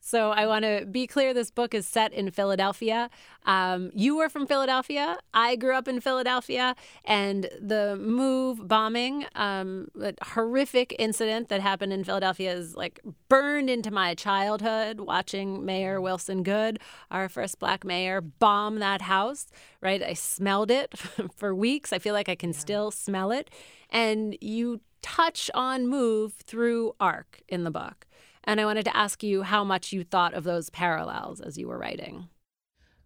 so 0.09 0.31
I 0.31 0.47
want 0.47 0.65
to 0.65 0.87
be 0.91 1.07
clear 1.07 1.35
this 1.35 1.51
book 1.51 1.75
is 1.75 1.87
set 1.87 2.15
in 2.15 2.31
Philadelphia. 2.31 3.11
Um, 3.45 3.91
you 3.93 4.17
were 4.17 4.31
from 4.31 4.47
Philadelphia. 4.47 5.19
I 5.35 5.55
grew 5.55 5.75
up 5.75 5.87
in 5.87 6.01
Philadelphia. 6.01 6.75
And 7.05 7.51
the 7.61 7.95
move 8.01 8.67
bombing, 8.67 9.27
um, 9.35 9.89
that 9.97 10.15
horrific 10.23 10.97
incident 10.99 11.51
that 11.51 11.61
happened 11.61 11.93
in 11.93 12.05
Philadelphia 12.05 12.55
is 12.55 12.75
like 12.75 13.01
burned 13.29 13.69
into 13.69 13.91
my 13.91 14.15
childhood 14.15 15.01
watching 15.01 15.67
Mayor 15.67 16.01
Wilson 16.01 16.43
Goode, 16.43 16.81
our 17.11 17.29
first 17.29 17.59
black 17.59 17.85
mayor, 17.85 18.23
bomb 18.23 18.79
that 18.79 19.03
house, 19.03 19.49
right? 19.83 20.03
I 20.03 20.15
smelled 20.15 20.71
it 20.71 20.97
for 21.37 21.55
weeks. 21.55 21.93
I 21.93 21.99
feel 21.99 22.15
like 22.15 22.31
I 22.31 22.35
can 22.35 22.53
yeah. 22.53 22.59
still 22.59 22.91
smell 22.91 23.31
it. 23.31 23.51
And 23.91 24.39
you 24.41 24.81
touch 25.03 25.51
on 25.53 25.87
move 25.87 26.33
through 26.33 26.95
arc 26.99 27.43
in 27.47 27.65
the 27.65 27.71
book. 27.71 28.07
And 28.49 28.63
I 28.63 28.65
wanted 28.65 28.87
to 28.87 28.97
ask 28.97 29.23
you 29.23 29.43
how 29.43 29.63
much 29.63 29.93
you 29.93 30.03
thought 30.03 30.33
of 30.33 30.43
those 30.43 30.71
parallels 30.71 31.43
as 31.43 31.59
you 31.59 31.69
were 31.69 31.77
writing. 31.77 32.29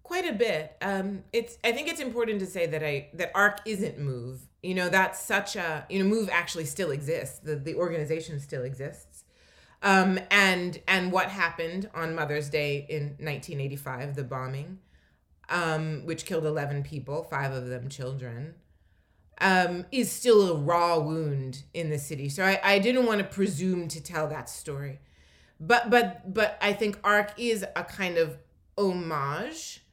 Quite 0.05 0.24
a 0.24 0.32
bit. 0.32 0.76
Um, 0.80 1.24
it's. 1.32 1.59
I 1.64 1.72
think 1.72 1.88
it's 1.88 2.01
important 2.01 2.38
to 2.40 2.47
say 2.47 2.66
that 2.66 2.84
I 2.84 3.09
that 3.14 3.32
ARC 3.34 3.59
isn't 3.66 3.99
Move. 3.99 4.47
You 4.62 4.76
know, 4.76 4.88
that's 4.88 5.20
such 5.20 5.57
a 5.57 5.84
you 5.90 6.01
know 6.01 6.09
Move 6.09 6.30
actually 6.30 6.66
still 6.66 6.93
exists. 6.93 7.40
The 7.40 7.57
the 7.57 7.74
organization 7.74 8.38
still 8.38 8.62
exists. 8.62 9.24
Um, 9.82 10.20
and 10.30 10.80
and 10.86 11.11
what 11.11 11.26
happened 11.26 11.90
on 11.93 12.14
Mother's 12.14 12.49
Day 12.49 12.86
in 12.88 13.16
1985, 13.18 14.14
the 14.14 14.22
bombing, 14.22 14.78
um, 15.49 16.07
which 16.07 16.24
killed 16.24 16.45
11 16.45 16.84
people, 16.84 17.24
five 17.24 17.51
of 17.51 17.66
them 17.66 17.88
children, 17.88 18.55
um, 19.40 19.86
is 19.90 20.12
still 20.12 20.53
a 20.53 20.55
raw 20.55 21.01
wound 21.01 21.64
in 21.74 21.90
the 21.90 21.99
city. 21.99 22.28
So 22.28 22.45
I, 22.45 22.61
I 22.62 22.78
didn't 22.78 23.07
want 23.07 23.18
to 23.18 23.24
presume 23.24 23.88
to 23.88 24.01
tell 24.01 24.28
that 24.28 24.49
story 24.49 25.01
but 25.63 25.91
but 25.91 26.35
but 26.35 26.59
I 26.61 26.73
think 26.73 26.99
Arc 27.05 27.33
is 27.39 27.65
a 27.77 27.85
kind 27.85 28.19
of 28.19 28.37
homage 28.77 29.85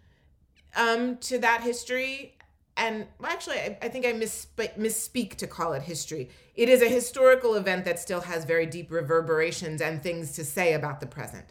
um, 0.75 1.17
to 1.17 1.37
that 1.39 1.61
history. 1.61 2.35
And 2.75 3.07
well, 3.19 3.31
actually, 3.31 3.57
I, 3.57 3.77
I 3.81 3.89
think 3.89 4.05
I 4.05 4.13
misspe- 4.13 4.77
misspeak 4.77 5.35
to 5.35 5.47
call 5.47 5.73
it 5.73 5.83
history. 5.83 6.29
It 6.55 6.69
is 6.69 6.81
a 6.81 6.87
historical 6.87 7.55
event 7.55 7.85
that 7.85 7.99
still 7.99 8.21
has 8.21 8.45
very 8.45 8.65
deep 8.65 8.89
reverberations 8.89 9.81
and 9.81 10.01
things 10.01 10.31
to 10.33 10.45
say 10.45 10.73
about 10.73 11.01
the 11.01 11.05
present. 11.07 11.45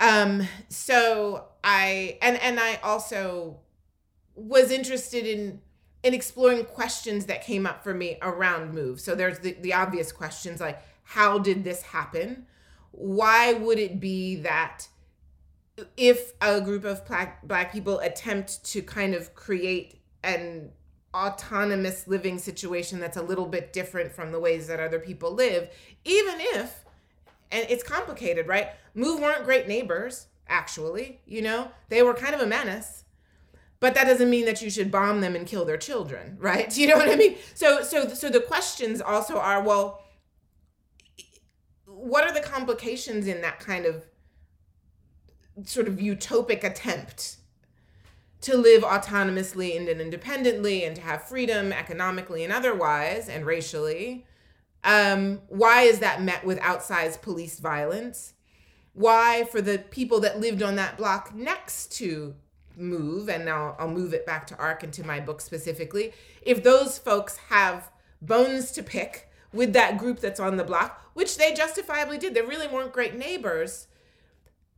Um, 0.00 0.48
so 0.68 1.44
I 1.62 2.18
and 2.22 2.36
and 2.38 2.58
I 2.58 2.80
also 2.82 3.58
was 4.34 4.72
interested 4.72 5.26
in 5.26 5.60
in 6.02 6.12
exploring 6.12 6.64
questions 6.64 7.26
that 7.26 7.44
came 7.44 7.66
up 7.66 7.84
for 7.84 7.94
me 7.94 8.18
around 8.20 8.74
move. 8.74 9.00
So 9.00 9.14
there's 9.14 9.38
the, 9.38 9.52
the 9.60 9.74
obvious 9.74 10.10
questions 10.10 10.60
like 10.60 10.82
how 11.04 11.38
did 11.38 11.62
this 11.62 11.82
happen? 11.82 12.46
Why 12.92 13.54
would 13.54 13.78
it 13.78 14.00
be 14.00 14.36
that 14.36 14.86
if 15.96 16.32
a 16.40 16.60
group 16.60 16.84
of 16.84 17.06
black, 17.06 17.42
black 17.46 17.72
people 17.72 17.98
attempt 18.00 18.64
to 18.64 18.82
kind 18.82 19.14
of 19.14 19.34
create 19.34 20.00
an 20.22 20.70
autonomous 21.14 22.06
living 22.06 22.38
situation 22.38 23.00
that's 23.00 23.16
a 23.16 23.22
little 23.22 23.46
bit 23.46 23.72
different 23.72 24.12
from 24.12 24.32
the 24.32 24.40
ways 24.40 24.66
that 24.66 24.80
other 24.80 24.98
people 24.98 25.32
live, 25.32 25.68
even 26.04 26.34
if, 26.38 26.84
and 27.50 27.66
it's 27.68 27.82
complicated, 27.82 28.46
right? 28.46 28.68
Move 28.94 29.20
weren't 29.20 29.44
great 29.44 29.68
neighbors, 29.68 30.26
actually, 30.48 31.20
you 31.26 31.42
know, 31.42 31.70
they 31.88 32.02
were 32.02 32.14
kind 32.14 32.34
of 32.34 32.40
a 32.40 32.46
menace. 32.46 33.04
But 33.80 33.94
that 33.94 34.04
doesn't 34.04 34.30
mean 34.30 34.44
that 34.46 34.62
you 34.62 34.70
should 34.70 34.92
bomb 34.92 35.20
them 35.20 35.34
and 35.34 35.44
kill 35.44 35.64
their 35.64 35.76
children, 35.76 36.36
right? 36.38 36.74
You 36.82 36.86
know 36.86 36.96
what 36.96 37.10
I 37.10 37.16
mean? 37.16 37.36
So, 37.54 37.82
so, 37.82 38.08
so 38.08 38.28
the 38.28 38.40
questions 38.40 39.00
also 39.00 39.38
are, 39.38 39.62
well, 39.62 40.01
what 42.02 42.24
are 42.24 42.34
the 42.34 42.40
complications 42.40 43.28
in 43.28 43.40
that 43.42 43.60
kind 43.60 43.86
of 43.86 44.04
sort 45.64 45.86
of 45.86 45.94
utopic 45.94 46.64
attempt 46.64 47.36
to 48.40 48.56
live 48.56 48.82
autonomously 48.82 49.76
and 49.76 49.88
independently 49.88 50.84
and 50.84 50.96
to 50.96 51.02
have 51.02 51.22
freedom 51.22 51.72
economically 51.72 52.42
and 52.42 52.52
otherwise 52.52 53.28
and 53.28 53.46
racially? 53.46 54.26
Um, 54.82 55.42
why 55.48 55.82
is 55.82 56.00
that 56.00 56.20
met 56.20 56.44
with 56.44 56.58
outsized 56.58 57.22
police 57.22 57.60
violence? 57.60 58.34
Why 58.94 59.44
for 59.44 59.62
the 59.62 59.78
people 59.78 60.18
that 60.20 60.40
lived 60.40 60.62
on 60.62 60.74
that 60.76 60.98
block 60.98 61.32
next 61.32 61.92
to 61.98 62.34
move 62.76 63.28
and 63.28 63.44
now 63.44 63.76
I'll 63.78 63.88
move 63.88 64.12
it 64.12 64.26
back 64.26 64.48
to 64.48 64.56
arc 64.56 64.82
into 64.82 65.06
my 65.06 65.20
book 65.20 65.40
specifically 65.40 66.12
if 66.40 66.64
those 66.64 66.98
folks 66.98 67.36
have 67.48 67.90
bones 68.20 68.72
to 68.72 68.82
pick 68.82 69.30
with 69.52 69.72
that 69.72 69.98
group 69.98 70.20
that's 70.20 70.40
on 70.40 70.56
the 70.56 70.64
block, 70.64 71.10
which 71.14 71.36
they 71.36 71.52
justifiably 71.52 72.18
did. 72.18 72.34
They 72.34 72.42
really 72.42 72.68
weren't 72.68 72.92
great 72.92 73.16
neighbors. 73.16 73.86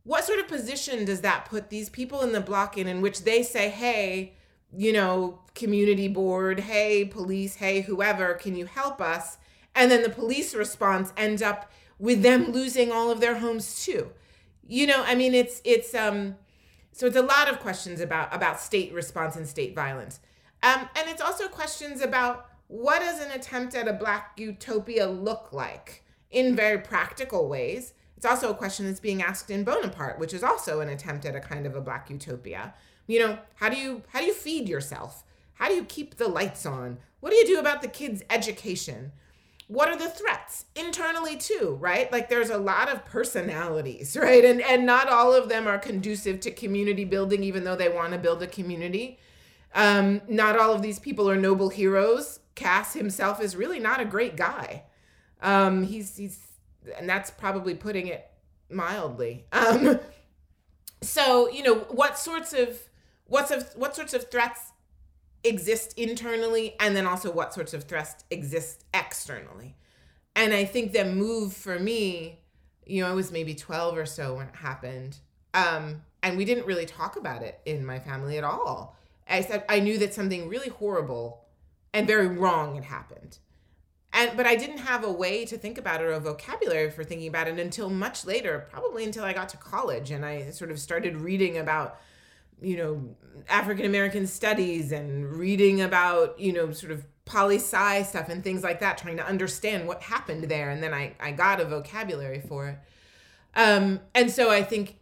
What 0.03 0.23
sort 0.23 0.39
of 0.39 0.47
position 0.47 1.05
does 1.05 1.21
that 1.21 1.45
put 1.45 1.69
these 1.69 1.89
people 1.89 2.21
in 2.21 2.31
the 2.31 2.41
block 2.41 2.77
in, 2.77 2.87
in 2.87 3.01
which 3.01 3.23
they 3.23 3.41
say, 3.41 3.69
hey, 3.69 4.33
you 4.71 4.93
know, 4.93 5.39
community 5.55 6.07
board, 6.07 6.59
hey, 6.59 7.05
police, 7.05 7.55
hey, 7.55 7.81
whoever, 7.81 8.33
can 8.33 8.55
you 8.55 8.65
help 8.65 9.01
us? 9.01 9.37
And 9.73 9.89
then 9.89 10.03
the 10.03 10.09
police 10.09 10.53
response 10.53 11.11
ends 11.17 11.41
up 11.41 11.71
with 11.97 12.21
them 12.21 12.51
losing 12.51 12.91
all 12.91 13.09
of 13.09 13.19
their 13.19 13.39
homes 13.39 13.83
too. 13.83 14.11
You 14.67 14.87
know, 14.87 15.03
I 15.05 15.15
mean, 15.15 15.33
it's 15.33 15.61
it's 15.63 15.93
um, 15.93 16.35
so 16.91 17.05
it's 17.07 17.15
a 17.15 17.21
lot 17.21 17.49
of 17.49 17.59
questions 17.59 18.01
about 18.01 18.33
about 18.33 18.59
state 18.59 18.93
response 18.93 19.35
and 19.35 19.47
state 19.47 19.75
violence, 19.75 20.19
um, 20.63 20.89
and 20.95 21.09
it's 21.09 21.21
also 21.21 21.47
questions 21.47 22.01
about 22.01 22.49
what 22.67 22.99
does 22.99 23.19
an 23.19 23.31
attempt 23.31 23.75
at 23.75 23.87
a 23.87 23.93
black 23.93 24.31
utopia 24.37 25.07
look 25.07 25.53
like 25.53 26.03
in 26.31 26.55
very 26.55 26.79
practical 26.79 27.47
ways? 27.47 27.93
It's 28.17 28.25
also 28.25 28.49
a 28.49 28.55
question 28.55 28.85
that's 28.85 28.99
being 28.99 29.21
asked 29.21 29.51
in 29.51 29.63
Bonaparte, 29.63 30.19
which 30.19 30.33
is 30.33 30.43
also 30.43 30.79
an 30.79 30.89
attempt 30.89 31.25
at 31.25 31.35
a 31.35 31.39
kind 31.39 31.65
of 31.65 31.75
a 31.75 31.81
black 31.81 32.09
utopia. 32.09 32.73
You 33.07 33.19
know, 33.19 33.39
how 33.55 33.69
do 33.69 33.77
you 33.77 34.01
how 34.09 34.19
do 34.19 34.25
you 34.25 34.33
feed 34.33 34.67
yourself? 34.67 35.23
How 35.55 35.67
do 35.67 35.75
you 35.75 35.85
keep 35.85 36.15
the 36.15 36.27
lights 36.27 36.65
on? 36.65 36.97
What 37.19 37.29
do 37.29 37.35
you 37.35 37.45
do 37.45 37.59
about 37.59 37.81
the 37.81 37.87
kids' 37.87 38.23
education? 38.29 39.11
What 39.67 39.89
are 39.89 39.97
the 39.97 40.09
threats 40.09 40.65
internally 40.75 41.37
too, 41.37 41.77
right? 41.79 42.11
Like 42.11 42.29
there's 42.29 42.49
a 42.49 42.57
lot 42.57 42.89
of 42.89 43.05
personalities, 43.05 44.17
right? 44.19 44.43
And 44.43 44.61
and 44.61 44.85
not 44.87 45.07
all 45.07 45.33
of 45.33 45.49
them 45.49 45.67
are 45.67 45.77
conducive 45.77 46.39
to 46.41 46.51
community 46.51 47.05
building 47.05 47.43
even 47.43 47.63
though 47.63 47.75
they 47.75 47.89
want 47.89 48.13
to 48.13 48.17
build 48.17 48.41
a 48.41 48.47
community. 48.47 49.19
Um, 49.75 50.21
not 50.27 50.57
all 50.57 50.73
of 50.73 50.81
these 50.81 50.99
people 50.99 51.29
are 51.29 51.35
noble 51.35 51.67
heroes 51.67 52.39
Cass 52.55 52.93
himself 52.93 53.41
is 53.41 53.55
really 53.55 53.79
not 53.79 53.99
a 53.99 54.05
great 54.05 54.35
guy. 54.35 54.83
Um, 55.41 55.83
he's 55.83 56.17
he's 56.17 56.39
and 56.97 57.09
that's 57.09 57.31
probably 57.31 57.75
putting 57.75 58.07
it 58.07 58.29
mildly. 58.69 59.45
Um, 59.51 59.99
so 61.01 61.49
you 61.49 61.63
know 61.63 61.75
what 61.75 62.17
sorts 62.17 62.53
of 62.53 62.79
what's 63.25 63.51
of 63.51 63.69
what 63.75 63.95
sorts 63.95 64.13
of 64.13 64.29
threats 64.29 64.71
exist 65.43 65.93
internally, 65.97 66.75
and 66.79 66.95
then 66.95 67.05
also 67.05 67.31
what 67.31 67.53
sorts 67.53 67.73
of 67.73 67.83
threats 67.83 68.23
exist 68.31 68.85
externally. 68.93 69.75
And 70.35 70.53
I 70.53 70.65
think 70.65 70.91
that 70.93 71.07
move 71.07 71.53
for 71.53 71.79
me, 71.79 72.39
you 72.85 73.01
know, 73.01 73.09
I 73.09 73.13
was 73.13 73.31
maybe 73.31 73.53
twelve 73.53 73.97
or 73.97 74.05
so 74.05 74.35
when 74.35 74.47
it 74.47 74.55
happened, 74.55 75.17
um, 75.53 76.01
and 76.23 76.37
we 76.37 76.45
didn't 76.45 76.65
really 76.65 76.85
talk 76.85 77.17
about 77.17 77.43
it 77.43 77.59
in 77.65 77.85
my 77.85 77.99
family 77.99 78.37
at 78.37 78.43
all. 78.43 78.97
I 79.27 79.41
said 79.41 79.63
I 79.69 79.79
knew 79.79 79.97
that 79.99 80.13
something 80.13 80.49
really 80.49 80.69
horrible 80.69 81.44
and 81.95 82.05
very 82.05 82.27
wrong 82.27 82.75
it 82.75 82.83
happened. 82.83 83.39
And 84.11 84.35
but 84.37 84.45
I 84.45 84.55
didn't 84.55 84.79
have 84.79 85.03
a 85.03 85.11
way 85.11 85.45
to 85.45 85.57
think 85.57 85.77
about 85.77 86.01
it 86.01 86.03
or 86.03 86.11
a 86.11 86.19
vocabulary 86.19 86.91
for 86.91 87.03
thinking 87.03 87.27
about 87.27 87.47
it 87.47 87.57
until 87.57 87.89
much 87.89 88.25
later, 88.25 88.67
probably 88.69 89.05
until 89.05 89.23
I 89.23 89.33
got 89.33 89.49
to 89.49 89.57
college 89.57 90.11
and 90.11 90.25
I 90.25 90.51
sort 90.51 90.71
of 90.71 90.79
started 90.79 91.17
reading 91.17 91.57
about 91.57 91.99
you 92.61 92.77
know 92.77 93.15
African 93.49 93.85
American 93.85 94.27
studies 94.27 94.91
and 94.91 95.25
reading 95.25 95.81
about 95.81 96.39
you 96.39 96.51
know 96.53 96.71
sort 96.71 96.91
of 96.91 97.05
poli 97.23 97.55
sci 97.55 98.03
stuff 98.03 98.29
and 98.29 98.43
things 98.43 98.61
like 98.61 98.81
that, 98.81 98.97
trying 98.97 99.17
to 99.17 99.25
understand 99.25 99.87
what 99.87 100.01
happened 100.01 100.43
there. 100.43 100.69
And 100.69 100.83
then 100.83 100.93
I 100.93 101.15
I 101.19 101.31
got 101.31 101.61
a 101.61 101.65
vocabulary 101.65 102.41
for 102.41 102.67
it. 102.67 102.79
Um, 103.55 104.01
and 104.13 104.29
so 104.29 104.51
I 104.51 104.63
think 104.63 104.97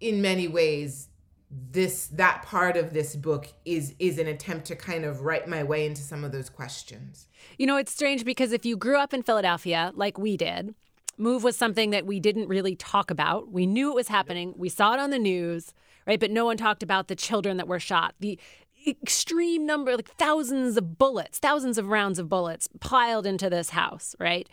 in 0.00 0.22
many 0.22 0.46
ways 0.46 1.09
this 1.50 2.06
that 2.08 2.42
part 2.42 2.76
of 2.76 2.92
this 2.92 3.16
book 3.16 3.48
is 3.64 3.94
is 3.98 4.18
an 4.18 4.28
attempt 4.28 4.66
to 4.66 4.76
kind 4.76 5.04
of 5.04 5.22
write 5.22 5.48
my 5.48 5.64
way 5.64 5.84
into 5.84 6.00
some 6.00 6.22
of 6.22 6.32
those 6.32 6.48
questions. 6.48 7.26
You 7.58 7.66
know, 7.66 7.76
it's 7.76 7.92
strange 7.92 8.24
because 8.24 8.52
if 8.52 8.64
you 8.64 8.76
grew 8.76 8.96
up 8.96 9.12
in 9.12 9.22
Philadelphia 9.22 9.92
like 9.94 10.16
we 10.16 10.36
did, 10.36 10.74
move 11.18 11.42
was 11.42 11.56
something 11.56 11.90
that 11.90 12.06
we 12.06 12.20
didn't 12.20 12.48
really 12.48 12.76
talk 12.76 13.10
about. 13.10 13.50
We 13.50 13.66
knew 13.66 13.90
it 13.90 13.94
was 13.96 14.08
happening. 14.08 14.54
We 14.56 14.68
saw 14.68 14.94
it 14.94 15.00
on 15.00 15.10
the 15.10 15.18
news, 15.18 15.74
right? 16.06 16.20
But 16.20 16.30
no 16.30 16.44
one 16.44 16.56
talked 16.56 16.82
about 16.82 17.08
the 17.08 17.16
children 17.16 17.56
that 17.56 17.66
were 17.66 17.80
shot. 17.80 18.14
The 18.20 18.38
extreme 18.86 19.66
number 19.66 19.96
like 19.96 20.14
thousands 20.16 20.76
of 20.76 20.98
bullets, 20.98 21.38
thousands 21.38 21.78
of 21.78 21.88
rounds 21.88 22.18
of 22.18 22.28
bullets 22.28 22.68
piled 22.80 23.26
into 23.26 23.50
this 23.50 23.70
house, 23.70 24.14
right? 24.20 24.48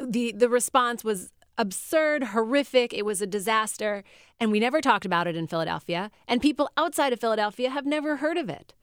Mm-hmm. 0.00 0.10
The 0.10 0.32
the 0.32 0.48
response 0.48 1.02
was 1.02 1.32
absurd, 1.58 2.24
horrific. 2.24 2.92
It 2.92 3.04
was 3.04 3.20
a 3.22 3.26
disaster. 3.26 4.04
And 4.40 4.50
we 4.50 4.60
never 4.60 4.80
talked 4.80 5.04
about 5.04 5.26
it 5.26 5.36
in 5.36 5.46
Philadelphia. 5.46 6.10
And 6.26 6.40
people 6.40 6.70
outside 6.76 7.12
of 7.12 7.20
Philadelphia 7.20 7.70
have 7.70 7.86
never 7.86 8.16
heard 8.16 8.36
of 8.36 8.48
it. 8.48 8.74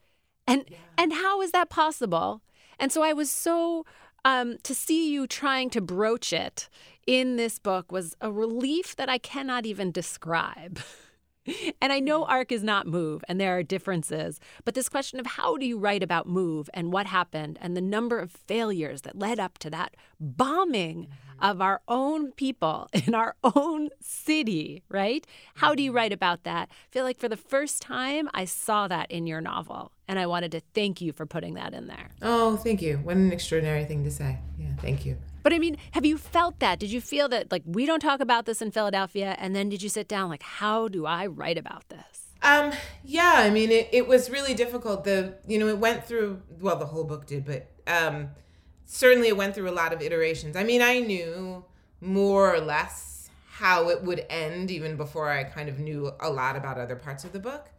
And 0.46 0.64
yeah. 0.68 0.78
and 0.98 1.12
how 1.12 1.40
is 1.42 1.52
that 1.52 1.68
possible? 1.68 2.42
And 2.78 2.90
so 2.90 3.02
I 3.02 3.12
was 3.12 3.30
so 3.30 3.84
um, 4.24 4.56
to 4.62 4.74
see 4.74 5.12
you 5.12 5.26
trying 5.26 5.70
to 5.70 5.80
broach 5.80 6.32
it 6.32 6.68
in 7.06 7.36
this 7.36 7.58
book 7.58 7.90
was 7.90 8.16
a 8.20 8.30
relief 8.30 8.96
that 8.96 9.08
I 9.08 9.18
cannot 9.18 9.66
even 9.66 9.90
describe. 9.92 10.80
And 11.82 11.92
I 11.92 12.00
know 12.00 12.24
ARC 12.24 12.52
is 12.52 12.62
not 12.62 12.86
move 12.86 13.24
and 13.28 13.40
there 13.40 13.56
are 13.56 13.62
differences, 13.62 14.38
but 14.64 14.74
this 14.74 14.88
question 14.88 15.18
of 15.18 15.26
how 15.26 15.56
do 15.56 15.66
you 15.66 15.78
write 15.78 16.02
about 16.02 16.28
move 16.28 16.68
and 16.74 16.92
what 16.92 17.06
happened 17.06 17.58
and 17.60 17.76
the 17.76 17.80
number 17.80 18.18
of 18.18 18.30
failures 18.30 19.02
that 19.02 19.18
led 19.18 19.40
up 19.40 19.56
to 19.58 19.70
that 19.70 19.96
bombing 20.18 21.04
mm-hmm. 21.04 21.44
of 21.44 21.60
our 21.60 21.80
own 21.88 22.32
people 22.32 22.88
in 23.06 23.14
our 23.14 23.34
own 23.42 23.88
city, 24.00 24.82
right? 24.88 25.26
How 25.54 25.74
do 25.74 25.82
you 25.82 25.90
mm-hmm. 25.90 25.96
write 25.96 26.12
about 26.12 26.44
that? 26.44 26.68
I 26.70 26.88
feel 26.90 27.04
like 27.04 27.18
for 27.18 27.28
the 27.28 27.36
first 27.36 27.80
time 27.80 28.28
I 28.34 28.44
saw 28.44 28.88
that 28.88 29.10
in 29.10 29.26
your 29.26 29.40
novel 29.40 29.92
and 30.06 30.18
I 30.18 30.26
wanted 30.26 30.52
to 30.52 30.60
thank 30.74 31.00
you 31.00 31.12
for 31.12 31.24
putting 31.24 31.54
that 31.54 31.72
in 31.72 31.86
there. 31.86 32.10
Oh, 32.20 32.56
thank 32.56 32.82
you. 32.82 32.98
What 32.98 33.16
an 33.16 33.32
extraordinary 33.32 33.84
thing 33.84 34.04
to 34.04 34.10
say. 34.10 34.38
Yeah, 34.58 34.74
thank 34.80 35.06
you. 35.06 35.16
But 35.42 35.52
I 35.52 35.58
mean, 35.58 35.76
have 35.92 36.04
you 36.04 36.18
felt 36.18 36.58
that? 36.60 36.78
Did 36.78 36.90
you 36.90 37.00
feel 37.00 37.28
that 37.30 37.50
like 37.50 37.62
we 37.64 37.86
don't 37.86 38.00
talk 38.00 38.20
about 38.20 38.46
this 38.46 38.60
in 38.60 38.70
Philadelphia 38.70 39.36
and 39.38 39.54
then 39.54 39.68
did 39.68 39.82
you 39.82 39.88
sit 39.88 40.08
down 40.08 40.28
like 40.28 40.42
how 40.42 40.88
do 40.88 41.06
I 41.06 41.26
write 41.26 41.58
about 41.58 41.88
this? 41.88 42.28
Um 42.42 42.72
yeah, 43.04 43.34
I 43.36 43.50
mean 43.50 43.70
it, 43.70 43.88
it 43.92 44.06
was 44.06 44.30
really 44.30 44.54
difficult. 44.54 45.04
The 45.04 45.34
you 45.46 45.58
know, 45.58 45.68
it 45.68 45.78
went 45.78 46.04
through 46.04 46.42
well 46.60 46.76
the 46.76 46.86
whole 46.86 47.04
book 47.04 47.26
did, 47.26 47.44
but 47.44 47.70
um 47.86 48.30
certainly 48.84 49.28
it 49.28 49.36
went 49.36 49.54
through 49.54 49.70
a 49.70 49.72
lot 49.72 49.92
of 49.92 50.02
iterations. 50.02 50.56
I 50.56 50.64
mean, 50.64 50.82
I 50.82 51.00
knew 51.00 51.64
more 52.00 52.54
or 52.54 52.60
less 52.60 53.30
how 53.50 53.90
it 53.90 54.02
would 54.02 54.24
end 54.30 54.70
even 54.70 54.96
before 54.96 55.28
I 55.30 55.44
kind 55.44 55.68
of 55.68 55.78
knew 55.78 56.12
a 56.18 56.30
lot 56.30 56.56
about 56.56 56.78
other 56.78 56.96
parts 56.96 57.24
of 57.24 57.32
the 57.32 57.40
book. 57.40 57.70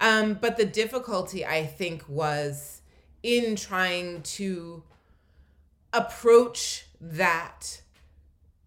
Um 0.00 0.34
but 0.34 0.56
the 0.56 0.66
difficulty 0.66 1.44
I 1.44 1.64
think 1.64 2.04
was 2.08 2.82
in 3.22 3.56
trying 3.56 4.22
to 4.22 4.82
approach 5.92 6.86
that 7.00 7.82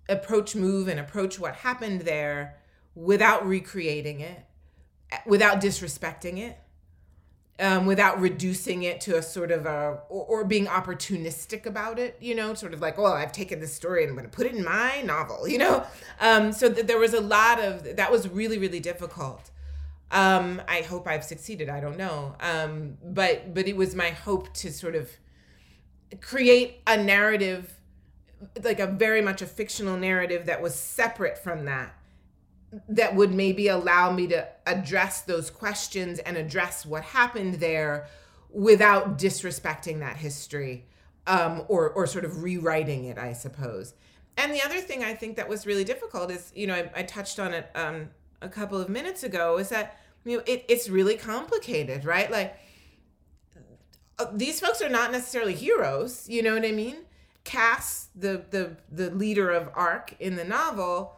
approach 0.08 0.56
move 0.56 0.88
and 0.88 1.00
approach 1.00 1.40
what 1.40 1.56
happened 1.56 2.02
there 2.02 2.58
without 2.94 3.46
recreating 3.46 4.20
it 4.20 4.46
without 5.26 5.60
disrespecting 5.60 6.38
it 6.38 6.58
um, 7.58 7.86
without 7.86 8.20
reducing 8.20 8.84
it 8.84 9.00
to 9.02 9.18
a 9.18 9.22
sort 9.22 9.50
of 9.50 9.66
a 9.66 10.00
or, 10.10 10.26
or, 10.26 10.44
being 10.44 10.66
opportunistic 10.66 11.66
about 11.66 11.98
it 11.98 12.18
you 12.20 12.36
know 12.36 12.54
sort 12.54 12.74
of 12.74 12.82
like 12.82 12.98
well, 12.98 13.14
i've 13.14 13.32
taken 13.32 13.60
this 13.60 13.74
story 13.74 14.04
and 14.04 14.10
i'm 14.10 14.16
going 14.16 14.30
to 14.30 14.36
put 14.36 14.46
it 14.46 14.54
in 14.54 14.64
my 14.64 15.02
novel 15.02 15.48
you 15.48 15.58
know? 15.58 15.84
Um, 16.20 16.52
so 16.52 16.72
th- 16.72 16.86
there 16.86 16.98
was 16.98 17.14
a 17.14 17.22
lot 17.22 17.64
of 17.64 17.96
that 17.96 18.12
was 18.12 18.28
really 18.28 18.58
really 18.58 18.80
difficult. 18.80 19.52
Um, 20.12 20.62
i 20.68 20.82
hope 20.82 21.08
i've 21.08 21.24
succeeded 21.24 21.70
i 21.70 21.80
don't 21.80 21.98
know. 21.98 22.36
Um, 22.40 22.98
but 23.04 23.54
but 23.54 23.68
it 23.68 23.76
was 23.76 23.96
my 23.96 24.10
hope 24.10 24.54
to 24.56 24.72
sort 24.72 24.96
of 24.96 25.10
create 26.22 26.82
a 26.88 26.98
narrative 26.98 27.72
like 28.64 28.80
a 28.80 28.88
very 28.88 29.22
much 29.22 29.42
a 29.42 29.46
fictional 29.46 29.98
narrative 29.98 30.46
that 30.46 30.62
was 30.62 30.76
separate 30.76 31.38
from 31.38 31.66
that 31.66 31.96
that 32.90 33.16
would 33.16 33.34
maybe 33.34 33.68
allow 33.68 34.12
me 34.12 34.28
to 34.28 34.48
address 34.66 35.22
those 35.22 35.50
questions 35.50 36.20
and 36.20 36.38
address 36.38 36.86
what 36.86 37.04
happened 37.04 37.56
there 37.56 38.08
without 38.50 39.18
disrespecting 39.18 40.00
that 40.00 40.18
history 40.18 40.86
um, 41.28 41.64
or 41.68 41.90
or 41.90 42.08
sort 42.08 42.26
of 42.26 42.44
rewriting 42.44 43.06
it, 43.06 43.18
I 43.18 43.34
suppose. 43.34 43.94
And 44.38 44.54
the 44.54 44.64
other 44.64 44.82
thing 44.82 45.04
I 45.04 45.14
think 45.14 45.38
that 45.38 45.48
was 45.48 45.66
really 45.66 45.84
difficult 45.84 46.30
is, 46.30 46.52
you 46.56 46.68
know, 46.68 46.76
I, 46.76 46.92
I 46.96 47.04
touched 47.04 47.40
on 47.40 47.54
it 47.54 47.70
um, 47.76 48.10
a 48.42 48.50
couple 48.50 48.80
of 48.80 48.90
minutes 48.90 49.24
ago, 49.24 49.58
is 49.58 49.70
that 49.70 49.98
you 50.24 50.38
know 50.38 50.44
it, 50.46 50.66
it's 50.68 50.90
really 50.90 51.16
complicated, 51.16 52.06
right? 52.06 52.30
Like 52.30 52.58
these 54.34 54.60
folks 54.60 54.82
are 54.82 54.90
not 54.90 55.12
necessarily 55.12 55.54
heroes. 55.54 56.28
You 56.30 56.44
know 56.44 56.54
what 56.54 56.66
I 56.66 56.72
mean? 56.72 56.98
Cass, 57.44 58.10
the 58.16 58.46
the 58.50 58.78
the 58.92 59.12
leader 59.12 59.52
of 59.52 59.70
ARC 59.76 60.16
in 60.20 60.36
the 60.36 60.46
novel, 60.46 61.18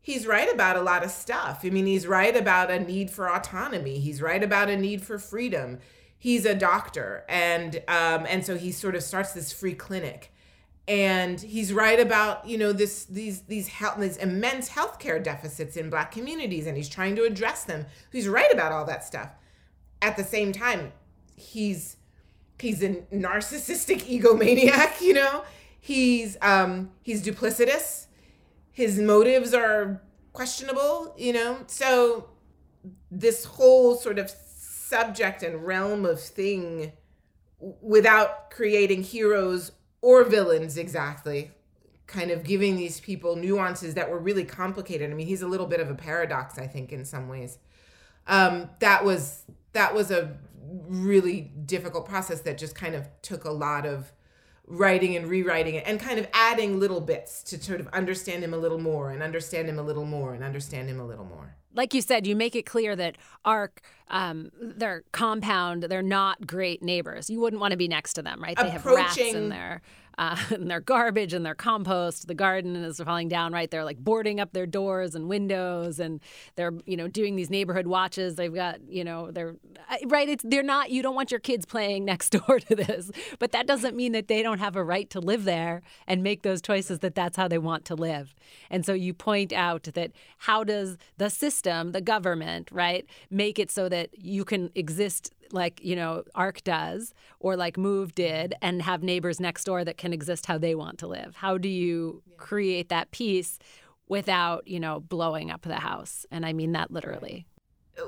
he's 0.00 0.26
right 0.26 0.52
about 0.52 0.76
a 0.76 0.82
lot 0.82 1.04
of 1.04 1.10
stuff. 1.10 1.60
I 1.64 1.70
mean, 1.70 1.86
he's 1.86 2.06
right 2.06 2.36
about 2.36 2.70
a 2.70 2.78
need 2.78 3.10
for 3.10 3.28
autonomy. 3.28 3.98
He's 3.98 4.20
right 4.20 4.42
about 4.42 4.68
a 4.68 4.76
need 4.76 5.02
for 5.02 5.18
freedom. 5.18 5.78
He's 6.18 6.44
a 6.44 6.54
doctor, 6.54 7.24
and 7.28 7.76
um, 7.88 8.26
and 8.28 8.44
so 8.44 8.56
he 8.56 8.72
sort 8.72 8.94
of 8.94 9.02
starts 9.02 9.32
this 9.32 9.52
free 9.52 9.74
clinic, 9.74 10.32
and 10.88 11.40
he's 11.40 11.72
right 11.72 12.00
about 12.00 12.46
you 12.48 12.58
know 12.58 12.72
this 12.72 13.04
these 13.04 13.42
these 13.42 13.68
health 13.68 13.98
these 13.98 14.16
immense 14.16 14.70
healthcare 14.70 15.22
deficits 15.22 15.76
in 15.76 15.90
Black 15.90 16.10
communities, 16.10 16.66
and 16.66 16.76
he's 16.76 16.88
trying 16.88 17.16
to 17.16 17.24
address 17.24 17.64
them. 17.64 17.86
He's 18.12 18.28
right 18.28 18.52
about 18.52 18.72
all 18.72 18.84
that 18.86 19.04
stuff. 19.04 19.30
At 20.02 20.16
the 20.16 20.24
same 20.24 20.52
time, 20.52 20.92
he's 21.36 21.95
he's 22.60 22.82
a 22.82 22.94
narcissistic 23.12 24.02
egomaniac, 24.02 25.00
you 25.00 25.14
know? 25.14 25.44
He's 25.80 26.36
um 26.42 26.90
he's 27.02 27.24
duplicitous. 27.24 28.06
His 28.72 28.98
motives 28.98 29.54
are 29.54 30.02
questionable, 30.32 31.14
you 31.16 31.32
know? 31.32 31.58
So 31.66 32.30
this 33.10 33.44
whole 33.44 33.96
sort 33.96 34.18
of 34.18 34.30
subject 34.30 35.42
and 35.42 35.64
realm 35.64 36.04
of 36.04 36.20
thing 36.20 36.92
without 37.80 38.50
creating 38.50 39.02
heroes 39.02 39.72
or 40.00 40.24
villains 40.24 40.76
exactly 40.76 41.50
kind 42.06 42.30
of 42.30 42.44
giving 42.44 42.76
these 42.76 43.00
people 43.00 43.34
nuances 43.34 43.94
that 43.94 44.08
were 44.08 44.18
really 44.18 44.44
complicated 44.44 45.10
i 45.10 45.14
mean 45.14 45.26
he's 45.26 45.42
a 45.42 45.46
little 45.46 45.66
bit 45.66 45.80
of 45.80 45.90
a 45.90 45.94
paradox 45.94 46.58
i 46.58 46.66
think 46.66 46.92
in 46.92 47.04
some 47.04 47.28
ways 47.28 47.58
um, 48.28 48.70
that 48.80 49.04
was 49.04 49.44
that 49.72 49.94
was 49.94 50.10
a 50.10 50.36
really 50.88 51.52
difficult 51.64 52.06
process 52.06 52.40
that 52.42 52.58
just 52.58 52.74
kind 52.74 52.94
of 52.94 53.08
took 53.22 53.44
a 53.44 53.50
lot 53.50 53.86
of 53.86 54.12
writing 54.66 55.16
and 55.16 55.28
rewriting 55.28 55.76
it 55.76 55.84
and 55.86 56.00
kind 56.00 56.18
of 56.18 56.26
adding 56.32 56.80
little 56.80 57.00
bits 57.00 57.42
to 57.44 57.62
sort 57.62 57.80
of 57.80 57.86
understand 57.88 58.42
him 58.42 58.52
a 58.52 58.56
little 58.56 58.80
more 58.80 59.10
and 59.10 59.22
understand 59.22 59.68
him 59.68 59.78
a 59.78 59.82
little 59.82 60.04
more 60.04 60.34
and 60.34 60.42
understand 60.42 60.88
him 60.88 60.98
a 60.98 61.06
little 61.06 61.24
more. 61.24 61.54
Like 61.72 61.94
you 61.94 62.00
said, 62.00 62.26
you 62.26 62.34
make 62.34 62.56
it 62.56 62.64
clear 62.64 62.96
that 62.96 63.16
ARC, 63.44 63.82
um, 64.08 64.50
their 64.60 65.04
compound, 65.12 65.84
they're 65.84 66.02
not 66.02 66.46
great 66.46 66.82
neighbors. 66.82 67.28
You 67.28 67.38
wouldn't 67.38 67.60
want 67.60 67.72
to 67.72 67.76
be 67.76 67.86
next 67.86 68.14
to 68.14 68.22
them, 68.22 68.42
right? 68.42 68.56
They 68.56 68.70
have 68.70 68.84
rats 68.86 69.18
in 69.18 69.50
there 69.50 69.82
uh, 70.18 70.36
and 70.50 70.70
their 70.70 70.80
garbage 70.80 71.32
and 71.32 71.44
their 71.44 71.54
compost. 71.54 72.28
The 72.28 72.34
garden 72.34 72.76
is 72.76 73.00
falling 73.00 73.28
down 73.28 73.52
right 73.52 73.70
They're 73.70 73.84
like 73.84 73.98
boarding 73.98 74.40
up 74.40 74.52
their 74.52 74.66
doors 74.66 75.14
and 75.14 75.28
windows, 75.28 75.98
and 76.00 76.20
they're 76.54 76.72
you 76.84 76.96
know 76.96 77.08
doing 77.08 77.36
these 77.36 77.50
neighborhood 77.50 77.86
watches. 77.86 78.36
They've 78.36 78.54
got 78.54 78.80
you 78.88 79.04
know 79.04 79.30
they're 79.30 79.56
right. 80.06 80.28
It's 80.28 80.44
they're 80.46 80.62
not. 80.62 80.90
You 80.90 81.02
don't 81.02 81.14
want 81.14 81.30
your 81.30 81.40
kids 81.40 81.66
playing 81.66 82.04
next 82.16 82.30
door 82.30 82.60
to 82.60 82.74
this, 82.74 83.10
but 83.38 83.52
that 83.52 83.66
doesn't 83.66 83.96
mean 83.96 84.12
that 84.12 84.28
they 84.28 84.42
don't 84.42 84.58
have 84.58 84.76
a 84.76 84.84
right 84.84 85.08
to 85.10 85.20
live 85.20 85.44
there 85.44 85.82
and 86.06 86.22
make 86.22 86.42
those 86.42 86.62
choices 86.62 87.00
that 87.00 87.14
that's 87.14 87.36
how 87.36 87.48
they 87.48 87.58
want 87.58 87.84
to 87.86 87.94
live. 87.94 88.34
And 88.70 88.84
so 88.84 88.92
you 88.92 89.14
point 89.14 89.52
out 89.52 89.84
that 89.94 90.12
how 90.38 90.64
does 90.64 90.96
the 91.18 91.30
system, 91.30 91.92
the 91.92 92.00
government, 92.00 92.70
right, 92.72 93.06
make 93.30 93.58
it 93.58 93.70
so 93.70 93.88
that 93.88 94.10
you 94.18 94.44
can 94.44 94.70
exist 94.74 95.32
like 95.52 95.82
you 95.82 95.96
know 95.96 96.24
arc 96.34 96.62
does 96.64 97.12
or 97.40 97.56
like 97.56 97.76
move 97.76 98.14
did 98.14 98.54
and 98.62 98.82
have 98.82 99.02
neighbors 99.02 99.40
next 99.40 99.64
door 99.64 99.84
that 99.84 99.96
can 99.96 100.12
exist 100.12 100.46
how 100.46 100.58
they 100.58 100.74
want 100.74 100.98
to 100.98 101.06
live. 101.06 101.36
How 101.36 101.58
do 101.58 101.68
you 101.68 102.22
create 102.36 102.88
that 102.88 103.10
peace 103.10 103.58
without 104.08 104.66
you 104.66 104.80
know 104.80 105.00
blowing 105.00 105.50
up 105.50 105.62
the 105.62 105.76
house? 105.76 106.26
And 106.30 106.44
i 106.46 106.52
mean 106.52 106.72
that 106.72 106.90
literally. 106.90 107.46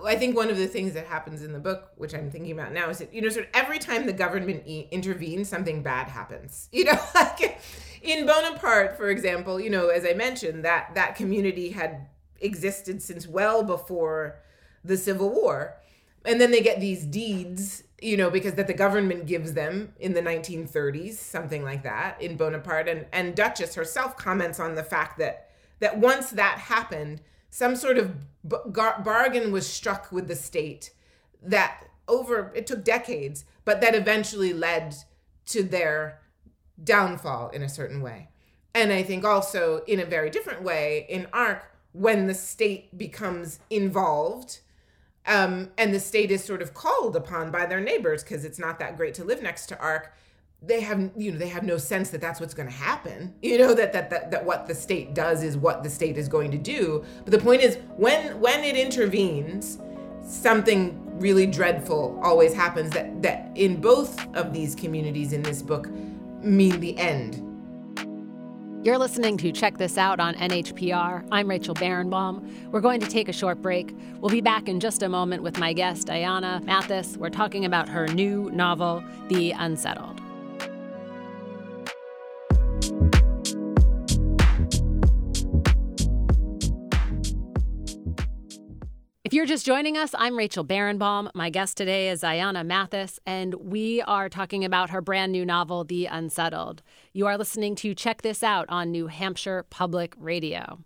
I 0.05 0.17
think 0.17 0.37
one 0.37 0.51
of 0.51 0.59
the 0.59 0.67
things 0.67 0.93
that 0.95 1.07
happens 1.07 1.43
in 1.43 1.53
the 1.53 1.59
book, 1.59 1.93
which 1.97 2.15
I'm 2.15 2.31
thinking 2.31 2.53
about 2.53 2.73
now, 2.73 2.91
is 2.91 2.99
that 2.99 3.15
you 3.15 3.23
know, 3.23 3.31
sort 3.31 3.47
of 3.47 3.51
every 3.55 3.79
time 3.79 4.05
the 4.05 4.13
government 4.13 4.65
e- 4.67 4.87
intervenes, 4.91 5.49
something 5.49 5.83
bad 5.83 6.09
happens. 6.09 6.69
You 6.79 6.85
know, 6.85 6.99
like 7.15 7.61
in 8.03 8.27
Bonaparte, 8.27 8.97
for 8.97 9.11
example, 9.11 9.59
you 9.59 9.71
know, 9.71 9.89
as 9.89 10.05
I 10.05 10.13
mentioned, 10.13 10.65
that 10.65 10.95
that 10.95 11.17
community 11.17 11.71
had 11.71 12.07
existed 12.41 13.03
since 13.03 13.27
well 13.27 13.63
before 13.63 14.41
the 14.85 14.97
Civil 14.97 15.31
War, 15.31 15.77
and 16.25 16.41
then 16.41 16.51
they 16.51 16.61
get 16.61 16.81
these 16.81 17.05
deeds 17.05 17.85
you 18.01 18.17
know 18.17 18.31
because 18.31 18.55
that 18.55 18.67
the 18.67 18.75
government 18.75 19.27
gives 19.27 19.55
them 19.55 19.93
in 19.99 20.13
the 20.15 20.23
1930s 20.23 21.15
something 21.15 21.63
like 21.63 21.83
that 21.83 22.21
in 22.21 22.37
bonaparte. 22.37 22.89
And 22.89 23.07
and 23.13 23.35
duchess 23.35 23.75
herself 23.75 24.17
comments 24.17 24.61
on 24.61 24.75
the 24.75 24.83
fact 24.83 25.19
that 25.19 25.51
that 25.81 25.99
once 25.99 26.31
that 26.31 26.59
happened 26.59 27.21
some 27.51 27.77
sort 27.77 27.99
of 27.99 28.15
bar- 28.45 29.01
bargain 29.03 29.53
was 29.53 29.67
struck 29.67 30.13
with 30.13 30.29
the 30.29 30.37
state 30.37 30.91
that 31.43 31.85
over 32.07 32.53
it 32.55 32.67
took 32.67 32.85
decades 32.85 33.45
but 33.65 33.81
that 33.81 33.95
eventually 33.95 34.53
led 34.53 34.95
to 35.47 35.63
their 35.63 36.21
downfall 36.83 37.49
in 37.51 37.63
a 37.63 37.69
certain 37.69 38.01
way. 38.01 38.29
And 38.75 38.93
i 38.93 39.03
think 39.03 39.25
also 39.25 39.83
in 39.87 39.99
a 39.99 40.05
very 40.05 40.31
different 40.31 40.63
way 40.63 41.07
in 41.09 41.27
arc 41.33 41.65
when 41.93 42.27
the 42.27 42.35
state 42.35 42.97
becomes 42.97 43.59
involved 43.71 44.61
um, 45.29 45.71
and 45.79 45.95
the 45.95 46.01
state 46.01 46.31
is 46.31 46.43
sort 46.43 46.63
of 46.63 46.75
called 46.75 47.15
upon 47.15 47.51
by 47.51 47.67
their 47.67 47.81
neighbors 47.81 48.23
because 48.25 48.45
it's 48.45 48.59
not 48.59 48.79
that 48.79 48.97
great 48.97 49.15
to 49.15 49.25
live 49.25 49.43
next 49.43 49.67
to 49.67 49.79
arc 49.79 50.13
they 50.61 50.81
have 50.81 51.11
you 51.17 51.31
know 51.31 51.39
they 51.39 51.49
have 51.49 51.63
no 51.63 51.79
sense 51.79 52.11
that 52.11 52.21
that's 52.21 52.41
what's 52.41 52.55
going 52.55 52.69
to 52.69 52.75
happen 52.75 53.33
you 53.43 53.59
know 53.59 53.75
that, 53.75 53.93
that 53.93 54.11
that 54.11 54.31
that 54.31 54.45
what 54.45 54.67
the 54.67 54.75
state 54.75 55.15
does 55.15 55.43
is 55.43 55.57
what 55.57 55.83
the 55.83 55.91
state 55.91 56.19
is 56.19 56.29
going 56.29 56.51
to 56.51 56.59
do 56.59 57.05
but 57.25 57.31
the 57.31 57.39
point 57.39 57.63
is 57.63 57.77
when 57.97 58.41
when 58.41 58.65
it 58.65 58.77
intervenes 58.77 59.79
something 60.25 61.01
really 61.21 61.47
dreadful 61.47 62.19
always 62.23 62.53
happens 62.53 62.91
that 62.91 63.23
that 63.23 63.51
in 63.55 63.81
both 63.81 64.35
of 64.35 64.53
these 64.53 64.75
communities 64.75 65.33
in 65.33 65.43
this 65.43 65.63
book 65.63 65.89
mean 66.43 66.79
the 66.81 66.97
end. 66.99 67.45
You're 68.85 68.97
listening 68.97 69.37
to 69.39 69.51
Check 69.51 69.77
This 69.77 69.99
Out 69.99 70.21
on 70.21 70.35
NHPR. 70.37 71.27
I'm 71.33 71.51
Rachel 71.51 71.75
Barenbaum. 71.75 72.71
We're 72.71 72.81
going 72.81 73.01
to 73.01 73.09
take 73.09 73.29
a 73.29 73.33
short 73.33 73.61
break. 73.61 73.93
We'll 74.21 74.31
be 74.31 74.41
back 74.41 74.69
in 74.69 74.79
just 74.79 75.03
a 75.03 75.09
moment 75.09 75.43
with 75.43 75.59
my 75.59 75.73
guest, 75.73 76.07
Ayana 76.07 76.63
Mathis. 76.63 77.17
We're 77.17 77.29
talking 77.29 77.65
about 77.65 77.89
her 77.89 78.07
new 78.07 78.49
novel, 78.53 79.03
The 79.27 79.51
Unsettled. 79.51 80.18
If 89.29 89.35
you're 89.35 89.45
just 89.45 89.67
joining 89.67 89.99
us, 89.99 90.15
I'm 90.17 90.39
Rachel 90.39 90.65
Barenbaum. 90.65 91.31
My 91.35 91.51
guest 91.51 91.77
today 91.77 92.09
is 92.09 92.23
Ayana 92.23 92.65
Mathis, 92.65 93.21
and 93.27 93.53
we 93.57 94.01
are 94.01 94.31
talking 94.31 94.65
about 94.65 94.89
her 94.89 95.03
brand 95.03 95.33
new 95.33 95.45
novel, 95.45 95.85
The 95.85 96.07
Unsettled. 96.07 96.83
You 97.13 97.27
are 97.27 97.37
listening 97.37 97.75
to 97.75 97.95
Check 97.95 98.23
This 98.23 98.43
Out 98.43 98.65
on 98.71 98.91
New 98.91 99.09
Hampshire 99.09 99.67
Public 99.69 100.15
Radio. 100.17 100.79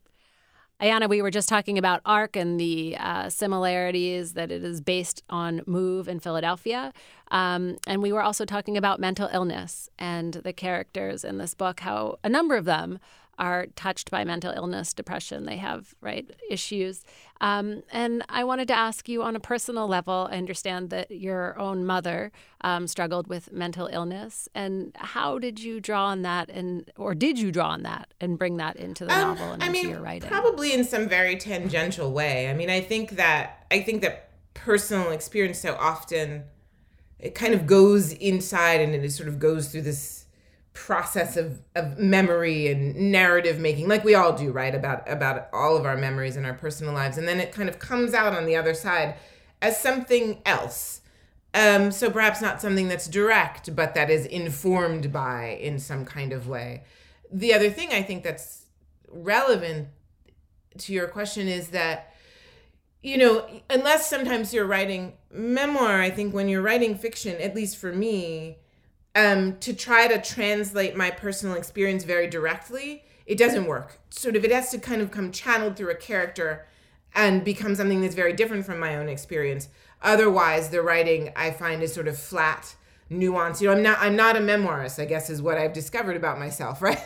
Ayana, 0.80 1.08
we 1.08 1.22
were 1.22 1.30
just 1.30 1.48
talking 1.48 1.78
about 1.78 2.00
ARC 2.04 2.34
and 2.34 2.58
the 2.58 2.96
uh, 2.98 3.28
similarities 3.28 4.32
that 4.32 4.50
it 4.50 4.64
is 4.64 4.80
based 4.80 5.22
on 5.30 5.62
Move 5.64 6.08
in 6.08 6.18
Philadelphia. 6.18 6.92
Um, 7.30 7.76
and 7.86 8.02
we 8.02 8.12
were 8.12 8.24
also 8.24 8.44
talking 8.44 8.76
about 8.76 8.98
mental 8.98 9.28
illness 9.32 9.88
and 10.00 10.34
the 10.34 10.52
characters 10.52 11.22
in 11.22 11.38
this 11.38 11.54
book, 11.54 11.78
how 11.78 12.18
a 12.24 12.28
number 12.28 12.56
of 12.56 12.64
them 12.64 12.98
are 13.38 13.66
touched 13.74 14.10
by 14.10 14.24
mental 14.24 14.52
illness, 14.52 14.92
depression. 14.92 15.46
They 15.46 15.56
have 15.56 15.94
right 16.00 16.30
issues, 16.50 17.04
um, 17.42 17.82
and 17.92 18.24
I 18.28 18.44
wanted 18.44 18.68
to 18.68 18.74
ask 18.74 19.08
you 19.08 19.22
on 19.22 19.34
a 19.34 19.40
personal 19.40 19.88
level. 19.88 20.28
I 20.30 20.36
understand 20.36 20.90
that 20.90 21.10
your 21.10 21.58
own 21.58 21.84
mother 21.84 22.30
um, 22.62 22.86
struggled 22.86 23.26
with 23.26 23.52
mental 23.52 23.88
illness, 23.92 24.48
and 24.54 24.92
how 24.94 25.38
did 25.38 25.60
you 25.60 25.80
draw 25.80 26.06
on 26.06 26.22
that, 26.22 26.48
and 26.48 26.90
or 26.96 27.14
did 27.14 27.38
you 27.40 27.50
draw 27.50 27.70
on 27.70 27.82
that 27.82 28.14
and 28.20 28.38
bring 28.38 28.58
that 28.58 28.76
into 28.76 29.04
the 29.04 29.12
um, 29.12 29.20
novel 29.36 29.52
and 29.52 29.62
I 29.62 29.66
into 29.66 29.82
mean, 29.82 29.90
your 29.90 30.00
writing? 30.00 30.30
Probably 30.30 30.72
in 30.72 30.84
some 30.84 31.08
very 31.08 31.36
tangential 31.36 32.12
way. 32.12 32.48
I 32.48 32.54
mean, 32.54 32.70
I 32.70 32.80
think 32.80 33.10
that 33.16 33.66
I 33.70 33.80
think 33.80 34.02
that 34.02 34.30
personal 34.54 35.10
experience 35.10 35.58
so 35.58 35.74
often 35.74 36.44
it 37.18 37.34
kind 37.34 37.54
of 37.54 37.66
goes 37.66 38.12
inside 38.12 38.80
and 38.80 38.94
it 38.94 39.10
sort 39.10 39.28
of 39.28 39.38
goes 39.38 39.68
through 39.68 39.82
this 39.82 40.21
process 40.72 41.36
of, 41.36 41.60
of 41.74 41.98
memory 41.98 42.68
and 42.68 43.12
narrative 43.12 43.58
making 43.58 43.88
like 43.88 44.04
we 44.04 44.14
all 44.14 44.32
do 44.32 44.50
right 44.50 44.74
about 44.74 45.08
about 45.10 45.48
all 45.52 45.76
of 45.76 45.84
our 45.84 45.96
memories 45.96 46.36
in 46.36 46.44
our 46.44 46.54
personal 46.54 46.94
lives. 46.94 47.18
And 47.18 47.28
then 47.28 47.40
it 47.40 47.52
kind 47.52 47.68
of 47.68 47.78
comes 47.78 48.14
out 48.14 48.34
on 48.34 48.46
the 48.46 48.56
other 48.56 48.74
side 48.74 49.16
as 49.60 49.80
something 49.80 50.40
else. 50.46 51.00
Um, 51.54 51.92
so 51.92 52.10
perhaps 52.10 52.40
not 52.40 52.62
something 52.62 52.88
that's 52.88 53.06
direct 53.06 53.76
but 53.76 53.94
that 53.94 54.08
is 54.08 54.24
informed 54.24 55.12
by 55.12 55.58
in 55.60 55.78
some 55.78 56.06
kind 56.06 56.32
of 56.32 56.48
way. 56.48 56.84
The 57.30 57.52
other 57.54 57.70
thing 57.70 57.90
i 57.92 58.02
think 58.02 58.24
that's 58.24 58.66
relevant 59.08 59.88
to 60.78 60.92
your 60.92 61.06
question 61.06 61.48
is 61.48 61.68
that 61.68 62.14
you 63.02 63.18
know 63.18 63.46
unless 63.68 64.08
sometimes 64.08 64.54
you're 64.54 64.66
writing 64.66 65.12
memoir 65.30 66.00
i 66.00 66.10
think 66.10 66.32
when 66.32 66.48
you're 66.48 66.62
writing 66.62 66.96
fiction 66.96 67.40
at 67.40 67.54
least 67.54 67.76
for 67.76 67.92
me 67.92 68.56
um, 69.14 69.58
to 69.58 69.74
try 69.74 70.08
to 70.08 70.20
translate 70.20 70.96
my 70.96 71.10
personal 71.10 71.56
experience 71.56 72.04
very 72.04 72.26
directly, 72.26 73.04
it 73.26 73.38
doesn't 73.38 73.66
work. 73.66 73.98
Sort 74.10 74.36
of, 74.36 74.44
it 74.44 74.50
has 74.50 74.70
to 74.70 74.78
kind 74.78 75.02
of 75.02 75.10
come 75.10 75.30
channeled 75.30 75.76
through 75.76 75.90
a 75.90 75.94
character 75.94 76.66
and 77.14 77.44
become 77.44 77.74
something 77.74 78.00
that's 78.00 78.14
very 78.14 78.32
different 78.32 78.64
from 78.64 78.78
my 78.78 78.96
own 78.96 79.08
experience. 79.08 79.68
Otherwise, 80.00 80.70
the 80.70 80.82
writing 80.82 81.30
I 81.36 81.50
find 81.50 81.82
is 81.82 81.92
sort 81.92 82.08
of 82.08 82.18
flat, 82.18 82.74
nuanced. 83.10 83.60
You 83.60 83.68
know, 83.68 83.74
I'm 83.74 83.82
not 83.82 83.98
I'm 84.00 84.16
not 84.16 84.36
a 84.36 84.40
memoirist. 84.40 85.00
I 85.00 85.04
guess 85.04 85.30
is 85.30 85.42
what 85.42 85.58
I've 85.58 85.72
discovered 85.72 86.16
about 86.16 86.38
myself, 86.38 86.82
right? 86.82 86.98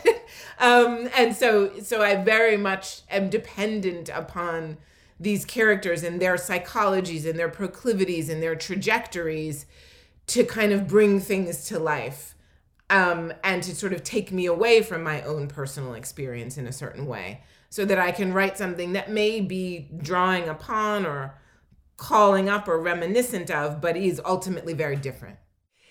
um, 0.59 1.09
and 1.15 1.35
so 1.35 1.79
so 1.81 2.01
I 2.01 2.15
very 2.15 2.57
much 2.57 3.01
am 3.09 3.29
dependent 3.29 4.09
upon 4.09 4.77
these 5.19 5.45
characters 5.45 6.03
and 6.03 6.21
their 6.21 6.35
psychologies 6.35 7.27
and 7.27 7.37
their 7.37 7.49
proclivities 7.49 8.29
and 8.29 8.41
their 8.41 8.55
trajectories 8.55 9.65
to 10.27 10.43
kind 10.43 10.71
of 10.71 10.87
bring 10.87 11.19
things 11.19 11.65
to 11.65 11.79
life 11.79 12.35
um, 12.89 13.33
and 13.43 13.63
to 13.63 13.75
sort 13.75 13.93
of 13.93 14.03
take 14.03 14.31
me 14.31 14.45
away 14.45 14.81
from 14.81 15.03
my 15.03 15.21
own 15.23 15.47
personal 15.47 15.93
experience 15.93 16.57
in 16.57 16.67
a 16.67 16.71
certain 16.71 17.05
way 17.05 17.41
so 17.69 17.85
that 17.85 17.99
I 17.99 18.11
can 18.11 18.33
write 18.33 18.57
something 18.57 18.93
that 18.93 19.11
may 19.11 19.41
be 19.41 19.89
drawing 20.01 20.47
upon 20.47 21.05
or 21.05 21.35
calling 21.97 22.47
up 22.47 22.67
or 22.67 22.79
reminiscent 22.79 23.51
of, 23.51 23.81
but 23.81 23.97
is 23.97 24.21
ultimately 24.23 24.73
very 24.73 24.95
different. 24.95 25.37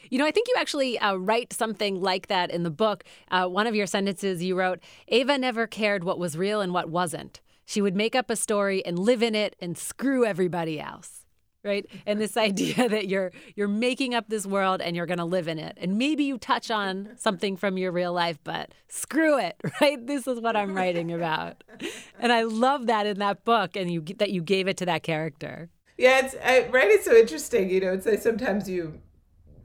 You 0.09 0.19
know, 0.19 0.27
I 0.27 0.31
think 0.31 0.47
you 0.49 0.55
actually 0.57 0.99
uh, 0.99 1.17
write 1.17 1.53
something 1.53 2.01
like 2.01 2.29
that 2.29 2.51
in 2.51 2.63
the 2.63 2.71
book. 2.71 3.05
Uh, 3.31 3.47
one 3.47 3.67
of 3.67 3.75
your 3.75 3.87
sentences 3.87 4.43
you 4.43 4.57
wrote 4.57 4.79
Ava 5.09 5.37
never 5.37 5.67
cared 5.67 6.05
what 6.05 6.19
was 6.19 6.39
real 6.39 6.61
and 6.61 6.73
what 6.73 6.89
wasn't. 6.89 7.41
She 7.65 7.83
would 7.83 7.97
make 7.97 8.15
up 8.15 8.31
a 8.31 8.37
story 8.37 8.85
and 8.87 8.99
live 8.99 9.23
in 9.23 9.35
it 9.35 9.57
and 9.61 9.77
screw 9.77 10.25
everybody 10.25 10.81
else 10.81 11.26
right 11.67 11.87
and 12.07 12.21
this 12.21 12.37
idea 12.37 12.89
that 12.89 13.09
you're 13.09 13.33
you're 13.55 13.69
making 13.69 14.15
up 14.15 14.29
this 14.29 14.47
world 14.47 14.81
and 14.81 14.97
you're 14.97 15.07
going 15.07 15.19
to 15.19 15.25
live 15.25 15.49
in 15.49 15.59
it 15.59 15.77
and 15.81 15.99
maybe 15.99 16.25
you 16.25 16.39
touch 16.39 16.71
on 16.71 17.11
something 17.17 17.57
from 17.57 17.77
your 17.77 17.93
real 17.93 18.13
life 18.13 18.39
but 18.45 18.73
screw 18.89 19.39
it 19.39 19.57
right 19.81 20.07
this 20.07 20.27
is 20.27 20.41
what 20.41 20.57
i'm 20.57 20.75
writing 20.75 21.13
about 21.13 21.63
and 22.19 22.33
i 22.33 22.43
love 22.43 22.87
that 22.87 23.07
in 23.07 23.19
that 23.19 23.45
book 23.45 23.77
and 23.77 23.91
you 23.91 24.01
that 24.17 24.31
you 24.31 24.41
gave 24.41 24.69
it 24.69 24.77
to 24.77 24.87
that 24.87 25.03
character 25.03 25.69
yeah 25.99 26.25
it's 26.25 26.35
I, 26.43 26.69
right 26.69 26.89
it's 26.89 27.05
so 27.05 27.15
interesting 27.15 27.69
you 27.69 27.81
know 27.81 27.93
it's 27.93 28.07
like 28.07 28.23
sometimes 28.23 28.69
you 28.69 29.01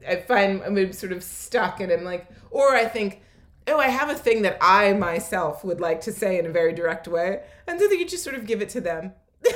i 0.06 0.16
find 0.16 0.62
i'm 0.62 0.92
sort 0.92 1.12
of 1.12 1.22
stuck 1.22 1.80
and 1.80 1.92
i'm 1.92 2.04
like 2.04 2.28
or 2.50 2.74
i 2.74 2.84
think 2.84 3.22
oh, 3.68 3.78
I 3.78 3.88
have 3.88 4.10
a 4.10 4.14
thing 4.14 4.42
that 4.42 4.58
I 4.60 4.92
myself 4.92 5.64
would 5.64 5.80
like 5.80 6.00
to 6.02 6.12
say 6.12 6.38
in 6.38 6.46
a 6.46 6.50
very 6.50 6.72
direct 6.72 7.08
way. 7.08 7.42
And 7.66 7.80
so 7.80 7.86
you 7.90 8.06
just 8.06 8.24
sort 8.24 8.36
of 8.36 8.46
give 8.46 8.62
it 8.62 8.68
to 8.70 8.80
them. 8.80 9.12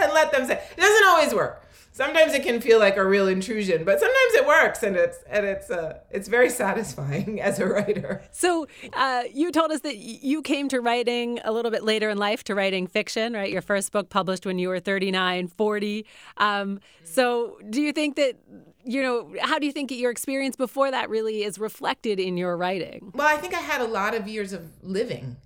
and 0.02 0.12
let 0.12 0.32
them 0.32 0.46
say. 0.46 0.62
It 0.76 0.80
doesn't 0.80 1.06
always 1.06 1.34
work. 1.34 1.66
Sometimes 1.92 2.32
it 2.32 2.44
can 2.44 2.60
feel 2.60 2.78
like 2.78 2.96
a 2.96 3.04
real 3.04 3.26
intrusion, 3.26 3.84
but 3.84 3.98
sometimes 3.98 4.34
it 4.34 4.46
works, 4.46 4.82
and 4.82 4.96
it's 4.96 5.18
and 5.28 5.44
it's 5.44 5.70
uh, 5.70 5.98
it's 6.10 6.28
very 6.28 6.48
satisfying 6.62 7.40
as 7.40 7.58
a 7.58 7.66
writer. 7.66 8.22
So 8.30 8.68
uh, 8.92 9.24
you 9.32 9.50
told 9.50 9.72
us 9.72 9.80
that 9.80 9.96
you 9.98 10.40
came 10.40 10.68
to 10.68 10.80
writing 10.80 11.40
a 11.44 11.52
little 11.52 11.70
bit 11.70 11.82
later 11.84 12.08
in 12.08 12.16
life 12.16 12.44
to 12.44 12.54
writing 12.54 12.86
fiction, 12.86 13.34
right? 13.34 13.50
Your 13.50 13.60
first 13.60 13.92
book 13.92 14.08
published 14.08 14.46
when 14.46 14.58
you 14.58 14.68
were 14.68 14.80
39, 14.80 15.48
40. 15.48 16.06
Um, 16.36 16.80
so 17.02 17.58
do 17.68 17.82
you 17.82 17.92
think 17.92 18.16
that 18.16 18.36
you 18.82 19.02
know, 19.02 19.34
how 19.42 19.58
do 19.58 19.66
you 19.66 19.72
think 19.72 19.90
your 19.90 20.10
experience 20.10 20.56
before 20.56 20.90
that 20.90 21.10
really 21.10 21.42
is 21.42 21.58
reflected 21.58 22.18
in 22.18 22.38
your 22.38 22.56
writing? 22.56 23.12
Well, 23.14 23.28
I 23.28 23.36
think 23.36 23.52
I 23.52 23.58
had 23.58 23.82
a 23.82 23.86
lot 23.86 24.14
of 24.14 24.26
years 24.26 24.54
of 24.54 24.70
living 24.82 25.36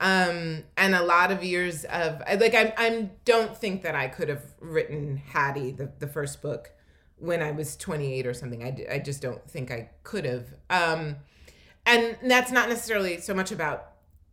um, 0.00 0.64
and 0.78 0.94
a 0.94 1.02
lot 1.02 1.30
of 1.30 1.44
years 1.44 1.84
of 1.84 2.20
like 2.40 2.54
I 2.54 2.72
I 2.76 3.10
don't 3.24 3.56
think 3.56 3.82
that 3.82 3.94
I 3.94 4.08
could 4.08 4.28
have 4.28 4.42
written 4.58 5.18
Hattie 5.18 5.70
the 5.70 5.92
the 5.98 6.08
first 6.08 6.40
book 6.40 6.72
when 7.18 7.42
I 7.42 7.50
was 7.50 7.76
28 7.76 8.26
or 8.26 8.34
something. 8.34 8.64
I, 8.64 8.94
I 8.94 8.98
just 8.98 9.20
don't 9.20 9.48
think 9.48 9.70
I 9.70 9.90
could 10.02 10.24
have. 10.24 10.46
Um, 10.70 11.16
and 11.84 12.16
that's 12.24 12.50
not 12.50 12.70
necessarily 12.70 13.20
so 13.20 13.34
much 13.34 13.52
about 13.52 13.92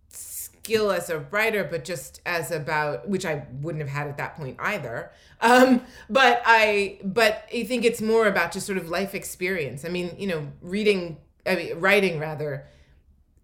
skill 0.09 0.91
as 0.91 1.09
a 1.09 1.19
writer, 1.19 1.63
but 1.63 1.83
just 1.83 2.21
as 2.25 2.51
about 2.51 3.07
which 3.07 3.25
I 3.25 3.45
wouldn't 3.61 3.81
have 3.81 3.91
had 3.91 4.07
at 4.07 4.17
that 4.17 4.37
point 4.37 4.55
either. 4.59 5.11
Um, 5.41 5.81
but 6.09 6.41
I 6.45 6.99
but 7.03 7.45
I 7.53 7.63
think 7.65 7.83
it's 7.83 8.01
more 8.01 8.27
about 8.27 8.53
just 8.53 8.65
sort 8.65 8.77
of 8.77 8.89
life 8.89 9.13
experience. 9.13 9.83
I 9.83 9.89
mean, 9.89 10.15
you 10.17 10.27
know, 10.27 10.47
reading, 10.61 11.17
I 11.45 11.55
mean, 11.55 11.79
writing 11.79 12.19
rather 12.19 12.67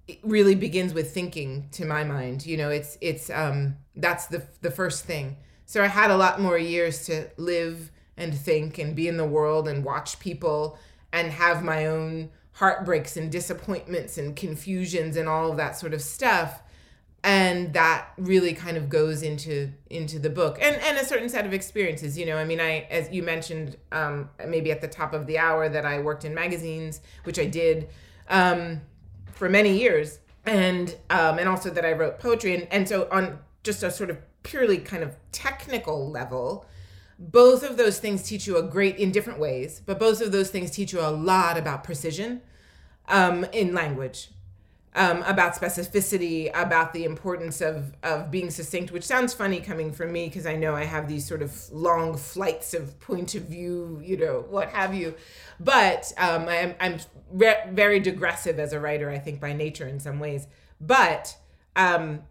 it 0.07 0.19
really 0.23 0.55
begins 0.55 0.93
with 0.93 1.13
thinking 1.13 1.69
to 1.71 1.85
my 1.85 2.03
mind 2.03 2.45
you 2.45 2.57
know 2.57 2.69
it's 2.69 2.97
it's 3.01 3.29
um 3.29 3.75
that's 3.95 4.27
the 4.27 4.43
the 4.61 4.71
first 4.71 5.05
thing. 5.05 5.37
So 5.65 5.83
i 5.83 5.87
had 5.87 6.11
a 6.11 6.17
lot 6.17 6.41
more 6.41 6.57
years 6.57 7.05
to 7.05 7.29
live 7.37 7.91
and 8.17 8.37
think 8.37 8.77
and 8.77 8.95
be 8.95 9.07
in 9.07 9.17
the 9.17 9.25
world 9.25 9.67
and 9.67 9.83
watch 9.83 10.19
people 10.19 10.77
and 11.11 11.31
have 11.31 11.63
my 11.63 11.85
own 11.85 12.29
heartbreaks 12.53 13.17
and 13.17 13.31
disappointments 13.31 14.17
and 14.17 14.35
confusions 14.35 15.17
and 15.17 15.27
all 15.27 15.49
of 15.49 15.57
that 15.57 15.77
sort 15.77 15.93
of 15.93 16.01
stuff. 16.01 16.61
And 17.23 17.73
that 17.73 18.09
really 18.17 18.53
kind 18.53 18.75
of 18.75 18.89
goes 18.89 19.23
into 19.23 19.71
into 19.89 20.19
the 20.19 20.29
book 20.29 20.57
and 20.61 20.75
and 20.75 20.97
a 20.97 21.05
certain 21.05 21.29
set 21.29 21.45
of 21.45 21.53
experiences 21.53 22.17
you 22.17 22.25
know 22.25 22.35
i 22.35 22.43
mean 22.43 22.59
i 22.59 22.85
as 22.91 23.09
you 23.13 23.23
mentioned 23.23 23.77
um 23.93 24.29
maybe 24.45 24.71
at 24.71 24.81
the 24.81 24.89
top 24.89 25.13
of 25.13 25.25
the 25.25 25.37
hour 25.37 25.69
that 25.69 25.85
i 25.85 25.99
worked 25.99 26.25
in 26.25 26.33
magazines 26.33 26.99
which 27.23 27.39
i 27.39 27.45
did 27.45 27.87
um 28.27 28.81
for 29.33 29.49
many 29.49 29.77
years, 29.77 30.19
and 30.45 30.95
um, 31.09 31.39
and 31.39 31.49
also 31.49 31.69
that 31.69 31.85
I 31.85 31.91
wrote 31.93 32.19
poetry, 32.19 32.55
and 32.55 32.67
and 32.71 32.87
so 32.87 33.07
on 33.11 33.39
just 33.63 33.83
a 33.83 33.91
sort 33.91 34.09
of 34.09 34.17
purely 34.43 34.77
kind 34.77 35.03
of 35.03 35.15
technical 35.31 36.09
level, 36.09 36.65
both 37.17 37.63
of 37.63 37.77
those 37.77 37.99
things 37.99 38.23
teach 38.23 38.45
you 38.45 38.57
a 38.57 38.63
great 38.63 38.97
in 38.97 39.11
different 39.11 39.39
ways, 39.39 39.81
but 39.85 39.99
both 39.99 40.21
of 40.21 40.31
those 40.31 40.49
things 40.49 40.71
teach 40.71 40.91
you 40.93 40.99
a 40.99 41.09
lot 41.09 41.57
about 41.57 41.83
precision 41.83 42.41
um, 43.07 43.45
in 43.53 43.73
language. 43.73 44.29
Um, 44.95 45.23
about 45.23 45.55
specificity, 45.55 46.51
about 46.53 46.93
the 46.93 47.03
importance 47.03 47.61
of 47.61 47.93
of 48.03 48.29
being 48.29 48.49
succinct, 48.49 48.91
which 48.91 49.03
sounds 49.03 49.33
funny 49.33 49.59
coming 49.59 49.91
from 49.91 50.11
me 50.11 50.27
because 50.27 50.45
I 50.45 50.55
know 50.55 50.75
I 50.75 50.83
have 50.83 51.07
these 51.07 51.27
sort 51.27 51.41
of 51.41 51.71
long 51.71 52.15
flights 52.17 52.73
of 52.73 52.99
point 52.99 53.35
of 53.35 53.43
view, 53.43 54.01
you 54.03 54.17
know, 54.17 54.45
what 54.49 54.69
have 54.69 54.93
you. 54.93 55.15
But 55.59 56.13
um, 56.17 56.47
I'm 56.47 56.75
I'm 56.79 56.99
re- 57.31 57.63
very 57.71 57.99
digressive 57.99 58.59
as 58.59 58.73
a 58.73 58.79
writer, 58.79 59.09
I 59.09 59.17
think 59.17 59.39
by 59.39 59.53
nature 59.53 59.87
in 59.87 59.99
some 59.99 60.19
ways. 60.19 60.47
But 60.79 61.35
um, 61.75 62.21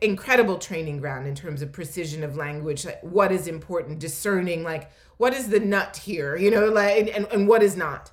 incredible 0.00 0.58
training 0.58 0.98
ground 0.98 1.26
in 1.26 1.34
terms 1.34 1.62
of 1.62 1.72
precision 1.72 2.24
of 2.24 2.36
language, 2.36 2.84
like 2.84 3.00
what 3.02 3.30
is 3.32 3.46
important, 3.46 3.98
discerning 3.98 4.62
like 4.62 4.90
what 5.18 5.34
is 5.34 5.48
the 5.48 5.60
nut 5.60 5.98
here, 5.98 6.36
you 6.36 6.50
know, 6.50 6.66
like 6.66 7.14
and, 7.14 7.26
and 7.30 7.46
what 7.46 7.62
is 7.62 7.76
not. 7.76 8.10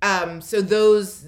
Um, 0.00 0.40
so 0.40 0.60
those 0.60 1.26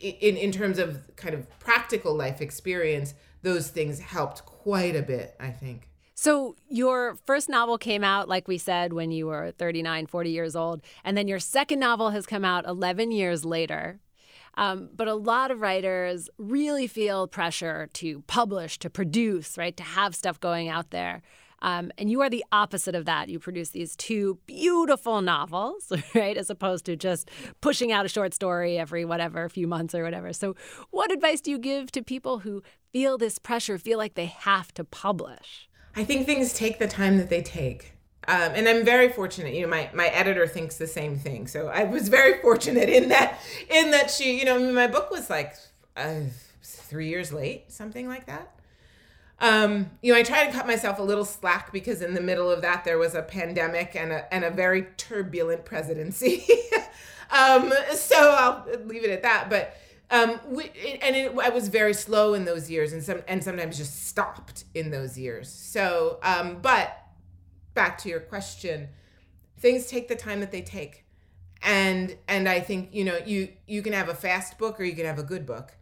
in 0.00 0.36
in 0.36 0.52
terms 0.52 0.78
of 0.78 1.14
kind 1.16 1.34
of 1.34 1.46
practical 1.58 2.14
life 2.14 2.40
experience, 2.40 3.14
those 3.42 3.68
things 3.68 4.00
helped 4.00 4.44
quite 4.44 4.96
a 4.96 5.02
bit, 5.02 5.36
I 5.38 5.50
think. 5.50 5.88
So, 6.14 6.54
your 6.68 7.16
first 7.24 7.48
novel 7.48 7.78
came 7.78 8.04
out, 8.04 8.28
like 8.28 8.46
we 8.46 8.58
said, 8.58 8.92
when 8.92 9.10
you 9.10 9.26
were 9.26 9.52
39, 9.52 10.06
40 10.06 10.30
years 10.30 10.54
old. 10.54 10.82
And 11.02 11.16
then 11.16 11.28
your 11.28 11.38
second 11.38 11.80
novel 11.80 12.10
has 12.10 12.26
come 12.26 12.44
out 12.44 12.66
11 12.66 13.10
years 13.10 13.42
later. 13.42 14.00
Um, 14.54 14.90
but 14.94 15.08
a 15.08 15.14
lot 15.14 15.50
of 15.50 15.60
writers 15.60 16.28
really 16.36 16.86
feel 16.86 17.26
pressure 17.26 17.88
to 17.94 18.20
publish, 18.26 18.78
to 18.80 18.90
produce, 18.90 19.56
right? 19.56 19.74
To 19.78 19.82
have 19.82 20.14
stuff 20.14 20.38
going 20.38 20.68
out 20.68 20.90
there. 20.90 21.22
Um, 21.62 21.92
and 21.98 22.10
you 22.10 22.20
are 22.22 22.30
the 22.30 22.44
opposite 22.52 22.94
of 22.94 23.04
that. 23.04 23.28
You 23.28 23.38
produce 23.38 23.70
these 23.70 23.96
two 23.96 24.38
beautiful 24.46 25.20
novels, 25.20 25.92
right? 26.14 26.36
As 26.36 26.50
opposed 26.50 26.84
to 26.86 26.96
just 26.96 27.30
pushing 27.60 27.92
out 27.92 28.06
a 28.06 28.08
short 28.08 28.34
story 28.34 28.78
every 28.78 29.04
whatever, 29.04 29.48
few 29.48 29.66
months 29.66 29.94
or 29.94 30.02
whatever. 30.02 30.32
So, 30.32 30.56
what 30.90 31.12
advice 31.12 31.40
do 31.40 31.50
you 31.50 31.58
give 31.58 31.92
to 31.92 32.02
people 32.02 32.40
who 32.40 32.62
feel 32.92 33.18
this 33.18 33.38
pressure, 33.38 33.78
feel 33.78 33.98
like 33.98 34.14
they 34.14 34.26
have 34.26 34.72
to 34.74 34.84
publish? 34.84 35.68
I 35.96 36.04
think 36.04 36.26
things 36.26 36.54
take 36.54 36.78
the 36.78 36.88
time 36.88 37.18
that 37.18 37.28
they 37.28 37.42
take. 37.42 37.92
Um, 38.28 38.52
and 38.54 38.68
I'm 38.68 38.84
very 38.84 39.08
fortunate. 39.08 39.54
You 39.54 39.62
know, 39.62 39.68
my 39.68 39.90
my 39.92 40.06
editor 40.08 40.46
thinks 40.46 40.76
the 40.76 40.86
same 40.86 41.18
thing. 41.18 41.46
So 41.46 41.68
I 41.68 41.84
was 41.84 42.08
very 42.08 42.40
fortunate 42.42 42.88
in 42.88 43.08
that 43.08 43.40
in 43.68 43.90
that 43.90 44.10
she, 44.10 44.38
you 44.38 44.44
know, 44.44 44.72
my 44.72 44.86
book 44.86 45.10
was 45.10 45.30
like 45.30 45.54
uh, 45.96 46.20
three 46.62 47.08
years 47.08 47.32
late, 47.32 47.72
something 47.72 48.06
like 48.06 48.26
that. 48.26 48.59
Um, 49.40 49.90
you 50.02 50.12
know, 50.12 50.18
I 50.18 50.22
try 50.22 50.46
to 50.46 50.52
cut 50.52 50.66
myself 50.66 50.98
a 50.98 51.02
little 51.02 51.24
slack 51.24 51.72
because 51.72 52.02
in 52.02 52.12
the 52.12 52.20
middle 52.20 52.50
of 52.50 52.60
that 52.60 52.84
there 52.84 52.98
was 52.98 53.14
a 53.14 53.22
pandemic 53.22 53.96
and 53.96 54.12
a 54.12 54.32
and 54.32 54.44
a 54.44 54.50
very 54.50 54.88
turbulent 54.98 55.64
presidency. 55.64 56.44
um, 57.30 57.72
so 57.92 58.16
I'll 58.16 58.66
leave 58.84 59.04
it 59.04 59.10
at 59.10 59.22
that. 59.22 59.48
But 59.48 59.76
um, 60.10 60.40
we, 60.48 60.64
and 61.00 61.16
it, 61.16 61.32
I 61.38 61.50
was 61.50 61.68
very 61.68 61.94
slow 61.94 62.34
in 62.34 62.44
those 62.44 62.68
years, 62.68 62.92
and 62.92 63.02
some 63.02 63.22
and 63.28 63.42
sometimes 63.42 63.78
just 63.78 64.08
stopped 64.08 64.64
in 64.74 64.90
those 64.90 65.16
years. 65.16 65.48
So, 65.48 66.18
um, 66.22 66.58
but 66.60 66.98
back 67.74 67.96
to 67.98 68.08
your 68.08 68.20
question, 68.20 68.88
things 69.58 69.86
take 69.86 70.08
the 70.08 70.16
time 70.16 70.40
that 70.40 70.50
they 70.50 70.62
take, 70.62 71.06
and 71.62 72.16
and 72.26 72.48
I 72.48 72.60
think 72.60 72.90
you 72.92 73.04
know 73.04 73.18
you 73.24 73.48
you 73.66 73.82
can 73.82 73.92
have 73.92 74.08
a 74.08 74.14
fast 74.14 74.58
book 74.58 74.80
or 74.80 74.84
you 74.84 74.94
can 74.94 75.06
have 75.06 75.18
a 75.18 75.24
good 75.24 75.46
book, 75.46 75.76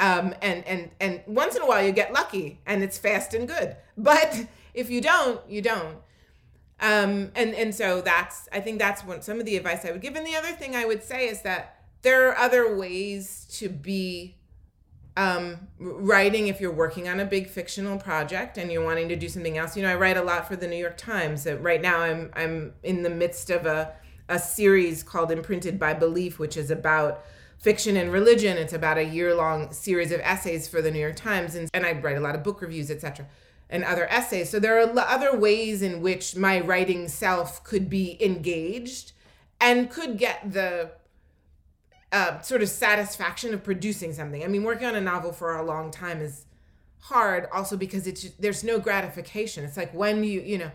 um, 0.00 0.34
and 0.40 0.66
and 0.66 0.90
and 0.98 1.20
once 1.26 1.54
in 1.54 1.62
a 1.62 1.66
while 1.66 1.84
you 1.84 1.92
get 1.92 2.12
lucky 2.12 2.58
and 2.66 2.82
it's 2.82 2.98
fast 2.98 3.34
and 3.34 3.46
good. 3.46 3.76
But 4.00 4.46
if 4.72 4.88
you 4.88 5.02
don't, 5.02 5.40
you 5.46 5.60
don't. 5.60 5.98
Um, 6.80 7.32
and 7.34 7.54
and 7.54 7.74
so 7.74 8.00
that's 8.00 8.48
I 8.50 8.60
think 8.60 8.78
that's 8.78 9.04
one 9.04 9.20
some 9.20 9.38
of 9.38 9.44
the 9.44 9.58
advice 9.58 9.84
I 9.84 9.92
would 9.92 10.00
give. 10.00 10.16
And 10.16 10.26
the 10.26 10.36
other 10.36 10.52
thing 10.52 10.74
I 10.74 10.86
would 10.86 11.02
say 11.02 11.28
is 11.28 11.42
that 11.42 11.84
there 12.00 12.30
are 12.30 12.38
other 12.38 12.74
ways 12.74 13.46
to 13.58 13.68
be 13.68 14.36
um, 15.18 15.68
writing 15.78 16.48
if 16.48 16.62
you're 16.62 16.72
working 16.72 17.10
on 17.10 17.20
a 17.20 17.26
big 17.26 17.46
fictional 17.46 17.98
project 17.98 18.56
and 18.56 18.72
you're 18.72 18.84
wanting 18.84 19.10
to 19.10 19.16
do 19.16 19.28
something 19.28 19.58
else. 19.58 19.76
You 19.76 19.82
know, 19.82 19.90
I 19.90 19.96
write 19.96 20.16
a 20.16 20.22
lot 20.22 20.48
for 20.48 20.56
the 20.56 20.66
New 20.66 20.76
York 20.76 20.96
Times. 20.96 21.46
right 21.46 21.82
now, 21.82 22.00
I'm 22.00 22.30
I'm 22.34 22.72
in 22.82 23.02
the 23.02 23.10
midst 23.10 23.50
of 23.50 23.66
a 23.66 23.92
a 24.30 24.38
series 24.38 25.02
called 25.02 25.30
Imprinted 25.30 25.78
by 25.78 25.92
Belief, 25.92 26.38
which 26.38 26.56
is 26.56 26.70
about 26.70 27.22
fiction 27.60 27.96
and 27.96 28.10
religion. 28.10 28.56
It's 28.56 28.72
about 28.72 28.98
a 28.98 29.04
year 29.04 29.34
long 29.34 29.72
series 29.72 30.10
of 30.10 30.20
essays 30.20 30.66
for 30.66 30.82
the 30.82 30.90
New 30.90 30.98
York 30.98 31.16
Times, 31.16 31.54
and, 31.54 31.70
and 31.72 31.86
I 31.86 31.92
write 31.92 32.16
a 32.16 32.20
lot 32.20 32.34
of 32.34 32.42
book 32.42 32.60
reviews, 32.60 32.90
etc., 32.90 33.26
and 33.68 33.84
other 33.84 34.08
essays. 34.08 34.50
So 34.50 34.58
there 34.58 34.80
are 34.80 34.98
other 34.98 35.38
ways 35.38 35.80
in 35.80 36.00
which 36.00 36.34
my 36.34 36.58
writing 36.58 37.06
self 37.06 37.62
could 37.62 37.88
be 37.88 38.20
engaged 38.20 39.12
and 39.60 39.88
could 39.88 40.18
get 40.18 40.52
the 40.52 40.90
uh, 42.10 42.40
sort 42.40 42.62
of 42.62 42.68
satisfaction 42.68 43.54
of 43.54 43.62
producing 43.62 44.12
something. 44.12 44.42
I 44.42 44.48
mean, 44.48 44.64
working 44.64 44.88
on 44.88 44.96
a 44.96 45.00
novel 45.00 45.32
for 45.32 45.56
a 45.56 45.62
long 45.62 45.92
time 45.92 46.20
is 46.20 46.46
hard, 46.98 47.46
also 47.52 47.76
because 47.76 48.06
it's 48.06 48.30
there's 48.38 48.64
no 48.64 48.80
gratification. 48.80 49.64
It's 49.64 49.76
like 49.76 49.92
when 49.94 50.24
you 50.24 50.40
you 50.40 50.58
know 50.58 50.70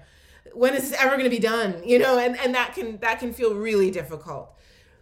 when 0.53 0.73
is 0.73 0.89
this 0.89 0.99
ever 1.01 1.17
going 1.17 1.25
to 1.25 1.29
be 1.29 1.39
done? 1.39 1.81
You 1.83 1.99
know, 1.99 2.17
and 2.17 2.37
and 2.37 2.55
that 2.55 2.73
can 2.75 2.97
that 2.99 3.19
can 3.19 3.33
feel 3.33 3.55
really 3.55 3.91
difficult. 3.91 4.54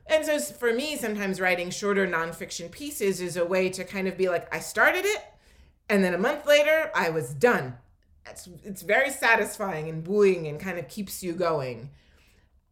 And 0.08 0.26
so 0.26 0.40
for 0.40 0.74
me, 0.74 0.98
sometimes 0.98 1.40
writing 1.40 1.70
shorter 1.70 2.08
nonfiction 2.08 2.70
pieces 2.70 3.22
is 3.22 3.38
a 3.38 3.46
way 3.46 3.70
to 3.70 3.84
kind 3.84 4.08
of 4.08 4.18
be 4.18 4.30
like, 4.30 4.54
I 4.54 4.60
started 4.60 5.06
it, 5.06 5.24
and 5.90 6.04
then 6.04 6.14
a 6.14 6.18
month 6.18 6.46
later, 6.46 6.92
I 6.96 7.10
was 7.10 7.34
done. 7.34 7.78
It's, 8.26 8.50
it's 8.64 8.82
very 8.82 9.10
satisfying 9.10 9.90
and 9.90 10.08
wooing 10.08 10.48
and 10.48 10.60
kind 10.60 10.80
of 10.80 10.88
keeps 10.88 11.24
you 11.24 11.34
going. 11.34 11.90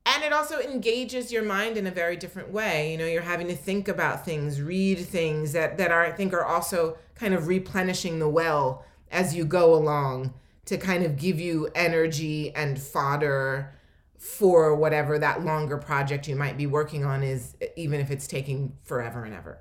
And 0.06 0.24
it 0.24 0.34
also 0.34 0.60
engages 0.60 1.32
your 1.32 1.44
mind 1.44 1.78
in 1.78 1.86
a 1.86 1.92
very 1.92 2.18
different 2.18 2.50
way. 2.52 2.92
You 2.92 2.98
know, 2.98 3.06
you're 3.06 3.22
having 3.22 3.48
to 3.48 3.56
think 3.56 3.88
about 3.88 4.26
things, 4.26 4.62
read 4.62 4.98
things 5.00 5.52
that, 5.54 5.78
that 5.78 5.92
are, 5.92 6.04
I 6.04 6.12
think, 6.12 6.34
are 6.34 6.46
also 6.46 6.98
kind 7.16 7.34
of 7.34 7.48
replenishing 7.48 8.20
the 8.20 8.30
well 8.30 8.84
as 9.12 9.36
you 9.36 9.46
go 9.46 9.76
along 9.76 10.34
to 10.66 10.78
kind 10.78 11.04
of 11.04 11.18
give 11.18 11.40
you 11.40 11.70
energy 11.76 12.54
and 12.56 12.82
fodder 12.82 13.74
for 14.22 14.76
whatever 14.76 15.18
that 15.18 15.44
longer 15.44 15.80
project 15.80 16.28
you 16.28 16.36
might 16.36 16.56
be 16.56 16.68
working 16.68 17.04
on 17.04 17.24
is, 17.24 17.56
even 17.76 18.00
if 18.00 18.12
it's 18.12 18.28
taking 18.28 18.78
forever 18.84 19.26
and 19.26 19.34
ever. 19.34 19.60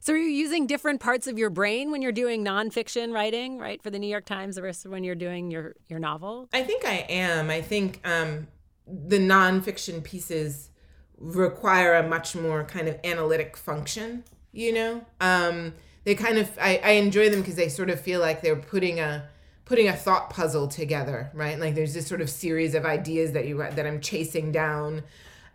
So, 0.00 0.12
are 0.12 0.18
you 0.18 0.28
using 0.28 0.66
different 0.66 1.00
parts 1.00 1.26
of 1.26 1.38
your 1.38 1.48
brain 1.48 1.90
when 1.90 2.02
you're 2.02 2.12
doing 2.12 2.44
nonfiction 2.44 3.14
writing, 3.14 3.58
right, 3.58 3.82
for 3.82 3.88
the 3.88 3.98
New 3.98 4.08
York 4.08 4.26
Times 4.26 4.58
versus 4.58 4.86
when 4.86 5.02
you're 5.02 5.14
doing 5.14 5.50
your 5.50 5.76
your 5.88 5.98
novel? 5.98 6.50
I 6.52 6.62
think 6.62 6.84
I 6.84 7.06
am. 7.08 7.48
I 7.48 7.62
think 7.62 8.06
um, 8.06 8.48
the 8.86 9.18
nonfiction 9.18 10.04
pieces 10.04 10.68
require 11.16 11.94
a 11.94 12.06
much 12.06 12.34
more 12.34 12.64
kind 12.64 12.88
of 12.88 12.98
analytic 13.04 13.56
function. 13.56 14.24
You 14.52 14.74
know, 14.74 15.06
um, 15.22 15.72
they 16.04 16.14
kind 16.14 16.36
of 16.36 16.50
I, 16.60 16.80
I 16.84 16.90
enjoy 16.92 17.30
them 17.30 17.40
because 17.40 17.56
they 17.56 17.70
sort 17.70 17.88
of 17.88 17.98
feel 17.98 18.20
like 18.20 18.42
they're 18.42 18.56
putting 18.56 19.00
a 19.00 19.26
putting 19.64 19.88
a 19.88 19.96
thought 19.96 20.30
puzzle 20.30 20.68
together, 20.68 21.30
right? 21.34 21.58
Like 21.58 21.74
there's 21.74 21.94
this 21.94 22.06
sort 22.06 22.20
of 22.20 22.28
series 22.28 22.74
of 22.74 22.84
ideas 22.84 23.32
that 23.32 23.46
you 23.46 23.58
that 23.58 23.86
I'm 23.86 24.00
chasing 24.00 24.52
down 24.52 25.02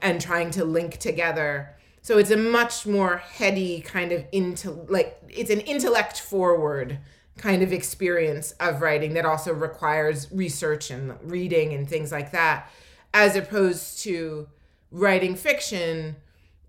and 0.02 0.22
trying 0.22 0.52
to 0.52 0.64
link 0.64 0.98
together. 0.98 1.76
So 2.02 2.18
it's 2.18 2.32
a 2.32 2.38
much 2.38 2.86
more 2.86 3.18
heady 3.18 3.82
kind 3.82 4.12
of 4.12 4.24
into 4.32 4.72
like 4.88 5.22
it's 5.28 5.50
an 5.50 5.60
intellect 5.62 6.22
forward 6.22 7.00
kind 7.38 7.62
of 7.62 7.72
experience 7.72 8.52
of 8.60 8.82
writing 8.82 9.14
that 9.14 9.26
also 9.26 9.54
requires 9.54 10.32
research 10.32 10.90
and 10.90 11.16
reading 11.24 11.74
and 11.74 11.88
things 11.88 12.12
like 12.12 12.32
that 12.32 12.70
as 13.14 13.36
opposed 13.36 14.00
to 14.00 14.48
writing 14.92 15.36
fiction 15.36 16.16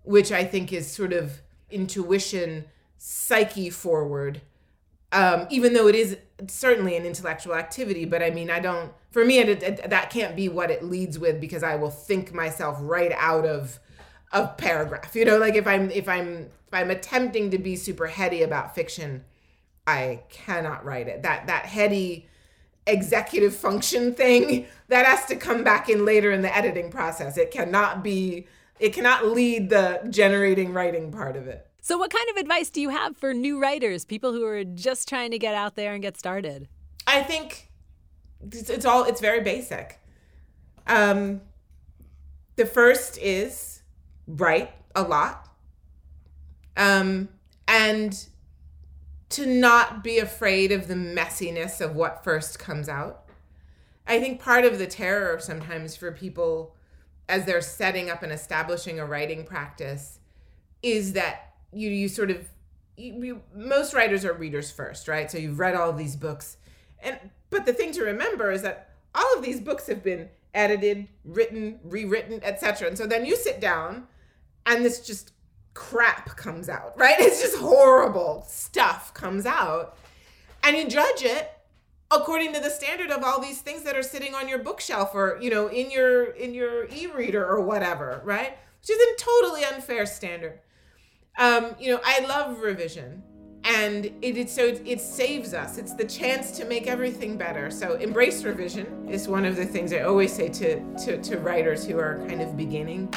which 0.03 0.31
I 0.31 0.43
think 0.43 0.71
is 0.71 0.89
sort 0.89 1.11
of 1.11 1.41
intuition 1.71 2.65
psyche 2.97 3.69
forward 3.69 4.41
um, 5.11 5.47
even 5.49 5.73
though 5.73 5.87
it 5.87 5.95
is 5.95 6.17
certainly 6.47 6.95
an 6.95 7.05
intellectual 7.05 7.55
activity 7.55 8.05
but 8.05 8.21
i 8.21 8.29
mean 8.29 8.49
i 8.49 8.59
don't 8.59 8.91
for 9.11 9.25
me 9.25 9.39
it, 9.39 9.63
it, 9.63 9.89
that 9.89 10.09
can't 10.09 10.35
be 10.35 10.47
what 10.47 10.71
it 10.71 10.83
leads 10.83 11.19
with 11.19 11.39
because 11.39 11.63
i 11.63 11.75
will 11.75 11.89
think 11.89 12.33
myself 12.33 12.77
right 12.81 13.11
out 13.17 13.45
of 13.45 13.79
a 14.31 14.47
paragraph 14.47 15.15
you 15.15 15.25
know 15.25 15.37
like 15.37 15.55
if 15.55 15.67
i'm 15.67 15.89
if 15.91 16.07
i'm 16.07 16.49
if 16.67 16.73
i'm 16.73 16.91
attempting 16.91 17.49
to 17.51 17.57
be 17.57 17.75
super 17.75 18.07
heady 18.07 18.43
about 18.43 18.75
fiction 18.75 19.23
i 19.87 20.21
cannot 20.29 20.85
write 20.85 21.07
it. 21.07 21.23
That 21.23 21.47
that 21.47 21.65
heady 21.65 22.27
executive 22.85 23.55
function 23.55 24.13
thing 24.13 24.67
that 24.87 25.05
has 25.05 25.25
to 25.25 25.35
come 25.35 25.63
back 25.63 25.89
in 25.89 26.05
later 26.05 26.31
in 26.31 26.41
the 26.41 26.55
editing 26.55 26.89
process 26.89 27.37
it 27.37 27.51
cannot 27.51 28.03
be 28.03 28.47
it 28.79 28.93
cannot 28.93 29.27
lead 29.27 29.69
the 29.69 30.01
generating 30.09 30.73
writing 30.73 31.11
part 31.11 31.35
of 31.35 31.47
it 31.47 31.68
so, 31.81 31.97
what 31.97 32.11
kind 32.11 32.29
of 32.29 32.37
advice 32.37 32.69
do 32.69 32.81
you 32.81 32.89
have 32.89 33.15
for 33.15 33.33
new 33.33 33.59
writers, 33.59 34.05
people 34.05 34.33
who 34.33 34.45
are 34.45 34.63
just 34.63 35.07
trying 35.07 35.31
to 35.31 35.39
get 35.39 35.55
out 35.55 35.75
there 35.75 35.93
and 35.93 36.01
get 36.01 36.17
started? 36.17 36.67
I 37.07 37.23
think 37.23 37.71
it's, 38.51 38.85
all 38.85 39.05
it's 39.05 39.21
very 39.21 39.41
basic. 39.41 39.99
Um, 40.87 41.41
the 42.55 42.65
first 42.65 43.17
is 43.17 43.81
write 44.27 44.71
a 44.95 45.03
lot, 45.03 45.49
um, 46.75 47.29
and 47.67 48.25
to 49.29 49.45
not 49.45 50.03
be 50.03 50.17
afraid 50.17 50.71
of 50.71 50.87
the 50.87 50.95
messiness 50.95 51.81
of 51.81 51.95
what 51.95 52.23
first 52.23 52.59
comes 52.59 52.89
out. 52.89 53.25
I 54.07 54.19
think 54.19 54.41
part 54.41 54.65
of 54.65 54.79
the 54.79 54.87
terror 54.87 55.39
sometimes 55.39 55.95
for 55.95 56.11
people 56.11 56.75
as 57.27 57.45
they're 57.45 57.61
setting 57.61 58.09
up 58.09 58.23
and 58.23 58.31
establishing 58.31 58.99
a 58.99 59.05
writing 59.05 59.45
practice 59.45 60.19
is 60.81 61.13
that 61.13 61.48
you 61.71 61.89
you 61.89 62.07
sort 62.07 62.31
of 62.31 62.47
you, 62.97 63.23
you, 63.23 63.41
most 63.55 63.93
writers 63.93 64.25
are 64.25 64.33
readers 64.33 64.71
first, 64.71 65.07
right? 65.07 65.31
So 65.31 65.37
you've 65.37 65.59
read 65.59 65.75
all 65.75 65.93
these 65.93 66.15
books, 66.15 66.57
and 67.01 67.17
but 67.49 67.65
the 67.65 67.73
thing 67.73 67.91
to 67.93 68.03
remember 68.03 68.51
is 68.51 68.61
that 68.61 68.89
all 69.15 69.37
of 69.37 69.43
these 69.43 69.59
books 69.59 69.87
have 69.87 70.03
been 70.03 70.29
edited, 70.53 71.07
written, 71.23 71.79
rewritten, 71.83 72.41
etc. 72.43 72.87
And 72.87 72.97
so 72.97 73.07
then 73.07 73.25
you 73.25 73.35
sit 73.35 73.61
down, 73.61 74.07
and 74.65 74.83
this 74.83 75.05
just 75.05 75.31
crap 75.73 76.35
comes 76.35 76.69
out, 76.69 76.93
right? 76.97 77.19
It's 77.19 77.41
just 77.41 77.57
horrible 77.57 78.45
stuff 78.47 79.13
comes 79.13 79.45
out, 79.45 79.97
and 80.63 80.75
you 80.75 80.87
judge 80.87 81.23
it 81.23 81.51
according 82.11 82.53
to 82.53 82.59
the 82.59 82.69
standard 82.69 83.11
of 83.11 83.23
all 83.23 83.39
these 83.39 83.61
things 83.61 83.83
that 83.83 83.95
are 83.95 84.03
sitting 84.03 84.33
on 84.33 84.49
your 84.49 84.59
bookshelf 84.59 85.11
or 85.13 85.37
you 85.41 85.49
know 85.49 85.67
in 85.67 85.91
your 85.91 86.31
in 86.31 86.53
your 86.53 86.87
e-reader 86.87 87.45
or 87.45 87.61
whatever 87.61 88.21
right 88.23 88.57
which 88.81 88.89
is 88.89 88.97
a 88.97 89.21
totally 89.21 89.63
unfair 89.63 90.05
standard 90.05 90.59
um, 91.39 91.75
you 91.79 91.91
know 91.91 91.99
i 92.05 92.19
love 92.19 92.59
revision 92.59 93.23
and 93.63 94.05
it, 94.21 94.37
it 94.37 94.49
so 94.49 94.65
it, 94.65 94.81
it 94.85 95.01
saves 95.01 95.53
us. 95.53 95.77
It's 95.77 95.93
the 95.93 96.05
chance 96.05 96.51
to 96.57 96.65
make 96.65 96.87
everything 96.87 97.37
better. 97.37 97.69
So 97.69 97.95
embrace 97.95 98.43
revision 98.43 99.07
is 99.09 99.27
one 99.27 99.45
of 99.45 99.55
the 99.55 99.65
things 99.65 99.91
i 99.93 100.01
always 100.01 100.33
say 100.33 100.49
to, 100.49 100.79
to 101.05 101.21
to 101.21 101.37
writers 101.39 101.85
who 101.85 101.99
are 101.99 102.17
kind 102.27 102.41
of 102.41 102.55
beginning. 102.55 103.13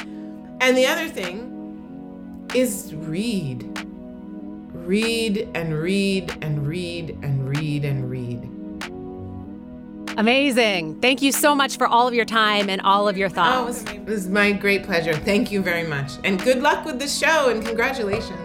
And 0.61 0.77
the 0.77 0.85
other 0.85 1.09
thing 1.09 2.47
is 2.53 2.93
read. 2.93 3.63
Read 4.73 5.49
and 5.55 5.79
read 5.79 6.37
and 6.41 6.67
read 6.67 7.17
and 7.21 7.49
read 7.49 7.85
and 7.85 8.09
read 8.09 8.52
Amazing. 10.17 10.99
Thank 11.01 11.21
you 11.21 11.31
so 11.31 11.55
much 11.55 11.77
for 11.77 11.87
all 11.87 12.07
of 12.07 12.13
your 12.13 12.25
time 12.25 12.69
and 12.69 12.81
all 12.81 13.07
of 13.07 13.17
your 13.17 13.29
oh, 13.29 13.33
thoughts. 13.33 13.83
Oh, 13.87 13.93
it 13.93 14.05
was 14.05 14.27
my 14.27 14.51
great 14.51 14.83
pleasure. 14.83 15.13
Thank 15.13 15.51
you 15.51 15.61
very 15.61 15.87
much. 15.87 16.11
And 16.23 16.41
good 16.41 16.61
luck 16.61 16.85
with 16.85 16.99
the 16.99 17.07
show 17.07 17.49
and 17.49 17.65
congratulations. 17.65 18.39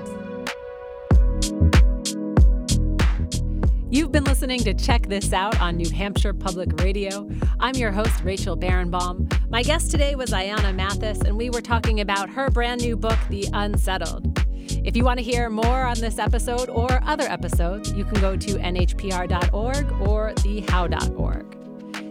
You've 3.91 4.13
been 4.13 4.25
listening 4.25 4.61
to 4.61 4.75
Check 4.75 5.09
This 5.09 5.33
Out 5.33 5.59
on 5.61 5.77
New 5.77 5.91
Hampshire 5.91 6.35
Public 6.35 6.81
Radio. 6.81 7.29
I'm 7.59 7.75
your 7.75 7.91
host, 7.91 8.23
Rachel 8.23 8.57
Barenbaum. 8.57 9.51
My 9.51 9.63
guest 9.63 9.91
today 9.91 10.15
was 10.15 10.31
Ayana 10.31 10.75
Mathis, 10.75 11.21
and 11.21 11.39
we 11.39 11.49
were 11.49 11.63
talking 11.63 12.01
about 12.01 12.29
her 12.29 12.51
brand 12.51 12.83
new 12.83 12.97
book, 12.97 13.19
The 13.31 13.49
Unsettled. 13.53 14.39
If 14.85 14.95
you 14.95 15.05
want 15.05 15.19
to 15.19 15.25
hear 15.25 15.49
more 15.49 15.85
on 15.85 15.99
this 16.01 16.19
episode 16.19 16.69
or 16.69 17.01
other 17.05 17.25
episodes, 17.25 17.93
you 17.93 18.05
can 18.05 18.21
go 18.21 18.37
to 18.37 18.59
nhpr.org 18.59 19.93
or 20.03 20.33
thehowe.org. 20.35 21.58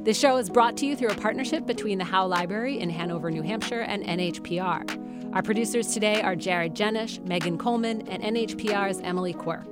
This 0.07 0.17
show 0.17 0.37
is 0.37 0.49
brought 0.49 0.77
to 0.77 0.85
you 0.85 0.95
through 0.95 1.09
a 1.09 1.15
partnership 1.15 1.65
between 1.65 1.97
the 1.97 2.05
Howe 2.05 2.27
Library 2.27 2.79
in 2.79 2.89
Hanover, 2.89 3.29
New 3.29 3.41
Hampshire, 3.41 3.81
and 3.81 4.05
NHPR. 4.05 5.35
Our 5.35 5.43
producers 5.43 5.93
today 5.93 6.21
are 6.21 6.33
Jared 6.33 6.73
Jenish, 6.73 7.21
Megan 7.27 7.57
Coleman, 7.57 8.07
and 8.07 8.23
NHPR's 8.23 9.01
Emily 9.01 9.33
Quirk. 9.33 9.69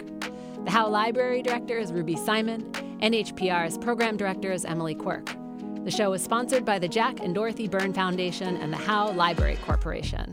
The 0.66 0.72
Howe 0.72 0.90
Library 0.90 1.42
Director 1.42 1.78
is 1.78 1.94
Ruby 1.94 2.18
Simon. 2.18 2.70
NHPR's 3.02 3.78
Program 3.78 4.18
Director 4.18 4.52
is 4.52 4.66
Emily 4.66 4.94
Quirk. 4.94 5.26
The 5.86 5.92
show 5.92 6.12
is 6.12 6.22
sponsored 6.22 6.66
by 6.66 6.80
the 6.80 6.90
Jack 6.90 7.22
and 7.22 7.34
Dorothy 7.34 7.70
Byrne 7.70 7.94
Foundation 7.94 8.58
and 8.58 8.74
the 8.74 8.78
Howe 8.78 9.14
Library 9.14 9.58
Corporation. 9.66 10.30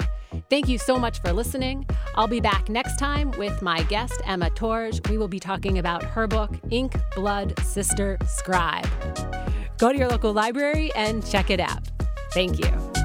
Thank 0.51 0.69
you 0.69 0.79
so 0.79 0.99
much 0.99 1.21
for 1.21 1.33
listening. 1.33 1.87
I'll 2.17 2.27
be 2.27 2.41
back 2.41 2.69
next 2.69 2.99
time 2.99 3.31
with 3.39 3.63
my 3.63 3.85
guest, 3.85 4.21
Emma 4.27 4.51
Törzs. 4.51 5.09
We 5.09 5.17
will 5.17 5.29
be 5.29 5.39
talking 5.39 5.79
about 5.79 6.03
her 6.03 6.27
book, 6.27 6.51
Ink, 6.71 6.97
Blood, 7.15 7.57
Sister, 7.61 8.19
Scribe. 8.27 8.89
Go 9.83 9.91
to 9.91 9.99
your 9.99 10.09
local 10.09 10.33
library 10.33 10.93
and 10.95 11.27
check 11.27 11.51
it 11.51 11.59
out. 11.59 11.83
Thank 12.33 12.61
you. 12.61 13.02